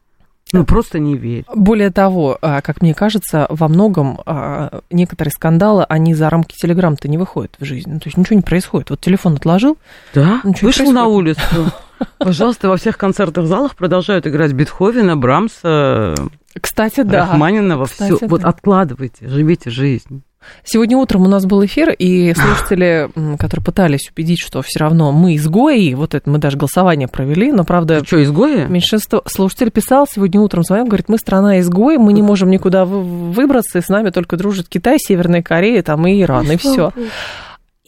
Ну, 0.54 0.66
просто 0.66 1.00
не 1.00 1.16
верь. 1.16 1.46
Более 1.54 1.92
того, 1.92 2.38
а, 2.42 2.62
как 2.62 2.82
мне 2.82 2.94
кажется, 2.94 3.48
во 3.50 3.68
многом 3.68 4.20
а, 4.26 4.82
некоторые 4.90 5.32
скандалы, 5.32 5.84
они 5.84 6.14
за 6.14 6.30
рамки 6.30 6.56
Телеграм-то 6.56 7.08
не 7.08 7.18
выходят 7.18 7.56
в 7.60 7.66
жизнь. 7.66 7.90
Ну, 7.92 8.00
то 8.00 8.08
есть 8.08 8.18
ничего 8.18 8.36
не 8.36 8.42
происходит. 8.42 8.90
Вот 8.90 9.02
телефон 9.02 9.34
отложил. 9.36 9.78
Да, 10.14 10.42
вышел 10.62 10.92
на 10.92 11.06
улицу. 11.06 11.42
Пожалуйста, 12.20 12.70
во 12.70 12.78
всех 12.78 12.98
концертных 12.98 13.48
залах 13.48 13.76
продолжают 13.76 14.28
играть 14.28 14.54
Бетховена, 14.54 15.16
Брамса, 15.16 16.16
Кстати, 16.60 17.02
да. 17.02 17.22
Рахманинова. 17.22 17.86
Все. 17.86 18.18
Вот 18.22 18.44
откладывайте, 18.44 19.28
живите 19.28 19.70
жизнь. 19.70 20.24
Сегодня 20.63 20.97
утром 20.97 21.23
у 21.23 21.28
нас 21.28 21.45
был 21.45 21.65
эфир, 21.65 21.91
и 21.91 22.34
слушатели, 22.34 23.10
которые 23.38 23.63
пытались 23.63 24.10
убедить, 24.12 24.39
что 24.39 24.62
все 24.62 24.80
равно 24.80 25.12
мы 25.12 25.36
изгои, 25.36 25.93
вот 25.93 26.13
это 26.15 26.30
мы 26.30 26.39
даже 26.39 26.58
голосование 26.58 27.08
провели, 27.08 27.52
но 27.52 27.63
правда... 27.63 28.00
Ты 28.02 28.06
что, 28.06 28.23
изгои? 28.23 28.65
Меньшинство 28.67 29.21
слушателей 29.26 29.71
писал 29.71 30.08
сегодня 30.10 30.39
утром, 30.41 30.63
звонил, 30.63 30.88
говорит, 30.88 31.10
мы 31.10 31.17
страна 31.17 31.60
изгои, 31.60 31.97
мы 31.97 32.13
не 32.13 32.21
можем 32.21 32.50
никуда 32.50 32.86
выбраться, 32.86 33.80
и 33.80 33.82
с 33.82 33.89
нами 33.89 34.10
только 34.10 34.38
дружит 34.38 34.67
Китай, 34.69 34.97
Северная 35.00 35.41
Корея, 35.41 35.82
там 35.84 36.06
и 36.08 36.21
Иран, 36.21 36.52
и 36.52 36.58
все. 36.58 36.91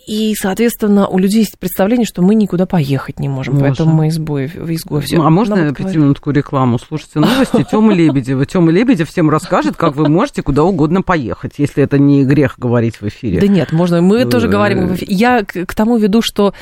И, 0.10 0.34
соответственно, 0.34 1.08
у 1.08 1.20
людей 1.20 1.42
есть 1.42 1.60
представление, 1.60 2.08
что 2.08 2.24
мы 2.24 2.34
никуда 2.34 2.66
поехать 2.66 3.20
не 3.20 3.30
можем, 3.30 3.54
можем. 3.54 3.68
поэтому 3.68 3.94
мы 3.94 4.08
избой, 4.08 4.48
в 4.48 4.74
изгой. 4.74 5.02
Все. 5.02 5.22
А 5.22 5.30
можно 5.30 5.72
пятиминутку 5.72 6.32
рекламу? 6.32 6.80
Слушайте 6.80 7.20
новости 7.20 7.64
Тёмы 7.70 7.94
Лебедева. 7.94 8.44
Тёма 8.48 8.72
Лебедев 8.72 9.08
всем 9.08 9.30
расскажет, 9.30 9.76
как 9.76 9.96
вы 9.96 10.10
можете 10.10 10.42
куда 10.42 10.64
угодно 10.64 11.04
поехать, 11.04 11.54
если 11.60 11.84
это 11.84 12.00
не 12.00 12.26
грех 12.26 12.56
говорить 12.58 13.02
в 13.02 13.08
эфире. 13.08 13.40
Да 13.40 13.46
нет, 13.46 13.72
можно. 13.72 14.02
Мы 14.02 14.26
тоже 14.26 14.48
говорим. 14.48 14.96
Я 15.00 15.44
к 15.44 15.76
тому 15.76 15.98
веду, 15.98 16.24
что 16.24 16.56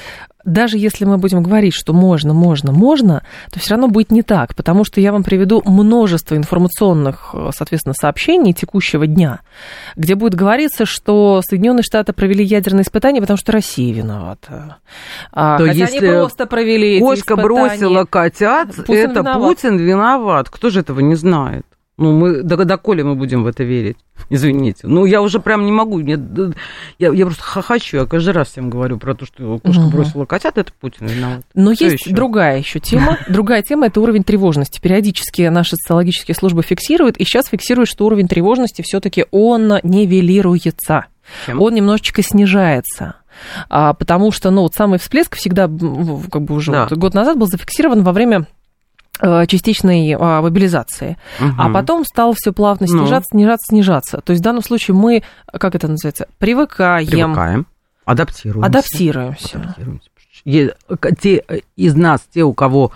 даже 0.48 0.78
если 0.78 1.04
мы 1.04 1.18
будем 1.18 1.44
говорить, 1.44 1.74
что 1.74 1.94
можно, 1.94 2.34
можно, 2.34 2.72
можно, 2.72 3.24
то 3.52 3.60
все 3.60 3.72
равно 3.72 3.90
будет 3.90 4.12
не 4.12 4.24
так, 4.24 4.56
потому 4.56 4.86
что 4.86 5.02
я 5.02 5.12
вам 5.12 5.24
приведу 5.24 5.62
множество 5.66 6.36
информационных, 6.36 7.36
соответственно, 7.54 7.94
сообщений 7.94 8.54
текущего 8.54 9.06
дня, 9.06 9.42
где 9.98 10.16
будет 10.16 10.36
говориться, 10.36 10.86
что 10.86 11.42
Соединенные 11.48 11.84
Штаты 11.84 12.14
провели 12.14 12.46
ядерные 12.46 12.84
испытания, 12.84 13.20
потому 13.20 13.38
что 13.38 13.52
Россия 13.52 13.94
виновата. 13.94 14.78
А, 15.34 15.58
то 15.58 15.68
Хотя 15.68 15.80
если 15.80 15.98
они 15.98 16.08
просто 16.08 16.46
провели 16.46 17.00
кошка 17.00 17.34
эти 17.34 17.42
бросила 17.42 18.06
котят, 18.06 18.70
Путин 18.74 19.12
это 19.12 19.20
виноват. 19.20 19.42
Путин 19.42 19.78
виноват. 19.78 20.50
Кто 20.50 20.70
же 20.70 20.80
этого 20.80 21.02
не 21.02 21.16
знает? 21.16 21.66
Ну, 21.98 22.12
мы, 22.12 22.44
до, 22.44 22.64
доколе 22.64 23.04
мы 23.04 23.16
будем 23.16 23.44
в 23.44 23.48
это 23.48 23.64
верить? 23.64 23.98
Извините. 24.30 24.82
Ну, 24.84 25.06
я 25.06 25.22
уже 25.22 25.40
прям 25.40 25.66
не 25.66 25.72
могу. 25.72 26.00
Нет, 26.00 26.20
я, 27.00 27.12
я 27.12 27.26
просто 27.26 27.44
хохочу. 27.44 27.98
Я 27.98 28.06
каждый 28.06 28.34
раз 28.34 28.50
всем 28.50 28.70
говорю 28.70 29.00
про 29.00 29.16
то, 29.16 29.26
что 29.26 29.58
кошка 29.58 29.82
угу. 29.82 29.90
бросила 29.90 30.26
котят, 30.26 30.60
это 30.60 30.72
Путин 30.80 31.08
виноват. 31.08 31.42
Но 31.56 31.74
Что 31.74 31.86
есть 31.86 32.06
еще? 32.06 32.14
другая 32.14 32.60
еще 32.60 32.80
тема. 32.80 33.18
Другая 33.28 33.64
тема– 33.64 33.86
это 33.88 34.00
уровень 34.00 34.24
тревожности. 34.24 34.80
Периодически 34.80 35.42
наши 35.44 35.76
социологические 35.76 36.36
службы 36.36 36.62
фиксируют, 36.62 37.18
и 37.18 37.24
сейчас 37.24 37.48
фиксируют, 37.48 37.89
что 37.89 38.06
уровень 38.06 38.28
тревожности 38.28 38.84
все 38.84 39.00
таки 39.00 39.26
он 39.32 39.80
нивелируется. 39.82 41.08
Чем? 41.45 41.62
Он 41.62 41.74
немножечко 41.74 42.22
снижается. 42.22 43.16
А, 43.70 43.93
потому 43.93 44.32
что, 44.32 44.52
ну, 44.52 44.62
вот 44.62 44.76
самый 44.76 45.00
всплеск 45.00 45.36
всегда, 45.36 45.64
как 45.64 46.41
бы 46.43 46.56
уже 46.56 46.72
да. 46.72 46.88
вот, 46.89 46.98
год 46.98 47.14
назад 47.14 47.38
был 47.38 47.48
зафиксирован 47.48 48.04
во 48.04 48.12
время 48.12 48.48
частичной 49.20 50.15
а, 50.20 50.41
мобилизации, 50.41 51.18
угу. 51.39 51.53
а 51.57 51.70
потом 51.70 52.05
стало 52.05 52.34
все 52.36 52.51
плавно 52.53 52.88
ну. 52.88 52.99
снижаться, 52.99 53.30
ну. 53.34 53.39
снижаться, 53.39 53.65
снижаться. 53.70 54.22
То 54.22 54.32
есть 54.32 54.41
в 54.41 54.43
данном 54.43 54.63
случае 54.63 54.95
мы, 54.95 55.24
как 55.51 55.76
это 55.76 55.88
называется, 55.88 56.28
привыкаем. 56.38 57.07
Привыкаем, 57.07 57.68
адаптируемся. 58.05 58.68
Адаптируемся. 58.68 59.57
адаптируемся. 59.57 60.09
Те 61.20 61.43
из 61.76 61.95
нас, 61.95 62.22
те, 62.32 62.43
у 62.43 62.53
кого 62.53 62.91
Э, 62.91 62.93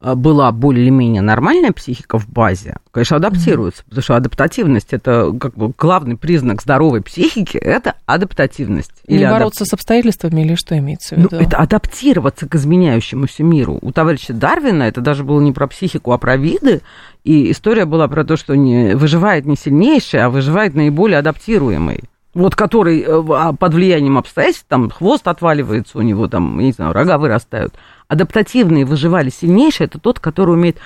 была 0.00 0.52
более-менее 0.52 1.22
нормальная 1.22 1.72
психика 1.72 2.18
в 2.18 2.28
базе, 2.28 2.76
конечно, 2.92 3.16
адаптируется, 3.16 3.82
потому 3.84 4.02
что 4.02 4.16
адаптативность 4.16 4.92
это 4.92 5.32
как 5.40 5.54
бы 5.54 5.72
главный 5.76 6.16
признак 6.16 6.62
здоровой 6.62 7.02
психики, 7.02 7.56
это 7.56 7.94
адаптативность. 8.06 8.92
Или 9.06 9.24
Не 9.24 9.30
бороться 9.30 9.64
адап... 9.64 9.70
с 9.70 9.72
обстоятельствами 9.74 10.42
или 10.42 10.54
что 10.54 10.78
имеется 10.78 11.16
в 11.16 11.18
виду? 11.18 11.28
Ну, 11.32 11.38
это 11.40 11.56
адаптироваться 11.56 12.48
к 12.48 12.54
изменяющемуся 12.54 13.42
миру. 13.42 13.78
У 13.82 13.90
товарища 13.90 14.32
Дарвина 14.32 14.84
это 14.84 15.00
даже 15.00 15.24
было 15.24 15.40
не 15.40 15.52
про 15.52 15.66
психику, 15.66 16.12
а 16.12 16.18
про 16.18 16.36
виды, 16.36 16.82
и 17.24 17.50
история 17.50 17.84
была 17.84 18.06
про 18.06 18.24
то, 18.24 18.36
что 18.36 18.54
не 18.54 18.94
выживает 18.94 19.46
не 19.46 19.56
сильнейший, 19.56 20.22
а 20.22 20.30
выживает 20.30 20.74
наиболее 20.74 21.18
адаптируемый 21.18 22.04
вот 22.34 22.54
который 22.54 23.00
э, 23.00 23.24
а, 23.30 23.52
под 23.52 23.74
влиянием 23.74 24.16
обстоятельств, 24.16 24.66
там 24.68 24.90
хвост 24.90 25.26
отваливается 25.26 25.98
у 25.98 26.02
него, 26.02 26.28
там, 26.28 26.58
не 26.60 26.72
знаю, 26.72 26.92
рога 26.92 27.18
вырастают. 27.18 27.74
Адаптативные 28.08 28.84
выживали 28.84 29.30
сильнейшие, 29.30 29.86
это 29.86 29.98
тот, 29.98 30.18
который 30.18 30.54
умеет... 30.54 30.78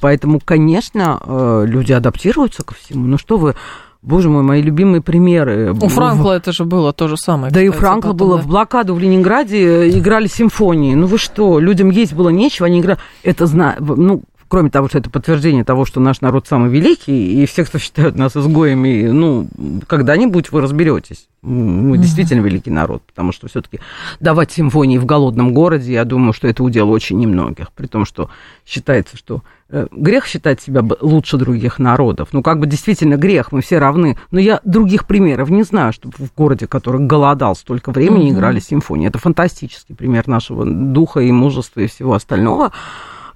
Поэтому, 0.00 0.40
конечно, 0.42 1.20
э, 1.24 1.64
люди 1.66 1.92
адаптируются 1.92 2.62
ко 2.62 2.74
всему. 2.74 3.06
Ну 3.06 3.18
что 3.18 3.36
вы, 3.36 3.56
Боже 4.00 4.28
мой, 4.30 4.42
мои 4.42 4.62
любимые 4.62 5.00
примеры. 5.00 5.72
У 5.72 5.88
Франкла 5.88 6.32
это 6.32 6.52
же 6.52 6.64
было 6.64 6.92
то 6.92 7.08
же 7.08 7.16
самое. 7.16 7.52
Да 7.52 7.60
кстати, 7.60 7.66
и 7.66 7.68
у 7.68 7.72
Франкла 7.72 8.12
потом, 8.12 8.16
было 8.16 8.36
да. 8.36 8.42
в 8.42 8.46
блокаду 8.46 8.94
в 8.94 8.98
Ленинграде 8.98 9.90
играли 9.90 10.26
симфонии. 10.26 10.94
Ну 10.94 11.06
вы 11.06 11.18
что, 11.18 11.60
людям 11.60 11.90
есть 11.90 12.12
было 12.14 12.30
нечего, 12.30 12.66
они 12.66 12.80
играли. 12.80 12.98
Это 13.22 13.46
зна... 13.46 13.76
ну 13.78 14.22
кроме 14.52 14.68
того, 14.68 14.86
что 14.86 14.98
это 14.98 15.08
подтверждение 15.08 15.64
того, 15.64 15.86
что 15.86 15.98
наш 15.98 16.20
народ 16.20 16.46
самый 16.46 16.68
великий, 16.68 17.42
и 17.42 17.46
все, 17.46 17.64
кто 17.64 17.78
считают 17.78 18.16
нас 18.16 18.36
изгоями, 18.36 19.06
ну, 19.06 19.48
когда-нибудь 19.86 20.52
вы 20.52 20.60
разберетесь. 20.60 21.26
Мы 21.40 21.96
действительно 21.96 22.42
великий 22.42 22.70
народ, 22.70 23.02
потому 23.02 23.32
что 23.32 23.48
все-таки 23.48 23.80
давать 24.20 24.52
симфонии 24.52 24.98
в 24.98 25.06
голодном 25.06 25.54
городе, 25.54 25.94
я 25.94 26.04
думаю, 26.04 26.34
что 26.34 26.48
это 26.48 26.62
удел 26.62 26.90
очень 26.90 27.18
немногих, 27.18 27.72
при 27.72 27.86
том, 27.86 28.04
что 28.04 28.28
считается, 28.66 29.16
что 29.16 29.40
э, 29.70 29.86
грех 29.90 30.26
считать 30.26 30.60
себя 30.60 30.84
лучше 31.00 31.38
других 31.38 31.78
народов. 31.78 32.28
Ну, 32.32 32.42
как 32.42 32.60
бы 32.60 32.66
действительно 32.66 33.16
грех, 33.16 33.52
мы 33.52 33.62
все 33.62 33.78
равны. 33.78 34.18
Но 34.32 34.38
я 34.38 34.60
других 34.64 35.06
примеров 35.06 35.48
не 35.48 35.62
знаю, 35.62 35.94
чтобы 35.94 36.14
в 36.18 36.34
городе, 36.36 36.66
который 36.66 37.00
голодал 37.00 37.56
столько 37.56 37.90
времени, 37.90 38.30
играли 38.30 38.60
симфонии. 38.60 39.08
Это 39.08 39.18
фантастический 39.18 39.94
пример 39.94 40.28
нашего 40.28 40.66
духа 40.66 41.20
и 41.20 41.32
мужества 41.32 41.80
и 41.80 41.86
всего 41.86 42.12
остального. 42.12 42.70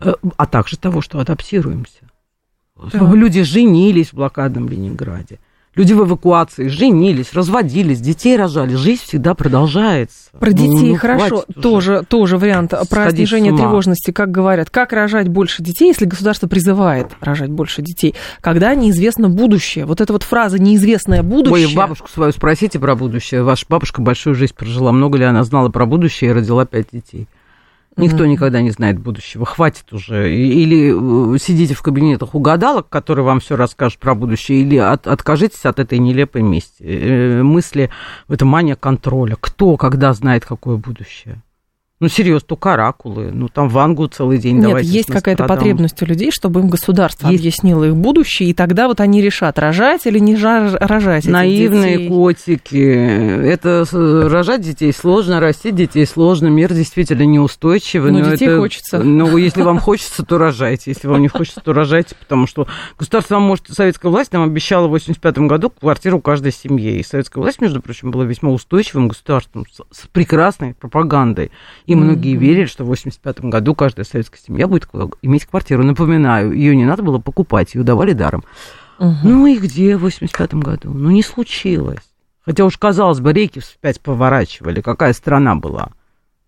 Э, 0.00 0.14
а 0.36 0.46
также 0.46 0.76
того, 0.76 1.00
что 1.00 1.18
адаптируемся. 1.18 2.10
Да. 2.92 3.12
Люди 3.12 3.42
женились 3.42 4.10
в 4.10 4.14
блокадном 4.14 4.68
Ленинграде. 4.68 5.38
Люди 5.76 5.92
в 5.92 6.04
эвакуации 6.04 6.68
женились, 6.68 7.34
разводились, 7.34 8.00
детей 8.00 8.34
рожали. 8.36 8.74
Жизнь 8.76 9.02
всегда 9.02 9.34
продолжается. 9.34 10.30
Про 10.40 10.50
ну, 10.50 10.56
детей 10.56 10.92
ну, 10.92 10.96
хорошо, 10.96 11.44
тоже, 11.60 12.02
тоже 12.08 12.38
вариант. 12.38 12.72
Про 12.88 13.10
снижение 13.10 13.54
тревожности, 13.54 14.10
как 14.10 14.30
говорят. 14.30 14.70
Как 14.70 14.94
рожать 14.94 15.28
больше 15.28 15.62
детей, 15.62 15.88
если 15.88 16.06
государство 16.06 16.46
призывает 16.46 17.08
рожать 17.20 17.50
больше 17.50 17.82
детей? 17.82 18.14
Когда 18.40 18.74
неизвестно 18.74 19.28
будущее. 19.28 19.84
Вот 19.84 20.00
эта 20.00 20.14
вот 20.14 20.22
фраза 20.22 20.58
«неизвестное 20.58 21.22
будущее». 21.22 21.68
Ой, 21.68 21.74
бабушку 21.74 22.08
свою 22.08 22.32
спросите 22.32 22.78
про 22.78 22.96
будущее. 22.96 23.42
Ваша 23.42 23.66
бабушка 23.68 24.00
большую 24.00 24.34
жизнь 24.34 24.54
прожила. 24.54 24.92
Много 24.92 25.18
ли 25.18 25.24
она 25.24 25.44
знала 25.44 25.68
про 25.68 25.84
будущее 25.84 26.30
и 26.30 26.32
родила 26.32 26.64
пять 26.64 26.86
детей? 26.90 27.28
Никто 27.96 28.24
mm-hmm. 28.24 28.28
никогда 28.28 28.60
не 28.60 28.70
знает 28.70 28.98
будущего. 28.98 29.46
Хватит 29.46 29.90
уже. 29.92 30.34
Или 30.34 31.34
э, 31.34 31.38
сидите 31.38 31.74
в 31.74 31.80
кабинетах 31.80 32.34
у 32.34 32.40
гадалок, 32.40 32.88
которые 32.90 33.24
вам 33.24 33.40
все 33.40 33.56
расскажут 33.56 33.98
про 33.98 34.14
будущее, 34.14 34.60
или 34.60 34.76
от, 34.76 35.06
откажитесь 35.06 35.64
от 35.64 35.78
этой 35.78 35.98
нелепой 35.98 36.42
мести. 36.42 36.82
Э, 36.82 37.42
мысли, 37.42 37.88
это 38.28 38.44
мания 38.44 38.76
контроля. 38.76 39.36
Кто, 39.40 39.78
когда 39.78 40.12
знает, 40.12 40.44
какое 40.44 40.76
будущее? 40.76 41.42
Ну, 41.98 42.08
серьезно, 42.08 42.46
только 42.46 42.74
оракулы. 42.74 43.30
Ну, 43.32 43.48
там 43.48 43.70
вангу 43.70 44.06
целый 44.06 44.36
день 44.36 44.58
Нет, 44.58 44.82
есть 44.82 45.10
какая-то 45.10 45.46
потребность 45.46 46.00
у 46.02 46.04
людей, 46.04 46.30
чтобы 46.30 46.60
им 46.60 46.68
государство 46.68 47.28
есть. 47.28 47.40
объяснило 47.40 47.84
их 47.84 47.96
будущее, 47.96 48.50
и 48.50 48.54
тогда 48.54 48.86
вот 48.86 49.00
они 49.00 49.22
решат, 49.22 49.58
рожать 49.58 50.06
или 50.06 50.18
не 50.18 50.36
рожать 50.36 51.24
Наивные 51.24 51.96
детей. 51.96 52.08
котики. 52.08 53.46
Это 53.46 53.86
рожать 53.92 54.60
детей 54.60 54.92
сложно, 54.92 55.40
растить 55.40 55.74
детей 55.74 56.06
сложно. 56.06 56.48
Мир 56.48 56.74
действительно 56.74 57.22
неустойчивый. 57.22 58.12
Но, 58.12 58.18
но 58.18 58.30
детей 58.32 58.48
это, 58.48 58.58
хочется. 58.58 58.98
Ну, 58.98 59.34
если 59.38 59.62
вам 59.62 59.78
хочется, 59.78 60.22
то 60.22 60.36
рожайте. 60.36 60.90
Если 60.90 61.08
вам 61.08 61.22
не 61.22 61.28
хочется, 61.28 61.60
то 61.60 61.72
рожайте, 61.72 62.14
потому 62.14 62.46
что 62.46 62.68
государство 62.98 63.36
вам 63.36 63.44
может... 63.44 63.68
Советская 63.68 64.12
власть 64.12 64.34
нам 64.34 64.42
обещала 64.42 64.86
в 64.86 64.90
85 64.90 65.38
году 65.38 65.70
квартиру 65.70 66.20
каждой 66.20 66.52
семье. 66.52 67.00
И 67.00 67.02
советская 67.02 67.40
власть, 67.40 67.62
между 67.62 67.80
прочим, 67.80 68.10
была 68.10 68.24
весьма 68.24 68.50
устойчивым 68.50 69.08
государством 69.08 69.64
с 69.90 70.06
прекрасной 70.08 70.74
пропагандой. 70.74 71.50
И 71.86 71.94
многие 71.94 72.34
mm-hmm. 72.34 72.38
верили, 72.38 72.66
что 72.66 72.84
в 72.84 72.88
85 72.88 73.40
году 73.42 73.74
каждая 73.74 74.04
советская 74.04 74.40
семья 74.40 74.66
будет 74.66 74.88
иметь 75.22 75.46
квартиру. 75.46 75.84
Напоминаю, 75.84 76.52
ее 76.52 76.74
не 76.74 76.84
надо 76.84 77.02
было 77.02 77.18
покупать, 77.18 77.74
ее 77.74 77.84
давали 77.84 78.12
даром. 78.12 78.44
Mm-hmm. 78.98 79.14
Ну 79.22 79.46
и 79.46 79.58
где 79.58 79.96
в 79.96 80.00
85 80.00 80.54
году? 80.54 80.90
Ну 80.92 81.10
не 81.10 81.22
случилось. 81.22 82.02
Хотя 82.44 82.64
уж, 82.64 82.76
казалось 82.78 83.20
бы, 83.20 83.32
реки 83.32 83.60
вспять 83.60 84.00
поворачивали. 84.00 84.80
Какая 84.80 85.12
страна 85.12 85.54
была? 85.56 85.90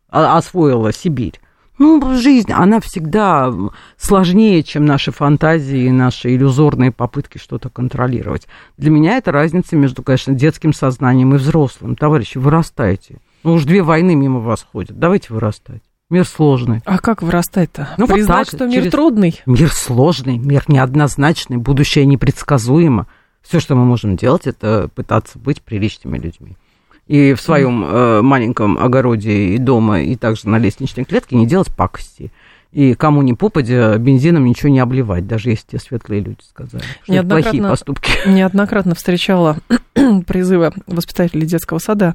А, 0.09 0.37
освоила 0.39 0.93
Сибирь. 0.93 1.41
Ну, 1.79 2.17
жизнь, 2.17 2.53
она 2.53 2.81
всегда 2.81 3.55
сложнее, 3.97 4.65
чем 4.65 4.85
наши 4.85 5.13
фантазии 5.13 5.85
и 5.85 5.91
наши 5.91 6.35
иллюзорные 6.35 6.91
попытки 6.91 7.39
что-то 7.39 7.69
контролировать. 7.69 8.49
Для 8.77 8.91
меня 8.91 9.17
это 9.17 9.31
разница 9.31 9.77
между, 9.77 10.03
конечно, 10.03 10.35
детским 10.35 10.73
сознанием 10.73 11.35
и 11.35 11.39
взрослым. 11.39 11.95
Товарищи, 11.95 12.39
вырастайте. 12.39 13.19
Ну 13.49 13.55
уж 13.55 13.65
две 13.65 13.83
войны 13.83 14.15
мимо 14.15 14.41
вас 14.41 14.67
ходят. 14.71 14.99
Давайте 14.99 15.33
вырастать. 15.33 15.81
Мир 16.11 16.27
сложный. 16.27 16.83
А 16.85 16.99
как 16.99 17.23
вырастать-то? 17.23 17.89
Ну, 17.97 18.07
Признать, 18.07 18.29
вот 18.29 18.37
так, 18.37 18.47
что 18.49 18.67
мир 18.67 18.81
через... 18.81 18.93
трудный? 18.93 19.41
Мир 19.47 19.73
сложный, 19.73 20.37
мир 20.37 20.65
неоднозначный, 20.69 21.57
будущее 21.57 22.05
непредсказуемо. 22.05 23.07
Все, 23.41 23.59
что 23.59 23.75
мы 23.75 23.87
можем 23.87 24.19
делать, 24.19 24.47
это 24.47 24.91
пытаться 24.95 25.39
быть 25.39 25.63
приличными 25.63 26.19
людьми. 26.19 26.59
И 27.07 27.33
в 27.33 27.41
своем 27.41 27.83
э, 27.87 28.21
маленьком 28.21 28.77
огороде 28.77 29.55
и 29.55 29.57
дома, 29.57 30.03
и 30.03 30.15
также 30.17 30.47
на 30.47 30.59
лестничной 30.59 31.07
клетке 31.07 31.35
не 31.35 31.47
делать 31.47 31.75
пакости. 31.75 32.31
И 32.73 32.93
кому 32.93 33.23
не 33.23 33.33
попадя, 33.33 33.97
бензином 33.97 34.45
ничего 34.45 34.69
не 34.69 34.81
обливать, 34.81 35.27
даже 35.27 35.49
если 35.49 35.69
те 35.69 35.79
светлые 35.79 36.21
люди 36.21 36.43
сказали. 36.47 36.85
Что 37.03 37.15
это 37.15 37.27
плохие 37.27 37.63
поступки. 37.63 38.11
Неоднократно 38.29 38.95
встречала 38.95 39.57
призывы 40.27 40.71
воспитателей 40.87 41.47
детского 41.47 41.79
сада 41.79 42.15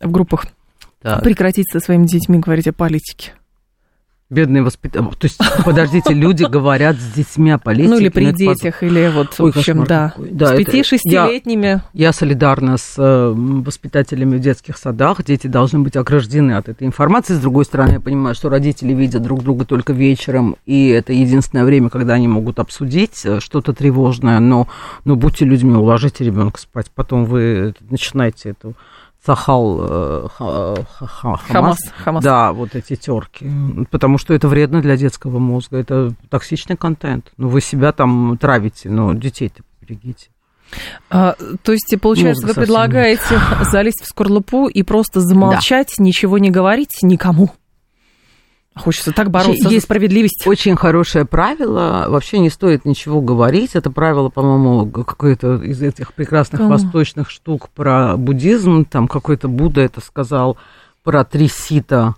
в 0.00 0.10
группах. 0.10 0.46
Прекратить 1.22 1.70
со 1.70 1.80
своими 1.80 2.06
детьми 2.06 2.38
говорить 2.38 2.68
о 2.68 2.72
политике. 2.72 3.32
Бедные 4.28 4.64
воспитатели. 4.64 5.08
То 5.10 5.24
есть, 5.26 5.40
подождите, 5.64 6.12
люди 6.12 6.42
говорят 6.42 6.96
с 6.96 7.12
детьми 7.12 7.52
о 7.52 7.58
политике. 7.58 7.90
Ну, 7.90 8.00
или 8.00 8.08
при 8.08 8.32
детях, 8.32 8.82
или 8.82 9.08
вот, 9.14 9.36
Ой, 9.38 9.52
в 9.52 9.56
общем, 9.56 9.84
да. 9.84 10.14
да. 10.18 10.48
С 10.48 10.56
пяти-шестилетними. 10.56 11.66
Я, 11.66 11.82
я 11.92 12.12
солидарна 12.12 12.76
с 12.76 12.96
э, 12.98 13.32
воспитателями 13.36 14.38
в 14.38 14.40
детских 14.40 14.78
садах. 14.78 15.22
Дети 15.22 15.46
должны 15.46 15.78
быть 15.78 15.94
ограждены 15.94 16.52
от 16.52 16.68
этой 16.68 16.88
информации. 16.88 17.34
С 17.34 17.38
другой 17.38 17.66
стороны, 17.66 17.92
я 17.92 18.00
понимаю, 18.00 18.34
что 18.34 18.48
родители 18.48 18.92
видят 18.92 19.22
друг 19.22 19.44
друга 19.44 19.64
только 19.64 19.92
вечером, 19.92 20.56
и 20.66 20.88
это 20.88 21.12
единственное 21.12 21.64
время, 21.64 21.88
когда 21.88 22.14
они 22.14 22.26
могут 22.26 22.58
обсудить 22.58 23.24
э, 23.24 23.38
что-то 23.38 23.74
тревожное. 23.74 24.40
Но, 24.40 24.66
но 25.04 25.14
будьте 25.14 25.44
людьми, 25.44 25.74
уложите 25.74 26.24
ребенка 26.24 26.60
спать. 26.60 26.90
Потом 26.92 27.26
вы 27.26 27.74
начинаете 27.90 28.50
эту 28.50 28.74
Сахал 29.26 29.78
э, 29.80 30.28
Хамас, 30.38 31.40
Хамас, 31.48 31.78
Хамас. 32.04 32.24
Да, 32.24 32.52
вот 32.52 32.76
эти 32.76 32.94
терки. 32.94 33.50
Потому 33.90 34.18
что 34.18 34.32
это 34.34 34.46
вредно 34.46 34.80
для 34.80 34.96
детского 34.96 35.40
мозга. 35.40 35.78
Это 35.78 36.14
токсичный 36.30 36.76
контент. 36.76 37.32
Ну, 37.36 37.48
вы 37.48 37.60
себя 37.60 37.90
там 37.90 38.38
травите, 38.38 38.88
но 38.88 39.12
детей-то 39.14 39.62
берегите. 39.80 40.28
А, 41.10 41.34
то 41.62 41.72
есть, 41.72 41.94
получается, 42.00 42.46
Мозга 42.46 42.58
вы 42.58 42.62
предлагаете 42.64 43.22
нет. 43.30 43.68
залезть 43.70 44.02
в 44.02 44.06
скорлупу 44.06 44.68
и 44.68 44.82
просто 44.82 45.20
замолчать, 45.20 45.94
да. 45.98 46.04
ничего 46.04 46.38
не 46.38 46.50
говорить 46.50 46.98
никому? 47.02 47.50
Хочется 48.76 49.12
так 49.12 49.30
бороться 49.30 49.68
Есть 49.68 49.70
за 49.70 49.80
справедливость. 49.80 50.46
Очень 50.46 50.76
хорошее 50.76 51.24
правило. 51.24 52.06
Вообще 52.08 52.38
не 52.38 52.50
стоит 52.50 52.84
ничего 52.84 53.20
говорить. 53.20 53.74
Это 53.74 53.90
правило, 53.90 54.28
по-моему, 54.28 54.86
какое-то 54.86 55.56
из 55.62 55.82
этих 55.82 56.12
прекрасных 56.12 56.60
Кому? 56.60 56.70
восточных 56.70 57.30
штук 57.30 57.70
про 57.70 58.16
буддизм. 58.16 58.84
Там 58.84 59.08
какой-то 59.08 59.48
Будда 59.48 59.80
это 59.80 60.00
сказал 60.00 60.58
про 61.02 61.24
три 61.24 61.48
сита, 61.48 62.14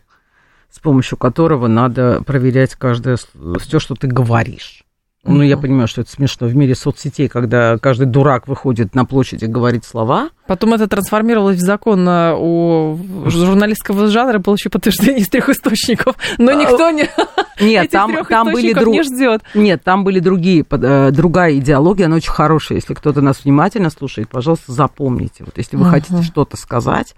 с 0.70 0.80
помощью 0.80 1.16
которого 1.16 1.68
надо 1.68 2.22
проверять 2.24 2.74
каждое 2.74 3.16
все, 3.16 3.78
что 3.78 3.94
ты 3.94 4.08
говоришь. 4.08 4.84
Ну, 5.28 5.42
я 5.42 5.56
понимаю, 5.56 5.88
что 5.88 6.00
это 6.00 6.10
смешно 6.10 6.46
в 6.46 6.56
мире 6.56 6.74
соцсетей, 6.74 7.28
когда 7.28 7.78
каждый 7.78 8.06
дурак 8.06 8.48
выходит 8.48 8.94
на 8.94 9.04
площадь 9.04 9.42
и 9.42 9.46
говорит 9.46 9.84
слова. 9.84 10.30
Потом 10.46 10.74
это 10.74 10.88
трансформировалось 10.88 11.58
в 11.58 11.60
закон 11.60 12.06
о 12.08 12.98
журналистского 13.26 14.08
жанра, 14.08 14.38
еще 14.38 14.70
подтверждение 14.70 15.20
из 15.20 15.28
трех 15.28 15.48
источников. 15.48 16.16
Но 16.38 16.52
никто 16.52 16.90
не... 16.90 17.08
Нет, 17.60 17.90
там, 17.90 18.24
там 18.24 18.52
были 18.52 18.72
друг... 18.72 18.94
не 18.94 19.02
ждет. 19.02 19.42
Нет, 19.54 19.82
там 19.82 20.04
были 20.04 20.20
другие, 20.20 20.64
э, 20.70 21.10
другая 21.10 21.58
идеология, 21.58 22.06
она 22.06 22.16
очень 22.16 22.30
хорошая. 22.30 22.78
Если 22.78 22.94
кто-то 22.94 23.20
нас 23.20 23.44
внимательно 23.44 23.90
слушает, 23.90 24.28
пожалуйста, 24.28 24.72
запомните. 24.72 25.44
Вот 25.44 25.58
если 25.58 25.76
вы 25.76 25.86
uh-huh. 25.86 25.90
хотите 25.90 26.22
что-то 26.22 26.56
сказать, 26.56 27.14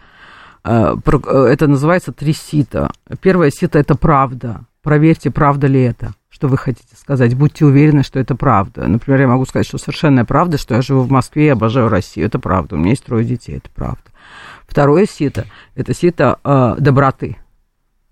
э, 0.65 0.97
э, 0.97 1.47
это 1.47 1.67
называется 1.67 2.13
три 2.13 2.33
сита. 2.33 2.91
Первое 3.21 3.51
сито– 3.51 3.79
это 3.81 3.95
правда. 3.95 4.63
Проверьте, 4.83 5.31
правда 5.31 5.67
ли 5.67 5.83
это 5.83 6.15
что 6.31 6.49
вы 6.49 6.57
хотите 6.57 6.97
сказать. 6.97 7.35
Будьте 7.35 7.67
уверены, 7.67 8.03
что 8.03 8.19
это 8.19 8.35
правда. 8.35 8.87
Например, 8.87 9.21
я 9.21 9.29
могу 9.29 9.45
сказать, 9.45 9.67
что 9.67 9.79
совершенная 9.79 10.25
правда, 10.25 10.57
что 10.57 10.75
я 10.75 10.83
живу 10.83 11.03
в 11.03 11.11
Москве 11.11 11.47
и 11.47 11.51
обожаю 11.51 11.89
Россию. 11.89 12.27
Это 12.27 12.39
правда. 12.39 12.77
У 12.77 12.79
меня 12.79 12.91
есть 12.91 13.05
трое 13.05 13.25
детей. 13.25 13.57
Это 13.57 13.69
правда. 13.75 14.03
Второе 14.67 15.07
сито– 15.07 15.47
это 15.75 15.93
сито 15.93 16.39
э, 16.45 16.77
доброты. 16.79 17.37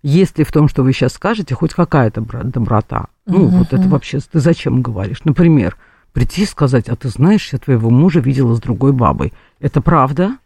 Есть 0.03 0.39
ли 0.39 0.45
в 0.45 0.51
том, 0.51 0.69
что 0.69 0.83
вы 0.83 0.93
сейчас 0.93 1.13
скажете, 1.13 1.55
хоть 1.55 1.73
какая-то 1.73 2.21
доброта? 2.21 3.07
Ну, 3.27 3.47
uh-huh. 3.47 3.59
вот 3.59 3.73
это 3.73 3.89
вообще 3.89 4.19
ты 4.21 4.41
зачем 4.41 4.83
говоришь? 4.83 5.25
Например, 5.25 5.77
прийти 6.13 6.43
и 6.43 6.47
сказать, 6.47 6.89
а 6.89 6.97
ты 6.97 7.09
знаешь, 7.09 7.53
я 7.53 7.59
твоего 7.59 7.91
мужа 7.91 8.19
видела 8.19 8.55
с 8.55 8.61
другой 8.61 8.93
бабой. 8.93 9.33
Это 9.61 9.81
правда, 9.81 10.39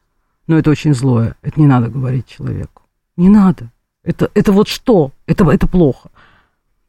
но 0.46 0.58
это 0.58 0.70
очень 0.70 0.94
злое. 0.94 1.36
Это 1.42 1.58
не 1.60 1.66
надо 1.66 1.88
говорить 1.88 2.26
человеку. 2.26 2.82
Не 3.16 3.28
надо. 3.28 3.70
Это, 4.04 4.30
это 4.34 4.52
вот 4.52 4.68
что? 4.68 5.12
Это, 5.26 5.50
это 5.50 5.66
плохо. 5.66 6.10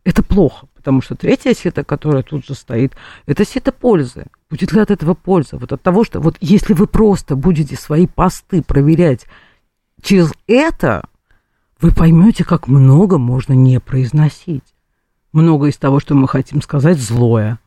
Это 0.03 0.23
плохо. 0.23 0.67
Потому 0.83 1.01
что 1.01 1.15
третья 1.15 1.53
сета, 1.53 1.85
которая 1.85 2.23
тут 2.23 2.45
же 2.45 2.55
стоит, 2.55 2.91
это 3.25 3.45
сета 3.45 3.71
пользы. 3.71 4.25
Будет 4.49 4.73
ли 4.73 4.81
от 4.81 4.91
этого 4.91 5.13
польза? 5.13 5.55
Вот 5.55 5.71
от 5.71 5.81
того, 5.81 6.03
что 6.03 6.19
вот 6.19 6.35
если 6.41 6.73
вы 6.73 6.87
просто 6.87 7.37
будете 7.37 7.77
свои 7.77 8.05
посты 8.05 8.61
проверять 8.61 9.25
через 10.01 10.33
это, 10.45 11.07
вы 11.79 11.91
поймете, 11.91 12.43
как 12.43 12.67
много 12.67 13.17
можно 13.17 13.53
не 13.53 13.79
произносить. 13.79 14.75
Много 15.31 15.67
из 15.67 15.77
того, 15.77 16.01
что 16.01 16.15
мы 16.15 16.27
хотим 16.27 16.61
сказать, 16.61 16.99
злое, 16.99 17.59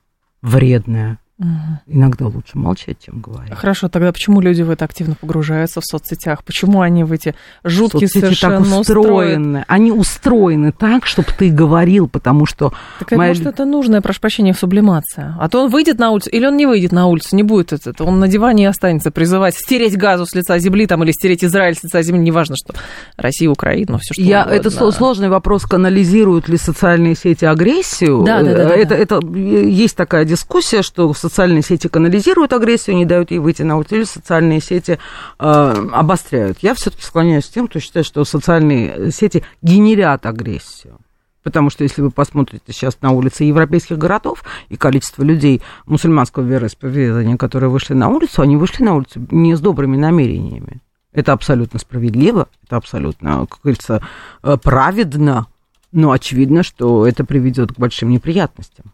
вредное. 0.42 1.18
Угу. 1.38 1.48
Иногда 1.88 2.26
лучше 2.28 2.56
молчать, 2.56 2.96
чем 3.04 3.20
говорить. 3.20 3.52
Хорошо, 3.52 3.90
тогда 3.90 4.10
почему 4.10 4.40
люди 4.40 4.62
в 4.62 4.70
это 4.70 4.86
активно 4.86 5.16
погружаются 5.16 5.82
в 5.82 5.84
соцсетях? 5.84 6.42
Почему 6.42 6.80
они 6.80 7.04
в 7.04 7.12
эти 7.12 7.34
жуткие 7.62 8.08
Соцсети 8.08 8.24
совершенно 8.24 8.64
так 8.64 8.80
устроены? 8.80 9.64
Они 9.68 9.92
устроены 9.92 10.72
так, 10.72 11.04
чтобы 11.04 11.28
ты 11.36 11.50
говорил, 11.50 12.08
потому 12.08 12.46
что... 12.46 12.72
Так 13.00 13.12
моя... 13.12 13.30
может, 13.30 13.46
это 13.46 13.66
нужная, 13.66 14.00
прошу 14.00 14.20
прощения, 14.20 14.54
сублимация. 14.54 15.36
А 15.38 15.50
то 15.50 15.62
он 15.64 15.70
выйдет 15.70 15.98
на 15.98 16.10
улицу, 16.10 16.30
или 16.30 16.46
он 16.46 16.56
не 16.56 16.64
выйдет 16.64 16.92
на 16.92 17.06
улицу, 17.06 17.36
не 17.36 17.42
будет 17.42 17.74
это. 17.74 17.92
Он 18.02 18.18
на 18.18 18.28
диване 18.28 18.64
и 18.64 18.66
останется 18.66 19.10
призывать 19.10 19.54
стереть 19.54 19.96
газу 19.98 20.24
с 20.24 20.34
лица 20.34 20.58
земли 20.58 20.86
там, 20.86 21.04
или 21.04 21.12
стереть 21.12 21.44
Израиль 21.44 21.74
с 21.74 21.84
лица 21.84 22.00
земли, 22.00 22.22
неважно, 22.22 22.56
что 22.56 22.74
Россия, 23.18 23.50
Украина, 23.50 23.98
все 23.98 24.14
что 24.14 24.22
Я, 24.22 24.40
угодно. 24.40 24.56
Это 24.56 24.92
сложный 24.92 25.28
вопрос, 25.28 25.64
канализируют 25.64 26.48
ли 26.48 26.56
социальные 26.56 27.14
сети 27.14 27.44
агрессию. 27.44 28.22
Да, 28.24 28.40
да, 28.40 28.54
да. 28.54 28.68
да, 28.68 28.74
это, 28.74 28.88
да. 28.88 28.96
это, 28.96 29.20
есть 29.36 29.96
такая 29.96 30.24
дискуссия, 30.24 30.80
что 30.80 31.12
социальные 31.28 31.62
сети 31.62 31.88
канализируют 31.88 32.52
агрессию, 32.52 32.96
не 32.96 33.04
дают 33.04 33.30
ей 33.30 33.38
выйти 33.38 33.62
на 33.62 33.80
или 33.80 34.04
социальные 34.04 34.60
сети 34.60 34.98
э, 35.38 35.88
обостряют. 35.92 36.58
Я 36.60 36.74
все-таки 36.74 37.02
склоняюсь 37.02 37.46
к 37.46 37.52
тем, 37.52 37.68
кто 37.68 37.80
считает, 37.80 38.06
что 38.06 38.24
социальные 38.24 39.10
сети 39.10 39.44
генерят 39.62 40.26
агрессию. 40.26 40.98
Потому 41.42 41.70
что 41.70 41.84
если 41.84 42.02
вы 42.02 42.10
посмотрите 42.10 42.72
сейчас 42.72 43.00
на 43.02 43.12
улицы 43.12 43.44
европейских 43.44 43.98
городов 43.98 44.42
и 44.68 44.76
количество 44.76 45.22
людей 45.22 45.62
мусульманского 45.86 46.44
вероисповедания, 46.44 47.36
которые 47.36 47.70
вышли 47.70 47.94
на 47.94 48.08
улицу, 48.08 48.42
они 48.42 48.56
вышли 48.56 48.82
на 48.82 48.94
улицу 48.94 49.26
не 49.30 49.54
с 49.54 49.60
добрыми 49.60 49.96
намерениями. 49.96 50.80
Это 51.12 51.32
абсолютно 51.32 51.78
справедливо, 51.78 52.48
это 52.64 52.76
абсолютно, 52.76 53.46
как 53.46 53.60
говорится, 53.62 54.02
э, 54.42 54.56
праведно, 54.62 55.46
но 55.92 56.10
очевидно, 56.10 56.62
что 56.62 57.06
это 57.06 57.24
приведет 57.24 57.72
к 57.72 57.78
большим 57.78 58.10
неприятностям. 58.10 58.92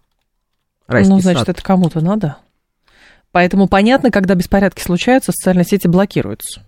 Райский 0.92 1.12
ну, 1.12 1.20
значит, 1.20 1.46
сад. 1.46 1.48
это 1.50 1.62
кому-то 1.62 2.00
надо. 2.00 2.36
Поэтому 3.32 3.66
понятно, 3.66 4.10
когда 4.10 4.34
беспорядки 4.34 4.82
случаются, 4.82 5.32
социальные 5.32 5.64
сети 5.64 5.88
блокируются. 5.88 6.62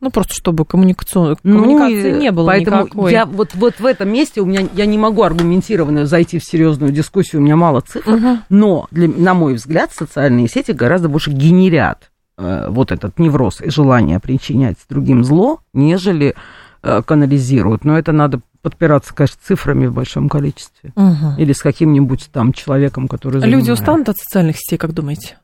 Ну, 0.00 0.10
просто 0.10 0.32
чтобы 0.32 0.64
коммуникацион... 0.64 1.36
ну, 1.42 1.58
коммуникации 1.58 2.18
не 2.18 2.32
было 2.32 2.46
поэтому 2.46 2.84
никакой. 2.84 3.12
Я 3.12 3.26
вот, 3.26 3.54
вот 3.54 3.78
в 3.78 3.84
этом 3.84 4.10
месте 4.10 4.40
у 4.40 4.46
меня 4.46 4.66
я 4.74 4.86
не 4.86 4.96
могу 4.96 5.22
аргументированно 5.22 6.06
зайти 6.06 6.38
в 6.38 6.44
серьезную 6.44 6.90
дискуссию, 6.90 7.42
у 7.42 7.44
меня 7.44 7.56
мало 7.56 7.82
цифр, 7.82 8.14
угу. 8.14 8.38
но, 8.48 8.86
для, 8.90 9.08
на 9.08 9.34
мой 9.34 9.54
взгляд, 9.54 9.92
социальные 9.92 10.48
сети 10.48 10.72
гораздо 10.72 11.10
больше 11.10 11.30
генерят 11.30 12.10
э, 12.38 12.68
вот 12.70 12.92
этот 12.92 13.18
невроз 13.18 13.60
и 13.60 13.68
желание 13.68 14.20
причинять 14.20 14.78
другим 14.88 15.22
зло, 15.22 15.60
нежели 15.74 16.34
э, 16.82 17.02
канализируют. 17.04 17.84
Но 17.84 17.98
это 17.98 18.12
надо 18.12 18.40
подпираться, 18.62 19.14
конечно, 19.14 19.38
цифрами 19.42 19.86
в 19.86 19.94
большом 19.94 20.28
количестве. 20.28 20.92
Угу. 20.96 21.38
Или 21.38 21.52
с 21.52 21.60
каким-нибудь 21.60 22.30
там 22.32 22.52
человеком, 22.52 23.08
который... 23.08 23.40
Занимает. 23.40 23.60
Люди 23.60 23.70
устанут 23.70 24.08
от 24.08 24.18
социальных 24.18 24.56
сетей, 24.58 24.76
как 24.76 24.92
думаете? 24.92 25.38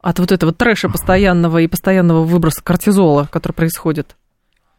От 0.00 0.18
вот 0.18 0.30
этого 0.30 0.52
трэша 0.52 0.88
постоянного 0.88 1.58
и 1.58 1.66
постоянного 1.66 2.24
выброса 2.24 2.62
кортизола, 2.62 3.28
который 3.30 3.52
происходит? 3.52 4.16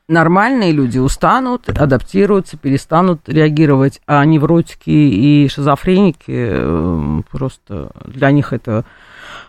Нормальные 0.07 0.71
люди 0.71 0.99
устанут, 0.99 1.67
адаптируются, 1.67 2.55
перестанут 2.55 3.28
реагировать, 3.28 3.99
а 4.07 4.23
невротики 4.23 4.89
и 4.89 5.49
шизофреники 5.49 6.23
э, 6.28 7.21
просто 7.30 7.91
для 8.05 8.32
них 8.32 8.53
это 8.53 8.86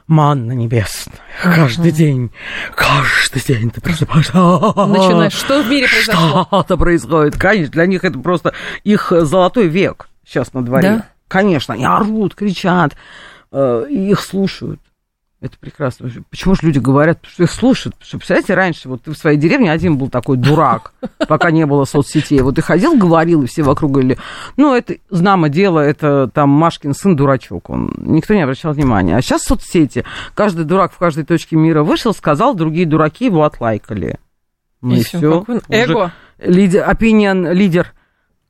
манна 0.08 0.52
небесная. 0.52 1.18
Каждый 1.42 1.92
день, 1.92 2.32
каждый 2.74 3.42
день 3.42 3.70
ты 3.70 3.80
просыпаешься. 3.80 4.32
Начинаешь, 4.32 5.34
что 5.34 5.62
в 5.62 5.68
мире 5.68 5.86
произошло? 5.86 6.46
Что-то 6.46 6.76
происходит. 6.76 7.38
Конечно, 7.38 7.72
для 7.72 7.86
них 7.86 8.04
это 8.04 8.18
просто 8.18 8.54
их 8.82 9.12
золотой 9.12 9.68
век 9.68 10.08
сейчас 10.26 10.52
на 10.54 10.64
дворе. 10.64 10.88
Да? 10.88 11.06
Конечно, 11.28 11.74
они 11.74 11.84
орут, 11.84 12.34
кричат, 12.34 12.96
э, 13.52 13.86
их 13.88 14.20
слушают. 14.20 14.80
Это 15.40 15.56
прекрасно. 15.56 16.10
Почему 16.30 16.56
же 16.56 16.62
люди 16.64 16.80
говорят, 16.80 17.20
что 17.22 17.44
их 17.44 17.52
слушают? 17.52 17.94
Потому 17.94 18.08
что, 18.08 18.18
представляете, 18.18 18.54
раньше 18.54 18.88
вот 18.88 19.02
ты 19.02 19.12
в 19.12 19.16
своей 19.16 19.38
деревне 19.38 19.70
один 19.70 19.96
был 19.96 20.08
такой 20.08 20.36
дурак, 20.36 20.92
пока 21.28 21.52
не 21.52 21.64
было 21.64 21.84
соцсетей. 21.84 22.40
Вот 22.40 22.56
ты 22.56 22.62
ходил, 22.62 22.96
говорил, 22.96 23.42
и 23.44 23.46
все 23.46 23.62
вокруг 23.62 23.92
говорили, 23.92 24.18
ну, 24.56 24.74
это 24.74 24.96
знамо 25.10 25.48
дело, 25.48 25.78
это 25.78 26.28
там 26.34 26.50
Машкин 26.50 26.92
сын 26.92 27.14
дурачок. 27.14 27.70
Он, 27.70 27.94
никто 27.98 28.34
не 28.34 28.42
обращал 28.42 28.72
внимания. 28.72 29.16
А 29.16 29.22
сейчас 29.22 29.42
соцсети. 29.42 30.04
Каждый 30.34 30.64
дурак 30.64 30.92
в 30.92 30.98
каждой 30.98 31.24
точке 31.24 31.54
мира 31.54 31.84
вышел, 31.84 32.12
сказал, 32.12 32.54
другие 32.54 32.86
дураки 32.86 33.26
его 33.26 33.44
отлайкали. 33.44 34.18
Ну 34.80 34.96
и, 34.96 35.00
и 35.00 35.02
все. 35.04 35.44
Эго. 35.68 36.12
Лидер, 36.38 36.84
opinion 36.88 37.52
лидер 37.52 37.92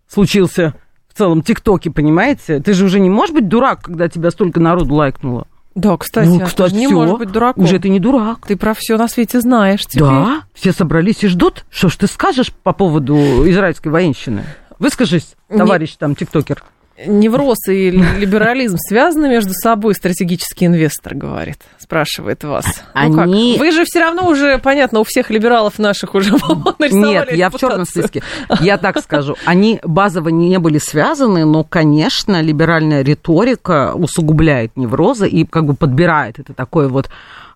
случился 0.09 0.75
в 1.07 1.19
целом 1.19 1.43
ТикТоке, 1.43 1.91
понимаете? 1.91 2.61
Ты 2.61 2.73
же 2.73 2.87
уже 2.87 2.99
не 2.99 3.11
можешь 3.11 3.35
быть 3.35 3.49
дурак, 3.49 3.83
когда 3.83 4.09
тебя 4.09 4.31
столько 4.31 4.59
народу 4.59 4.95
лайкнуло. 4.95 5.47
Да, 5.79 5.97
кстати, 5.97 6.27
ну, 6.27 6.41
кстати, 6.41 6.75
не 6.75 6.89
может 6.89 7.19
быть 7.19 7.31
дураком. 7.31 7.63
Уже 7.63 7.79
ты 7.79 7.89
не 7.89 8.01
дурак. 8.01 8.47
Ты 8.49 8.57
про 8.57 8.75
все 8.75 8.97
на 8.97 9.07
свете 9.07 9.41
знаешь 9.41 9.87
теперь. 9.87 10.09
Да, 10.09 10.43
все 10.53 10.73
собрались 10.73 11.23
и 11.23 11.29
ждут. 11.29 11.65
Что 11.71 11.89
ж 11.89 11.97
ты 11.97 12.07
скажешь 12.09 12.53
по 12.65 12.73
поводу 12.73 13.17
израильской 13.49 13.93
военщины? 13.93 14.45
Выскажись, 14.81 15.37
товарищ 15.49 15.93
не... 15.93 15.97
там, 15.99 16.17
тиктокер 16.17 16.65
невроз 17.07 17.59
и 17.69 17.91
либерализм 17.91 18.77
связаны 18.79 19.29
между 19.29 19.53
собой, 19.53 19.95
стратегический 19.95 20.67
инвестор 20.67 21.15
говорит, 21.15 21.59
спрашивает 21.79 22.45
вас. 22.45 22.83
Они... 22.93 23.15
Ну 23.15 23.53
как? 23.53 23.61
Вы 23.61 23.73
же 23.73 23.85
все 23.85 24.01
равно 24.01 24.29
уже, 24.29 24.59
понятно, 24.59 25.01
у 25.01 25.05
всех 25.05 25.31
либералов 25.31 25.79
наших 25.79 26.15
уже 26.15 26.33
Нет, 26.91 27.33
я 27.33 27.51
в 27.51 27.59
черном 27.59 27.85
списке. 27.85 28.23
Я 28.61 28.79
так 28.79 28.99
скажу. 28.99 29.37
Они 29.45 29.81
базово 29.85 30.29
не 30.29 30.59
были 30.59 30.79
связаны, 30.79 31.45
но, 31.45 31.65
конечно, 31.65 32.41
либеральная 32.41 33.03
риторика 33.03 33.93
усугубляет 33.95 34.77
неврозы 34.77 35.29
и 35.29 35.45
как 35.45 35.65
бы 35.67 35.75
подбирает 35.75 36.39
это 36.39 36.53
такое 36.53 36.89
вот 36.89 37.11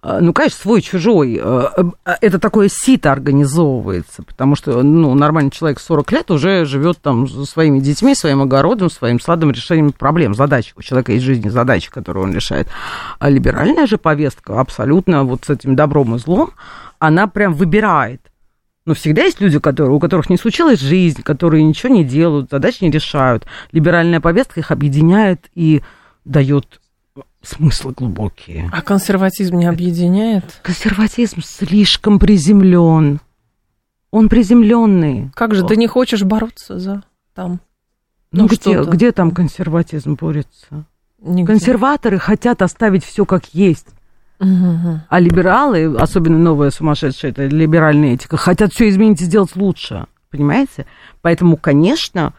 ну, 0.04 0.32
конечно, 0.32 0.58
свой-чужой, 0.58 1.40
э, 1.40 1.68
э, 1.76 2.14
это 2.20 2.40
такое 2.40 2.68
сито 2.68 3.12
организовывается, 3.12 4.24
потому 4.24 4.56
что, 4.56 4.82
ну, 4.82 5.14
нормальный 5.14 5.52
человек 5.52 5.78
40 5.78 6.10
лет 6.10 6.30
уже 6.32 6.64
живет 6.64 6.98
там 6.98 7.28
со 7.28 7.44
своими 7.44 7.78
детьми, 7.78 8.16
своим 8.16 8.42
огородом, 8.42 8.90
своим 8.90 9.20
садом, 9.20 9.52
решением 9.52 9.92
проблем, 9.92 10.34
задач. 10.34 10.72
У 10.76 10.82
человека 10.82 11.12
есть 11.12 11.24
жизни 11.24 11.48
задачи, 11.48 11.88
которые 11.88 12.24
он 12.24 12.32
решает. 12.32 12.66
А 13.20 13.30
либеральная 13.30 13.86
же 13.86 13.96
повестка 13.96 14.58
абсолютно 14.58 15.22
вот 15.22 15.44
с 15.44 15.50
этим 15.50 15.76
добром 15.76 16.16
и 16.16 16.18
злом, 16.18 16.50
она 16.98 17.28
прям 17.28 17.54
выбирает. 17.54 18.22
Но 18.84 18.94
всегда 18.94 19.22
есть 19.22 19.40
люди, 19.40 19.60
которые, 19.60 19.94
у 19.94 20.00
которых 20.00 20.28
не 20.28 20.36
случилась 20.36 20.80
жизнь, 20.80 21.22
которые 21.22 21.62
ничего 21.62 21.94
не 21.94 22.02
делают, 22.02 22.50
задач 22.50 22.80
не 22.80 22.90
решают. 22.90 23.46
Либеральная 23.70 24.20
повестка 24.20 24.58
их 24.58 24.72
объединяет 24.72 25.48
и 25.54 25.82
дает 26.24 26.80
смыслы 27.42 27.92
глубокие. 27.92 28.70
А 28.72 28.82
консерватизм 28.82 29.56
не 29.56 29.66
объединяет? 29.66 30.60
Консерватизм 30.62 31.42
слишком 31.42 32.18
приземлен. 32.18 33.20
Он 34.10 34.28
приземленный. 34.28 35.30
Как 35.34 35.54
же, 35.54 35.66
ты 35.66 35.76
не 35.76 35.86
хочешь 35.86 36.22
бороться 36.22 36.78
за 36.78 37.02
там? 37.34 37.60
Ну, 38.30 38.42
ну 38.42 38.46
где, 38.48 38.82
где 38.82 39.12
там 39.12 39.30
консерватизм 39.30 40.14
борется? 40.14 40.84
Нигде. 41.20 41.46
Консерваторы 41.52 42.18
хотят 42.18 42.62
оставить 42.62 43.04
все 43.04 43.24
как 43.24 43.46
есть. 43.54 43.88
Мгм. 44.38 45.02
А 45.08 45.20
либералы, 45.20 45.96
особенно 45.96 46.38
новая 46.38 46.70
сумасшедшая, 46.70 47.30
это 47.30 47.46
либеральная 47.46 48.14
этика, 48.14 48.36
хотят 48.36 48.72
все 48.72 48.88
изменить 48.88 49.20
и 49.20 49.24
сделать 49.24 49.54
лучше. 49.54 50.06
Понимаете? 50.30 50.86
Поэтому, 51.20 51.56
конечно, 51.56 52.32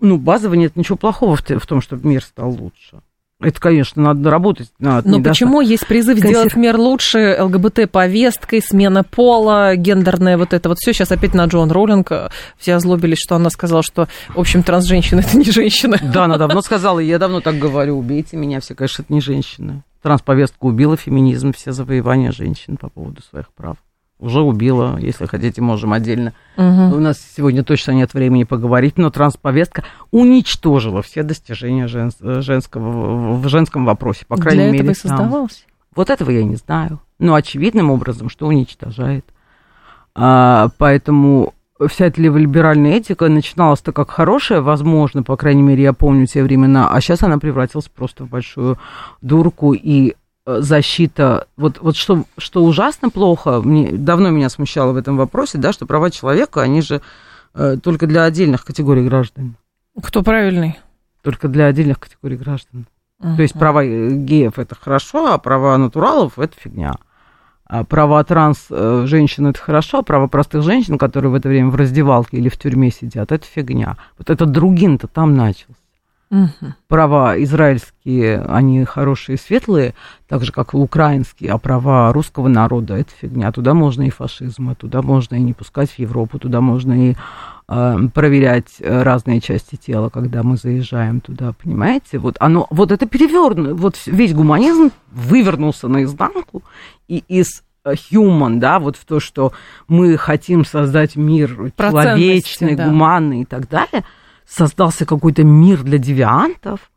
ну, 0.00 0.18
базово 0.18 0.54
нет 0.54 0.76
ничего 0.76 0.96
плохого 0.96 1.36
в 1.36 1.66
том, 1.66 1.80
чтобы 1.80 2.08
мир 2.08 2.22
стал 2.22 2.50
лучше. 2.50 3.00
Это, 3.40 3.60
конечно, 3.60 4.02
надо 4.02 4.30
работать 4.30 4.68
над 4.80 5.04
Но 5.04 5.22
почему 5.22 5.60
есть 5.60 5.86
призыв 5.86 6.18
Консер- 6.18 6.28
сделать 6.28 6.56
мир 6.56 6.76
лучше, 6.76 7.36
ЛГБТ-повесткой, 7.40 8.60
смена 8.60 9.04
пола, 9.04 9.76
гендерное 9.76 10.36
вот 10.36 10.52
это 10.52 10.68
вот 10.68 10.78
все. 10.78 10.92
Сейчас 10.92 11.12
опять 11.12 11.34
на 11.34 11.44
Джоан 11.44 11.70
Роулинг 11.70 12.10
э, 12.10 12.30
все 12.56 12.74
озлобились, 12.74 13.18
что 13.18 13.36
она 13.36 13.50
сказала, 13.50 13.84
что, 13.84 14.08
в 14.34 14.40
общем, 14.40 14.64
транс-женщина– 14.64 15.20
это 15.26 15.36
не 15.36 15.50
женщина. 15.50 15.98
Да, 16.12 16.24
она 16.24 16.36
давно 16.36 16.62
сказала, 16.62 16.98
я 16.98 17.18
давно 17.18 17.40
так 17.40 17.58
говорю, 17.58 17.96
убейте 17.96 18.36
меня, 18.36 18.60
все, 18.60 18.74
конечно, 18.74 19.02
это 19.02 19.12
не 19.12 19.20
женщины. 19.20 19.82
Трансповестка 20.02 20.56
убила 20.64 20.96
феминизм, 20.96 21.52
все 21.52 21.70
завоевания 21.70 22.32
женщин 22.32 22.76
по 22.76 22.88
поводу 22.88 23.22
своих 23.22 23.52
прав. 23.52 23.76
Уже 24.18 24.40
убила, 24.40 24.98
если 24.98 25.26
хотите, 25.26 25.62
можем 25.62 25.92
отдельно. 25.92 26.32
Мгм. 26.56 26.92
У 26.92 26.98
нас 26.98 27.18
сегодня 27.36 27.62
точно 27.62 27.92
нет 27.92 28.14
времени 28.14 28.42
поговорить, 28.42 28.98
но 28.98 29.10
трансповестка 29.10 29.84
уничтожила 30.10 31.02
все 31.02 31.22
достижения 31.22 31.86
жен- 31.86 32.10
женского, 32.20 33.36
в 33.36 33.48
женском 33.48 33.84
вопросе, 33.84 34.24
по 34.26 34.36
крайней 34.36 34.62
Для 34.64 34.72
мере. 34.72 34.84
этого 34.90 34.92
и 34.92 35.08
там. 35.08 35.18
создавалась. 35.18 35.66
Вот 35.94 36.10
этого 36.10 36.30
я 36.30 36.42
не 36.42 36.56
знаю. 36.56 37.00
Но 37.20 37.34
очевидным 37.34 37.90
образом, 37.90 38.28
что 38.28 38.46
уничтожает. 38.48 39.24
А, 40.16 40.68
поэтому 40.78 41.54
вся 41.86 42.06
эта 42.06 42.20
либеральная 42.20 42.94
этика 42.96 43.28
начиналась-то 43.28 43.92
как 43.92 44.10
хорошая, 44.10 44.60
возможно, 44.62 45.22
по 45.22 45.36
крайней 45.36 45.62
мере, 45.62 45.84
я 45.84 45.92
помню 45.92 46.26
те 46.26 46.42
времена, 46.42 46.88
а 46.92 47.00
сейчас 47.00 47.22
она 47.22 47.38
превратилась 47.38 47.88
просто 47.88 48.24
в 48.24 48.28
большую 48.28 48.78
дурку 49.22 49.74
и 49.74 50.14
защита, 50.60 51.46
вот, 51.56 51.78
вот 51.80 51.96
что, 51.96 52.24
что 52.38 52.64
ужасно 52.64 53.10
плохо, 53.10 53.60
мне, 53.60 53.92
давно 53.92 54.30
меня 54.30 54.48
смущало 54.48 54.92
в 54.92 54.96
этом 54.96 55.16
вопросе, 55.16 55.58
да, 55.58 55.72
что 55.72 55.86
права 55.86 56.10
человека, 56.10 56.62
они 56.62 56.80
же 56.80 57.02
э, 57.54 57.76
только 57.82 58.06
для 58.06 58.24
отдельных 58.24 58.64
категорий 58.64 59.04
граждан, 59.04 59.56
Кто 60.02 60.22
правильный? 60.22 60.78
только 61.22 61.48
для 61.48 61.66
отдельных 61.66 62.00
категорий 62.00 62.36
граждан. 62.36 62.86
То 63.20 63.42
есть 63.42 63.54
права 63.54 63.84
э, 63.84 64.10
геев 64.10 64.58
это 64.58 64.74
хорошо, 64.74 65.32
а 65.32 65.38
права 65.38 65.76
натуралов 65.76 66.38
это 66.38 66.54
фигня. 66.56 66.94
А 67.66 67.84
права 67.84 68.22
транс 68.24 68.66
э, 68.70 69.04
женщин 69.06 69.48
это 69.48 69.58
хорошо, 69.60 69.98
а 69.98 70.02
права 70.02 70.28
простых 70.28 70.62
женщин, 70.62 70.96
которые 70.96 71.30
в 71.30 71.34
это 71.34 71.48
время 71.48 71.68
в 71.70 71.74
раздевалке 71.74 72.38
или 72.38 72.48
в 72.48 72.56
тюрьме 72.56 72.90
сидят, 72.90 73.32
это 73.32 73.44
фигня. 73.44 73.96
Вот 74.16 74.30
этот 74.30 74.52
другин-то 74.52 75.08
там 75.08 75.36
начался. 75.36 75.74
Мгм. 76.30 76.74
Права 76.88 77.42
израильские, 77.42 78.42
они 78.42 78.84
хорошие 78.84 79.36
и 79.36 79.38
светлые, 79.38 79.94
так 80.28 80.44
же, 80.44 80.52
как 80.52 80.74
и 80.74 80.76
украинские, 80.76 81.52
а 81.52 81.58
права 81.58 82.12
русского 82.12 82.48
народа 82.48 82.96
это 82.96 83.10
фигня. 83.18 83.50
Туда 83.50 83.72
можно 83.72 84.02
и 84.02 84.10
фашизм, 84.10 84.68
а 84.68 84.74
туда 84.74 85.00
можно 85.00 85.36
и 85.36 85.40
не 85.40 85.54
пускать 85.54 85.90
в 85.90 85.98
Европу, 85.98 86.38
туда 86.38 86.60
можно 86.60 87.10
и 87.10 87.14
э, 87.68 87.96
проверять 88.12 88.76
э, 88.80 89.02
разные 89.02 89.40
части 89.40 89.76
тела, 89.76 90.10
когда 90.10 90.42
мы 90.42 90.58
заезжаем 90.58 91.20
туда, 91.20 91.54
понимаете? 91.62 92.18
Вот 92.18 92.36
оно, 92.40 92.66
вот 92.70 92.92
это 92.92 93.06
перевернуто, 93.06 93.74
вот 93.74 93.96
весь 94.04 94.34
гуманизм 94.34 94.90
вывернулся 95.10 95.88
наизнанку, 95.88 96.62
и 97.08 97.24
из 97.26 97.62
э, 97.84 97.94
human, 97.94 98.58
да, 98.58 98.80
вот 98.80 98.96
в 98.96 99.06
то, 99.06 99.18
что 99.18 99.52
мы 99.88 100.18
хотим 100.18 100.66
создать 100.66 101.16
мир 101.16 101.72
Про 101.74 101.88
человечный, 101.88 102.74
да. 102.74 102.86
гуманный 102.86 103.42
и 103.42 103.44
так 103.46 103.66
далее, 103.66 104.04
создался 104.48 105.04
какой-то 105.04 105.44
мир 105.44 105.82
для 105.82 105.98
девиантов, 105.98 106.90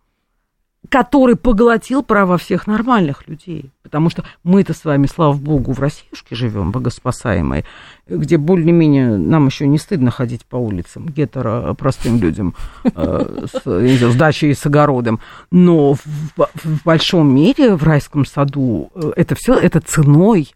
который 0.89 1.35
поглотил 1.35 2.01
права 2.01 2.37
всех 2.37 2.65
нормальных 2.65 3.27
людей. 3.27 3.71
Потому 3.83 4.09
что 4.09 4.23
мы-то 4.43 4.73
с 4.73 4.83
вами, 4.83 5.05
слава 5.05 5.33
богу, 5.33 5.73
в 5.73 5.79
Россиюшке 5.79 6.35
живем, 6.35 6.71
богоспасаемой, 6.71 7.65
где 8.07 8.37
более-менее 8.37 9.17
нам 9.17 9.45
еще 9.45 9.67
не 9.67 9.77
стыдно 9.77 10.11
ходить 10.11 10.45
по 10.45 10.55
улицам, 10.55 11.07
гетеро 11.07 11.73
простым 11.75 12.19
людям 12.19 12.55
э, 12.83 13.45
с, 13.51 13.61
знаю, 13.63 14.13
дачей 14.17 14.51
и 14.51 14.55
с 14.55 14.65
огородом. 14.65 15.19
Но 15.51 15.93
в, 15.93 16.05
в 16.35 16.83
большом 16.83 17.33
мире, 17.33 17.75
в 17.75 17.83
райском 17.83 18.25
саду, 18.25 18.91
э, 18.95 19.11
это 19.17 19.35
все 19.35 19.53
это 19.55 19.81
ценой 19.81 20.53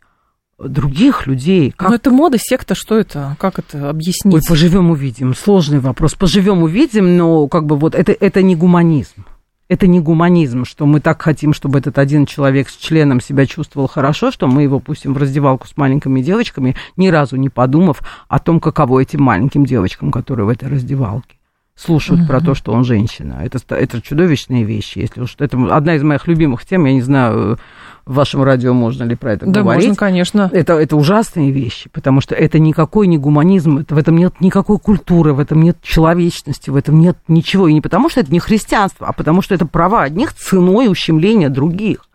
других 0.59 1.27
людей. 1.27 1.71
Как 1.71 1.89
Ну, 1.89 1.95
это 1.95 2.11
мода, 2.11 2.37
секта, 2.39 2.75
что 2.75 2.97
это? 2.97 3.35
Как 3.39 3.59
это 3.59 3.89
объяснить? 3.89 4.35
Ой, 4.35 4.41
поживем 4.47 4.89
увидим. 4.91 5.35
Сложный 5.35 5.79
вопрос. 5.79 6.13
Поживем 6.15 6.63
увидим, 6.63 7.17
но 7.17 7.47
как 7.47 7.65
бы 7.65 7.75
вот 7.75 7.95
это, 7.95 8.11
это 8.11 8.41
не 8.41 8.55
гуманизм. 8.55 9.25
Это 9.67 9.87
не 9.87 9.99
гуманизм, 9.99 10.63
что 10.63 10.85
мы 10.85 10.99
так 10.99 11.21
хотим, 11.21 11.51
чтобы 11.51 11.79
этот 11.79 11.97
один 11.97 12.27
человек 12.27 12.69
с 12.69 12.75
членом 12.75 13.19
себя 13.19 13.47
чувствовал 13.47 13.87
хорошо, 13.87 14.29
что 14.29 14.47
мы 14.47 14.61
его 14.61 14.79
пустим 14.79 15.15
в 15.15 15.17
раздевалку 15.17 15.67
с 15.67 15.75
маленькими 15.75 16.21
девочками, 16.21 16.75
ни 16.97 17.07
разу 17.07 17.35
не 17.35 17.49
подумав 17.49 18.01
о 18.27 18.37
том, 18.37 18.59
каково 18.59 18.99
этим 18.99 19.23
маленьким 19.23 19.65
девочкам, 19.65 20.11
которые 20.11 20.45
в 20.45 20.49
этой 20.49 20.69
раздевалке 20.69 21.37
слушают 21.75 22.25
про 22.27 22.39
то, 22.41 22.53
что 22.55 22.71
он 22.71 22.85
женщина. 22.85 23.41
Это, 23.43 23.59
это 23.75 24.01
чудовищные 24.01 24.63
вещи. 24.63 24.99
Если 24.99 25.21
уж 25.21 25.35
это 25.39 25.57
одна 25.75 25.95
из 25.95 26.03
моих 26.03 26.27
любимых 26.27 26.65
тем, 26.65 26.85
я 26.85 26.93
не 26.93 27.01
знаю, 27.01 27.59
в 28.05 28.13
вашем 28.13 28.43
радио 28.43 28.73
можно 28.73 29.03
ли 29.03 29.15
про 29.15 29.33
это 29.33 29.47
да, 29.47 29.61
говорить. 29.61 29.87
можно, 29.87 29.95
конечно. 29.95 30.49
Это, 30.53 30.73
это 30.73 30.95
ужасные 30.95 31.51
вещи, 31.51 31.89
потому 31.89 32.21
что 32.21 32.35
это 32.35 32.59
никакой 32.59 33.07
не 33.07 33.17
гуманизм, 33.17 33.79
это, 33.79 33.95
в 33.95 33.97
этом 33.97 34.17
нет 34.17 34.39
никакой 34.41 34.77
культуры, 34.77 35.33
в 35.33 35.39
этом 35.39 35.61
нет 35.63 35.81
человечности, 35.81 36.69
в 36.69 36.75
этом 36.75 36.99
нет 36.99 37.17
ничего. 37.27 37.67
И 37.67 37.73
не 37.73 37.81
потому, 37.81 38.09
что 38.09 38.19
это 38.19 38.31
не 38.31 38.39
христианство, 38.39 39.07
а 39.07 39.13
потому, 39.13 39.41
что 39.41 39.55
это 39.55 39.65
права 39.65 40.03
одних 40.03 40.33
ценой 40.33 40.87
ущемления 40.87 41.49
других. 41.49 42.07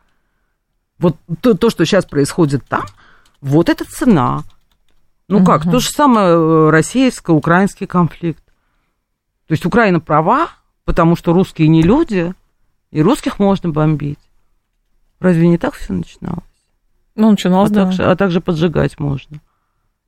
Вот 0.99 1.17
то, 1.41 1.55
то 1.55 1.71
что 1.71 1.85
сейчас 1.85 2.05
происходит 2.05 2.63
там, 2.69 2.85
вот 3.41 3.69
это 3.69 3.85
цена. 3.85 4.45
Ну 5.29 5.45
как, 5.45 5.65
то 5.65 5.79
же 5.79 5.89
самое 5.89 6.35
э, 6.35 6.71
российско-украинский 6.71 7.87
конфликт. 7.87 8.43
То 9.47 9.53
есть 9.53 9.65
Украина 9.65 9.99
права, 9.99 10.51
потому 10.85 11.17
что 11.17 11.33
русские 11.33 11.69
не 11.69 11.83
люди, 11.83 12.35
и 12.91 13.03
русских 13.03 13.39
можно 13.39 13.71
бомбить. 13.71 14.19
Разве 15.21 15.49
не 15.49 15.59
так 15.59 15.75
все 15.75 15.93
начиналось? 15.93 16.43
Ну, 17.15 17.31
начиналось, 17.31 17.71
а, 17.71 17.75
да. 17.75 17.85
также, 17.85 18.05
а 18.05 18.17
также 18.17 18.41
поджигать 18.41 18.99
можно. 18.99 19.41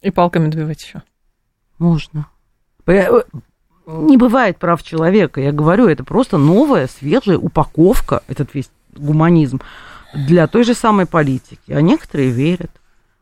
И 0.00 0.10
палками 0.10 0.48
добивать 0.48 0.82
еще. 0.82 1.02
Можно. 1.78 2.26
По- 2.84 3.24
Не 3.86 4.16
бывает 4.16 4.58
прав 4.58 4.82
человека. 4.82 5.40
Я 5.40 5.52
говорю, 5.52 5.86
это 5.88 6.04
просто 6.04 6.38
новая, 6.38 6.88
свежая 6.88 7.36
упаковка, 7.36 8.22
этот 8.26 8.54
весь 8.54 8.70
гуманизм, 8.96 9.60
для 10.14 10.46
той 10.46 10.64
же 10.64 10.74
самой 10.74 11.06
политики. 11.06 11.72
А 11.72 11.80
некоторые 11.82 12.30
верят. 12.30 12.70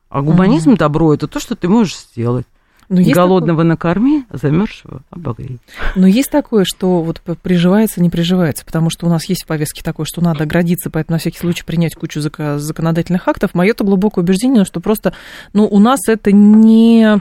А 0.08 0.22
гуманизм, 0.22 0.74
добро, 0.76 1.14
это 1.14 1.28
то, 1.28 1.40
что 1.40 1.54
ты 1.56 1.68
можешь 1.68 1.96
сделать. 1.96 2.46
Но 2.90 3.00
Голодного 3.02 3.62
накорми, 3.62 4.24
а 4.30 4.36
замерзшего 4.36 5.02
обогрей. 5.10 5.60
Но 5.94 6.08
есть 6.08 6.28
такое, 6.28 6.64
что 6.64 7.02
вот 7.02 7.22
приживается, 7.40 8.02
не 8.02 8.10
приживается, 8.10 8.64
потому 8.66 8.90
что 8.90 9.06
у 9.06 9.08
нас 9.08 9.26
есть 9.26 9.44
в 9.44 9.46
повестке 9.46 9.84
такое, 9.84 10.06
что 10.06 10.20
надо 10.20 10.42
оградиться, 10.42 10.90
поэтому 10.90 11.14
на 11.14 11.20
всякий 11.20 11.38
случай 11.38 11.62
принять 11.64 11.94
кучу 11.94 12.20
законодательных 12.20 13.28
актов. 13.28 13.54
Мое-то 13.54 13.84
глубокое 13.84 14.24
убеждение, 14.24 14.64
что 14.64 14.80
просто, 14.80 15.14
ну, 15.52 15.68
у 15.68 15.78
нас 15.78 16.00
это 16.08 16.32
не 16.32 17.20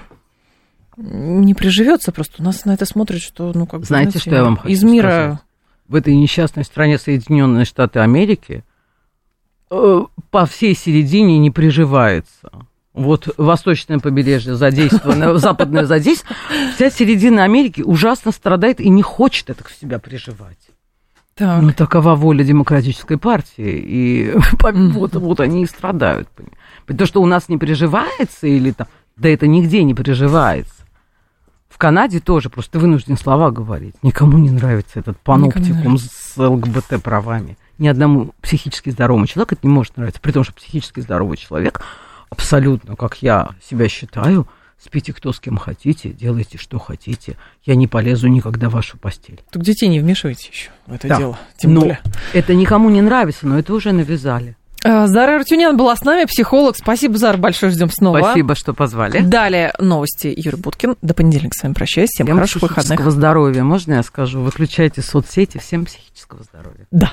не 0.98 1.54
приживется 1.54 2.12
просто. 2.12 2.42
У 2.42 2.44
нас 2.44 2.66
на 2.66 2.74
это 2.74 2.86
смотрят, 2.86 3.22
что, 3.22 3.52
ну, 3.54 3.68
как 3.68 3.82
бы, 3.82 3.86
Знаете, 3.86 4.18
что 4.18 4.32
я 4.32 4.44
вам 4.44 4.58
хочу 4.58 4.74
из 4.74 4.84
мира... 4.84 5.10
сказать? 5.10 5.40
В 5.88 5.96
этой 5.96 6.16
несчастной 6.16 6.66
стране 6.66 7.00
Соединенные 7.00 7.66
Штаты 7.66 8.00
Америки 8.00 8.64
э, 9.72 10.02
по 10.30 10.46
всей 10.46 10.76
середине 10.76 11.40
не 11.40 11.50
приживается. 11.50 12.52
Вот 13.00 13.34
восточное 13.38 14.00
побережье 14.00 14.56
задействовано, 14.56 15.38
западное 15.38 15.86
задействовано. 15.86 16.38
Вся 16.76 16.90
середина 16.90 17.46
Америки 17.46 17.82
ужасно 17.82 18.34
страдает 18.34 18.82
и 18.82 18.90
не 18.90 19.02
хочет 19.02 19.50
это 19.50 19.64
в 19.64 19.72
себя 19.72 20.00
приживать. 20.00 20.58
Так. 21.36 21.62
Ну, 21.62 21.72
такова 21.72 22.16
воля 22.16 22.44
демократической 22.44 23.18
партии. 23.18 23.82
И 23.88 24.34
вот, 24.62 25.16
вот 25.16 25.40
они 25.40 25.64
и 25.64 25.66
страдают. 25.66 26.28
То, 26.86 27.06
что 27.06 27.22
у 27.22 27.26
нас 27.26 27.48
не 27.48 27.58
приживается, 27.58 28.48
или 28.48 28.72
там, 28.72 28.88
да 29.16 29.30
это 29.30 29.48
нигде 29.48 29.84
не 29.84 29.94
приживается. 29.94 30.74
В 31.70 31.78
Канаде 31.78 32.20
тоже 32.20 32.50
просто 32.50 32.74
ты 32.74 32.80
вынужден 32.80 33.18
слова 33.18 33.50
говорить. 33.52 33.96
Никому 34.04 34.38
не 34.40 34.50
нравится 34.50 35.00
этот 35.00 35.18
паноптикум 35.22 35.98
с 35.98 36.36
ЛГБТ 36.36 37.02
правами. 37.02 37.58
Ни 37.78 37.88
одному 37.88 38.34
психически 38.42 38.90
здоровому 38.90 39.26
человеку 39.26 39.56
это 39.56 39.66
не 39.66 39.74
может 39.74 39.96
нравиться. 39.96 40.20
При 40.20 40.34
том, 40.34 40.44
что 40.44 40.52
психически 40.52 41.00
здоровый 41.00 41.38
человек 41.38 41.82
абсолютно, 42.30 42.96
как 42.96 43.18
я 43.22 43.50
себя 43.68 43.88
считаю, 43.90 44.48
спите 44.82 45.14
кто 45.14 45.34
с 45.34 45.40
кем 45.40 45.58
хотите, 45.58 46.10
делайте 46.10 46.58
что 46.58 46.80
хотите. 46.80 47.36
Я 47.66 47.76
не 47.76 47.88
полезу 47.88 48.28
никогда 48.28 48.70
в 48.70 48.74
вашу 48.74 48.98
постель. 48.98 49.42
Так 49.52 49.62
детей 49.64 49.88
не 49.90 50.00
вмешивайте 50.00 50.50
еще 50.52 50.70
в 50.88 50.94
это 50.94 51.08
Да. 51.08 51.18
дело. 51.18 51.40
Тем 51.58 51.74
Ну, 51.74 51.82
более. 51.82 52.00
Это 52.34 52.54
никому 52.54 52.90
не 52.90 53.02
нравится, 53.02 53.46
но 53.48 53.60
это 53.60 53.74
уже 53.74 53.92
навязали. 53.92 54.56
А, 54.86 55.08
Зара 55.08 55.36
Артюнян 55.36 55.76
была 55.76 55.94
с 55.98 56.02
нами, 56.06 56.24
психолог. 56.24 56.78
Спасибо, 56.78 57.18
Зара, 57.18 57.36
большое 57.36 57.70
ждем 57.74 57.90
снова. 57.92 58.20
Спасибо, 58.20 58.56
что 58.56 58.74
позвали. 58.74 59.20
Далее 59.20 59.74
новости 59.78 60.34
Юрий 60.34 60.56
Буткин. 60.58 60.96
До 61.02 61.14
понедельника 61.14 61.54
с 61.60 61.64
вами 61.64 61.74
прощаюсь. 61.74 62.10
Всем, 62.14 62.28
Всем 62.28 62.38
хороших 62.38 62.62
выходных. 62.62 62.84
психического 62.86 63.12
здоровья. 63.12 63.64
Можно 63.64 63.96
я 63.96 64.04
скажу? 64.04 64.40
Выключайте 64.40 65.02
соцсети. 65.02 65.58
Всем 65.58 65.84
психического 65.84 66.44
здоровья. 66.44 66.88
Да. 66.92 67.12